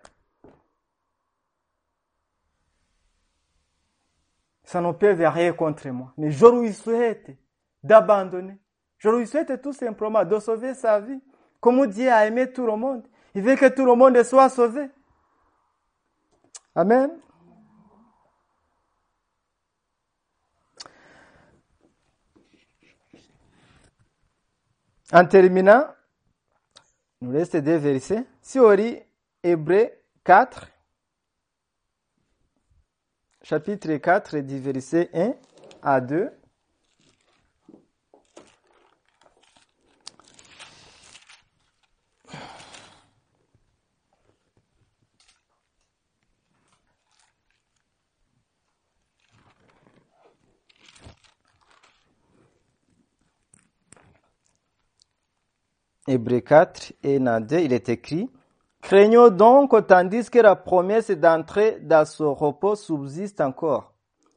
Ça 4.70 4.82
ne 4.82 4.92
peut 4.92 5.16
rien 5.18 5.52
contre 5.54 5.90
moi. 5.90 6.14
Mais 6.16 6.30
je 6.30 6.46
lui 6.46 6.72
souhaite 6.76 7.32
d'abandonner. 7.82 8.56
Je 9.00 9.10
lui 9.10 9.26
souhaite 9.26 9.60
tout 9.64 9.74
simplement 9.74 10.24
de 10.24 10.38
sauver 10.38 10.76
sa 10.76 11.00
vie. 11.00 11.20
Comme 11.60 11.88
Dieu 11.88 12.08
a 12.12 12.28
aimé 12.28 12.54
tout 12.54 12.68
le 12.68 12.76
monde. 12.76 13.04
Il 13.34 13.42
veut 13.42 13.56
que 13.56 13.68
tout 13.68 13.84
le 13.84 13.96
monde 13.96 14.22
soit 14.22 14.48
sauvé. 14.48 14.92
Amen. 16.76 17.10
En 25.12 25.26
terminant, 25.26 25.88
nous 27.22 27.32
reste 27.32 27.58
deux 27.58 27.78
versets. 27.78 28.24
Si 28.40 28.60
on 28.60 28.70
lit 28.70 29.00
Hébreu 29.42 29.90
4, 30.24 30.68
chapitre 33.44 33.96
4, 33.96 34.40
du 34.40 34.60
verset 34.60 35.10
1 35.14 35.34
à 35.82 36.02
2. 36.02 36.32
Hébreu 56.08 56.40
4 56.40 56.94
et 57.04 57.20
2, 57.20 57.60
il 57.60 57.72
est 57.72 57.88
écrit, 57.88 58.32
Craignons 58.90 59.30
donc, 59.30 59.86
tandis 59.86 60.32
que 60.32 60.40
la 60.40 60.56
promesse 60.56 61.12
d'entrer 61.12 61.78
dans 61.80 62.08
ce 62.08 62.24
repos 62.24 62.76
subsiste 62.76 63.40
encore, 63.40 63.94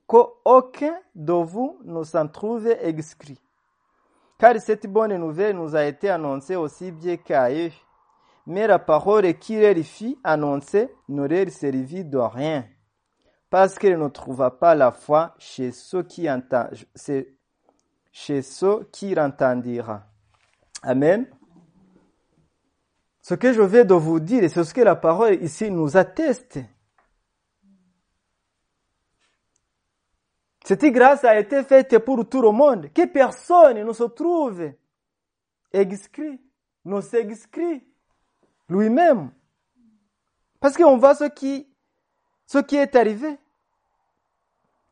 qu'aucun 0.07 0.94
de 1.14 1.32
vous 1.32 1.78
ne 1.84 2.05
s'en 2.05 2.28
trouve 2.28 2.66
excrit. 2.66 3.40
Car 4.38 4.61
cette 4.61 4.86
bonne 4.86 5.16
nouvelle 5.16 5.57
nous 5.57 5.74
a 5.74 5.86
été 5.86 6.11
annoncée 6.11 6.55
aussi 6.55 6.92
bien 6.92 7.16
qu'à 7.16 7.50
eux. 7.50 7.70
Mais 8.46 8.66
la 8.66 8.78
parole 8.78 9.32
qui 9.38 9.59
leur 9.59 9.74
fit 9.76 10.18
annoncer 10.22 10.94
ne 11.09 11.22
leur 11.26 11.46
de 11.46 12.18
rien, 12.18 12.66
parce 13.48 13.78
qu'elle 13.78 13.98
ne 13.98 14.09
trouva 14.09 14.50
pas 14.50 14.74
la 14.74 14.90
foi 14.92 15.34
chez 15.38 15.72
ceux 15.72 16.03
qui 16.03 16.30
entendent, 16.30 16.74
chez 18.12 18.42
ceux 18.42 18.86
qui 18.92 19.14
l'entendirent. 19.14 20.03
Amen. 20.82 21.26
Ce 23.23 23.35
que 23.35 23.53
je 23.53 23.62
vais 23.62 23.85
de 23.85 23.95
vous 23.95 24.18
dire, 24.18 24.51
c'est 24.51 24.64
ce 24.64 24.75
que 24.75 24.81
la 24.81 24.97
parole 24.97 25.41
ici 25.43 25.70
nous 25.70 25.97
atteste. 25.97 26.59
Cette 30.64 30.85
grâce 30.87 31.23
a 31.25 31.39
été 31.39 31.62
faite 31.62 31.99
pour 32.01 32.29
tout 32.29 32.43
le 32.43 32.51
monde, 32.51 32.93
que 32.93 33.07
personne 33.07 33.85
ne 33.85 33.93
se 33.93 34.05
trouve 34.05 34.73
excrit, 35.73 36.41
ne 36.85 37.01
s'excrit 37.01 37.87
lui-même. 38.68 39.31
Parce 40.59 40.77
qu'on 40.77 40.97
voit 40.99 41.14
ce 41.14 41.25
qui, 41.25 41.68
ce 42.47 42.59
qui 42.59 42.77
est 42.77 42.95
arrivé 42.97 43.39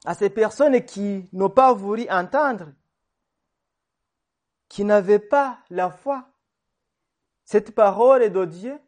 à 0.05 0.15
ces 0.15 0.31
personnes 0.31 0.85
qui 0.85 1.29
n'ont 1.33 1.51
pas 1.51 1.73
voulu 1.73 2.09
entendre, 2.09 2.73
qui 4.69 4.85
n'avaient 4.85 5.19
pas 5.19 5.59
la 5.69 5.91
foi 5.91 6.30
cette 7.51 7.75
parole 7.75 8.31
de 8.31 8.45
Dieu 8.45 8.79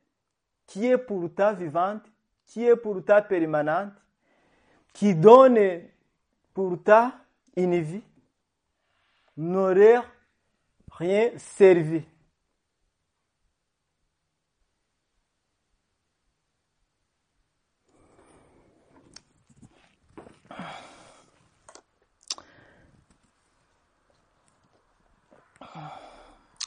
qui 0.68 0.86
est 0.86 0.96
pour 0.96 1.28
ta 1.34 1.52
vivante, 1.52 2.04
qui 2.46 2.64
est 2.64 2.76
pour 2.76 3.04
ta 3.04 3.20
permanente, 3.20 3.92
qui 4.92 5.16
donne 5.16 5.80
pour 6.54 6.80
ta 6.80 7.12
une 7.56 7.80
vie, 7.80 8.04
n'aurait 9.36 10.00
rien 10.92 11.32
servi. 11.38 12.04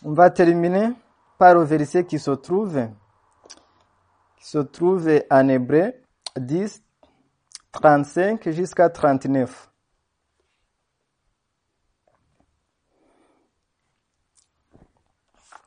On 0.03 0.11
va 0.11 0.29
terminer 0.29 0.91
par 1.37 1.55
le 1.55 1.63
verset 1.63 2.05
qui 2.05 2.19
se 2.19 2.31
trouve, 2.31 2.89
qui 4.37 4.47
se 4.47 4.59
trouve 4.59 5.09
en 5.29 5.47
hébreu 5.49 5.93
10, 6.37 6.83
35 7.71 8.49
jusqu'à 8.49 8.89
39. 8.89 9.71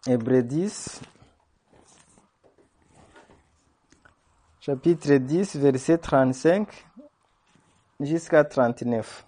Hébreu 0.07 0.43
10, 0.43 1.03
chapitre 4.61 5.15
10, 5.17 5.57
verset 5.57 5.99
35 5.99 6.69
jusqu'à 8.01 8.45
39. 8.45 9.28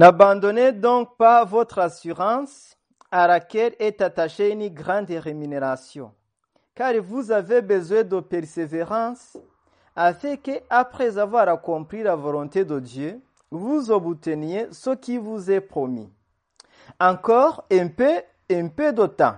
N'abandonnez 0.00 0.72
donc 0.72 1.18
pas 1.18 1.44
votre 1.44 1.78
assurance 1.78 2.74
à 3.10 3.26
laquelle 3.26 3.76
est 3.78 4.00
attachée 4.00 4.50
une 4.50 4.70
grande 4.70 5.10
rémunération, 5.10 6.14
car 6.74 6.94
vous 7.02 7.30
avez 7.30 7.60
besoin 7.60 8.02
de 8.02 8.18
persévérance 8.20 9.36
afin 9.94 10.36
que, 10.36 10.52
après 10.70 11.18
avoir 11.18 11.50
accompli 11.50 12.02
la 12.02 12.16
volonté 12.16 12.64
de 12.64 12.80
Dieu, 12.80 13.20
vous 13.50 13.90
obteniez 13.90 14.68
ce 14.72 14.94
qui 14.94 15.18
vous 15.18 15.50
est 15.50 15.60
promis. 15.60 16.10
Encore 16.98 17.66
un 17.70 17.88
peu, 17.88 18.22
un 18.50 18.68
peu 18.68 18.94
de 18.94 19.04
temps. 19.04 19.36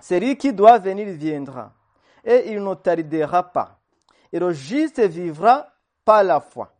Celui 0.00 0.36
qui 0.36 0.52
doit 0.52 0.80
venir 0.80 1.06
viendra, 1.16 1.72
et 2.24 2.50
il 2.50 2.60
ne 2.60 2.74
tardera 2.74 3.44
pas. 3.52 3.78
Et 4.32 4.40
le 4.40 4.50
juste 4.50 4.98
vivra 4.98 5.68
par 6.04 6.24
la 6.24 6.40
foi. 6.40 6.72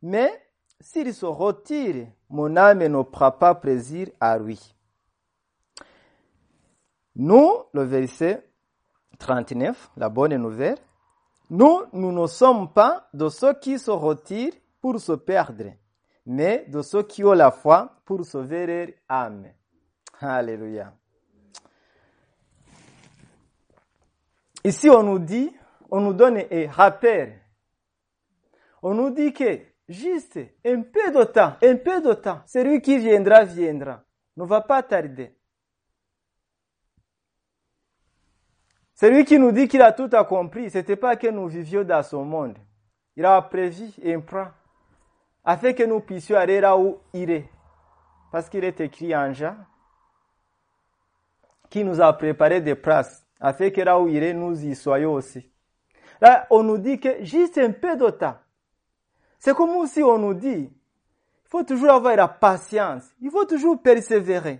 Mais 0.00 0.43
s'il 0.84 1.14
se 1.14 1.24
retire, 1.24 2.08
mon 2.28 2.56
âme 2.56 2.86
ne 2.86 3.02
prend 3.02 3.32
pas 3.32 3.54
plaisir 3.54 4.08
à 4.20 4.38
lui. 4.38 4.60
Nous, 7.16 7.50
le 7.72 7.84
verset 7.84 8.46
39, 9.18 9.92
la 9.96 10.10
bonne 10.10 10.36
nouvelle, 10.36 10.76
nous, 11.48 11.84
nous 11.94 12.12
ne 12.12 12.26
sommes 12.26 12.70
pas 12.70 13.08
de 13.14 13.30
ceux 13.30 13.54
qui 13.54 13.78
se 13.78 13.90
retirent 13.90 14.52
pour 14.82 15.00
se 15.00 15.12
perdre, 15.12 15.72
mais 16.26 16.66
de 16.68 16.82
ceux 16.82 17.02
qui 17.02 17.24
ont 17.24 17.32
la 17.32 17.50
foi 17.50 17.96
pour 18.04 18.22
sauver 18.26 18.66
leur 18.66 18.88
âme. 19.08 19.46
Alléluia. 20.20 20.92
Ici, 24.62 24.90
on 24.90 25.02
nous 25.02 25.18
dit, 25.18 25.50
on 25.90 26.02
nous 26.02 26.12
donne 26.12 26.42
un 26.50 26.70
rappel. 26.70 27.40
On 28.82 28.92
nous 28.92 29.10
dit 29.10 29.32
que 29.32 29.73
juste 29.88 30.38
un 30.64 30.82
peu 30.82 31.12
de 31.12 31.24
temps, 31.24 31.54
un 31.62 31.76
peu 31.76 32.00
de 32.00 32.14
temps, 32.14 32.40
celui 32.46 32.80
qui 32.80 32.98
viendra, 32.98 33.44
viendra. 33.44 34.02
Ne 34.36 34.44
va 34.44 34.60
pas 34.60 34.82
tarder. 34.82 35.36
Celui 38.94 39.24
qui 39.24 39.38
nous 39.38 39.52
dit 39.52 39.68
qu'il 39.68 39.82
a 39.82 39.92
tout 39.92 40.08
accompli, 40.12 40.70
ce 40.70 40.78
n'était 40.78 40.96
pas 40.96 41.16
que 41.16 41.26
nous 41.26 41.48
vivions 41.48 41.84
dans 41.84 42.02
ce 42.02 42.16
monde. 42.16 42.56
Il 43.16 43.24
a 43.24 43.40
prévu 43.42 43.90
un 44.04 44.20
plan 44.20 44.50
afin 45.44 45.72
que 45.72 45.82
nous 45.82 46.00
puissions 46.00 46.36
aller 46.36 46.60
là 46.60 46.76
où 46.76 46.98
il 47.12 47.30
est. 47.30 47.48
Parce 48.32 48.48
qu'il 48.48 48.64
est 48.64 48.80
écrit 48.80 49.14
en 49.14 49.32
Jean 49.32 49.56
qui 51.70 51.84
nous 51.84 52.00
a 52.00 52.12
préparé 52.12 52.60
des 52.60 52.76
places 52.76 53.26
afin 53.40 53.70
que 53.70 53.80
là 53.80 53.98
où 53.98 54.08
il 54.08 54.38
nous 54.38 54.64
y 54.64 54.74
soyons 54.74 55.12
aussi. 55.12 55.50
Là, 56.20 56.46
on 56.50 56.62
nous 56.62 56.78
dit 56.78 57.00
que 57.00 57.24
juste 57.24 57.58
un 57.58 57.72
peu 57.72 57.96
de 57.96 58.10
temps. 58.10 58.36
C'est 59.44 59.54
comme 59.54 59.86
si 59.86 60.02
on 60.02 60.16
nous 60.16 60.32
dit, 60.32 60.72
il 60.72 61.48
faut 61.50 61.62
toujours 61.64 61.90
avoir 61.90 62.16
la 62.16 62.28
patience, 62.28 63.04
il 63.20 63.30
faut 63.30 63.44
toujours 63.44 63.78
persévérer. 63.82 64.58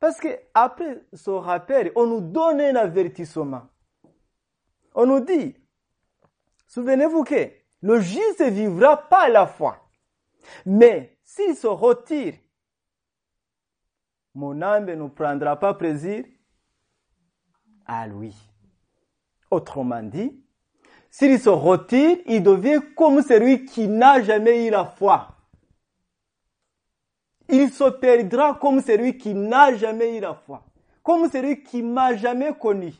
Parce 0.00 0.18
que 0.18 0.28
après 0.54 1.04
ce 1.12 1.28
rappel, 1.28 1.92
on 1.94 2.06
nous 2.06 2.22
donne 2.22 2.62
un 2.62 2.74
avertissement. 2.74 3.68
On 4.94 5.04
nous 5.04 5.20
dit, 5.20 5.54
souvenez-vous 6.68 7.22
que 7.24 7.50
le 7.82 8.00
juste 8.00 8.42
vivra 8.44 8.96
pas 8.96 9.28
la 9.28 9.46
foi. 9.46 9.90
Mais 10.64 11.18
s'il 11.22 11.54
se 11.54 11.66
retire, 11.66 12.36
mon 14.34 14.62
âme 14.62 14.86
ne 14.86 15.08
prendra 15.08 15.58
pas 15.58 15.74
plaisir 15.74 16.24
à 17.84 18.06
lui. 18.06 18.34
Autrement 19.50 20.02
dit, 20.02 20.43
s'il 21.16 21.38
se 21.38 21.48
retire, 21.48 22.18
il 22.26 22.42
devient 22.42 22.80
comme 22.96 23.22
celui 23.22 23.64
qui 23.66 23.86
n'a 23.86 24.20
jamais 24.20 24.66
eu 24.66 24.70
la 24.70 24.84
foi. 24.84 25.28
Il 27.48 27.70
se 27.70 27.88
perdra 27.88 28.54
comme 28.54 28.80
celui 28.80 29.16
qui 29.16 29.32
n'a 29.32 29.76
jamais 29.76 30.16
eu 30.16 30.20
la 30.20 30.34
foi, 30.34 30.64
comme 31.04 31.30
celui 31.30 31.62
qui 31.62 31.84
m'a 31.84 32.16
jamais 32.16 32.52
connu. 32.58 32.92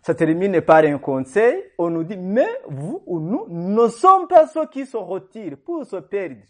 Ça 0.00 0.14
termine 0.14 0.62
par 0.62 0.84
un 0.84 0.96
conseil. 0.96 1.62
On 1.76 1.90
nous 1.90 2.04
dit, 2.04 2.16
mais 2.16 2.48
vous 2.68 3.02
ou 3.04 3.20
nous 3.20 3.46
ne 3.50 3.86
sommes 3.88 4.26
pas 4.28 4.46
ceux 4.46 4.66
qui 4.68 4.86
se 4.86 4.96
retirent 4.96 5.58
pour 5.58 5.84
se 5.84 5.96
perdre, 5.96 6.40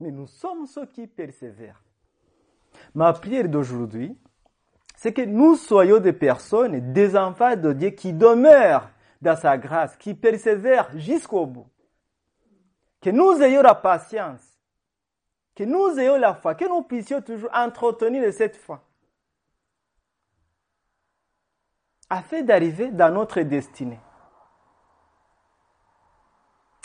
mais 0.00 0.10
nous 0.10 0.26
sommes 0.26 0.64
ceux 0.64 0.86
qui 0.86 1.06
persévèrent. 1.06 1.85
Ma 2.96 3.12
prière 3.12 3.48
d'aujourd'hui, 3.48 4.18
c'est 4.96 5.12
que 5.12 5.22
nous 5.22 5.54
soyons 5.54 6.00
des 6.00 6.12
personnes, 6.12 6.92
des 6.92 7.16
enfants 7.16 7.54
de 7.54 7.72
Dieu 7.72 7.90
qui 7.90 8.12
demeurent 8.12 8.90
dans 9.22 9.36
sa 9.36 9.56
grâce, 9.56 9.96
qui 9.96 10.14
persévèrent 10.14 10.90
jusqu'au 10.98 11.46
bout. 11.46 11.68
Que 13.00 13.10
nous 13.10 13.40
ayons 13.40 13.62
la 13.62 13.76
patience, 13.76 14.40
que 15.54 15.62
nous 15.62 15.96
ayons 15.96 16.16
la 16.16 16.34
foi, 16.34 16.56
que 16.56 16.64
nous 16.64 16.82
puissions 16.82 17.22
toujours 17.22 17.50
entretenir 17.54 18.32
cette 18.32 18.56
foi. 18.56 18.82
afin 22.08 22.42
d'arriver 22.42 22.90
dans 22.90 23.12
notre 23.12 23.40
destinée. 23.42 24.00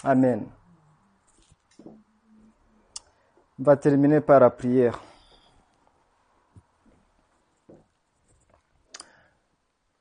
Amen. 0.03 0.47
On 1.85 3.63
va 3.63 3.77
terminer 3.77 4.21
par 4.21 4.39
la 4.39 4.49
prière. 4.49 4.99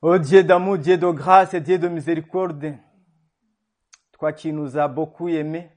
Ô 0.02 0.16
Dieu 0.16 0.42
d'amour, 0.42 0.78
Dieu 0.78 0.96
de 0.96 1.10
grâce 1.10 1.52
et 1.52 1.60
Dieu 1.60 1.78
de 1.78 1.86
miséricorde, 1.86 2.74
toi 4.12 4.32
qui 4.32 4.50
nous 4.50 4.78
as 4.78 4.88
beaucoup 4.88 5.28
aimés, 5.28 5.70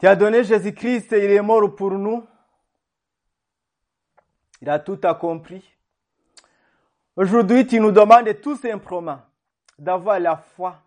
tu 0.00 0.06
as 0.06 0.16
donné 0.16 0.42
Jésus-Christ 0.42 1.12
et 1.12 1.24
il 1.24 1.30
est 1.30 1.42
mort 1.42 1.74
pour 1.76 1.92
nous. 1.92 2.26
Il 4.60 4.68
a 4.68 4.80
tout 4.80 4.98
accompli. 5.04 5.62
Aujourd'hui, 7.14 7.66
tu 7.66 7.78
nous 7.78 7.92
demandes 7.92 8.40
tout 8.40 8.56
simplement 8.56 9.20
d'avoir 9.78 10.18
la 10.18 10.36
foi, 10.36 10.82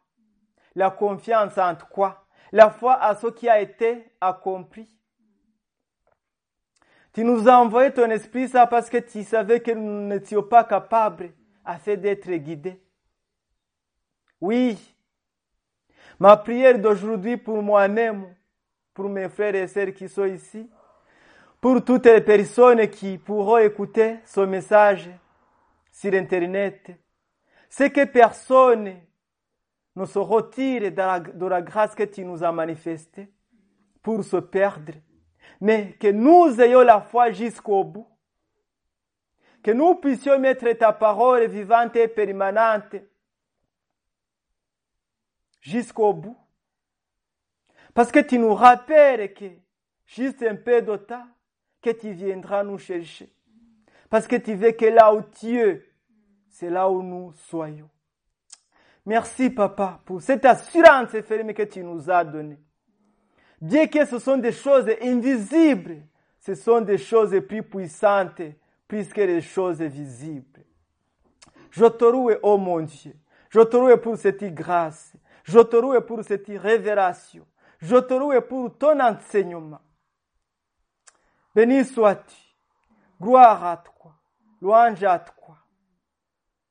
la 0.75 0.89
confiance 0.91 1.57
en 1.57 1.75
toi, 1.75 2.25
la 2.51 2.69
foi 2.69 3.01
à 3.01 3.15
ce 3.15 3.27
qui 3.27 3.47
a 3.47 3.61
été 3.61 4.13
accompli. 4.19 4.87
Tu 7.13 7.23
nous 7.23 7.47
as 7.47 7.57
envoyé 7.57 7.91
ton 7.91 8.09
esprit 8.09 8.47
ça 8.47 8.67
parce 8.67 8.89
que 8.89 8.97
tu 8.97 9.23
savais 9.23 9.59
que 9.59 9.71
nous 9.71 10.07
n'étions 10.07 10.43
pas 10.43 10.63
capables 10.63 11.31
afin 11.65 11.95
d'être 11.95 12.31
guidés. 12.31 12.81
Oui, 14.39 14.77
ma 16.19 16.37
prière 16.37 16.79
d'aujourd'hui 16.79 17.37
pour 17.37 17.61
moi-même, 17.61 18.33
pour 18.93 19.09
mes 19.09 19.29
frères 19.29 19.55
et 19.55 19.67
sœurs 19.67 19.93
qui 19.93 20.09
sont 20.09 20.25
ici, 20.25 20.69
pour 21.59 21.83
toutes 21.83 22.05
les 22.05 22.21
personnes 22.21 22.87
qui 22.89 23.17
pourront 23.17 23.57
écouter 23.57 24.19
ce 24.25 24.41
message, 24.41 25.09
sur 25.91 26.13
Internet, 26.13 26.91
c'est 27.69 27.91
que 27.91 28.05
personne 28.05 28.95
ne 29.95 30.05
se 30.05 30.19
retire 30.19 30.91
de 30.91 30.97
la, 30.97 31.19
de 31.19 31.45
la 31.45 31.61
grâce 31.61 31.93
que 31.93 32.03
tu 32.03 32.23
nous 32.25 32.43
as 32.43 32.51
manifestée 32.51 33.29
pour 34.01 34.23
se 34.23 34.37
perdre, 34.37 34.93
mais 35.61 35.93
que 35.99 36.07
nous 36.07 36.59
ayons 36.59 36.81
la 36.81 36.99
foi 36.99 37.31
jusqu'au 37.31 37.83
bout. 37.83 38.07
Que 39.63 39.69
nous 39.69 39.93
puissions 39.95 40.39
mettre 40.39 40.69
ta 40.71 40.91
parole 40.91 41.45
vivante 41.45 41.95
et 41.95 42.07
permanente 42.07 42.95
jusqu'au 45.61 46.13
bout. 46.13 46.37
Parce 47.93 48.11
que 48.11 48.19
tu 48.19 48.39
nous 48.39 48.55
rappelles 48.55 49.33
que 49.35 49.45
juste 50.05 50.41
un 50.41 50.55
peu 50.55 50.81
de 50.81 50.95
temps, 50.95 51.27
que 51.79 51.91
tu 51.91 52.11
viendras 52.11 52.63
nous 52.63 52.79
chercher. 52.79 53.31
Parce 54.09 54.27
que 54.27 54.37
tu 54.37 54.55
veux 54.55 54.71
que 54.71 54.85
là 54.85 55.13
où 55.13 55.21
tu 55.21 55.59
es, 55.59 55.85
c'est 56.49 56.71
là 56.71 56.89
où 56.89 57.03
nous 57.03 57.33
soyons. 57.33 57.89
Merci, 59.05 59.51
Papa, 59.51 60.01
pour 60.05 60.21
cette 60.21 60.45
assurance 60.45 61.11
ferme 61.21 61.53
que 61.53 61.63
tu 61.63 61.83
nous 61.83 62.09
as 62.09 62.23
donnée. 62.23 62.59
Bien 63.61 63.85
que 63.85 64.03
ce 64.05 64.17
sont 64.17 64.37
des 64.37 64.51
choses 64.51 64.89
invisibles, 65.01 66.01
ce 66.39 66.55
sont 66.55 66.81
des 66.81 66.97
choses 66.97 67.39
plus 67.47 67.61
puissantes, 67.61 68.41
plus 68.87 69.07
que 69.13 69.21
les 69.21 69.41
choses 69.41 69.81
visibles. 69.81 70.65
Je 71.69 71.85
te 71.85 72.03
loue, 72.03 72.31
oh 72.41 72.57
mon 72.57 72.81
Dieu. 72.81 73.15
Je 73.49 73.61
te 73.61 73.77
loue 73.77 73.95
pour 73.97 74.17
cette 74.17 74.43
grâce. 74.53 75.13
Je 75.43 75.59
te 75.59 75.75
loue 75.75 76.01
pour 76.01 76.23
cette 76.23 76.47
révélation. 76.47 77.45
Je 77.79 77.97
te 77.97 78.13
loue 78.13 78.39
pour 78.41 78.77
ton 78.77 78.99
enseignement. 78.99 79.79
Béni 81.53 81.85
sois-tu. 81.85 82.35
Gloire 83.21 83.63
à 83.63 83.77
toi. 83.77 84.13
Louange 84.61 85.03
à 85.03 85.19
toi. 85.19 85.57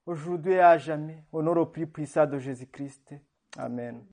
Aujourd'hui 0.07 0.55
et 0.55 0.61
à 0.61 0.77
jamais. 0.79 1.25
Nom 1.33 1.57
au 1.57 1.67
plus 1.67 1.87
puissant 1.87 2.27
de 2.27 2.39
Jésus-Christ. 2.39 3.15
Amen. 3.57 4.03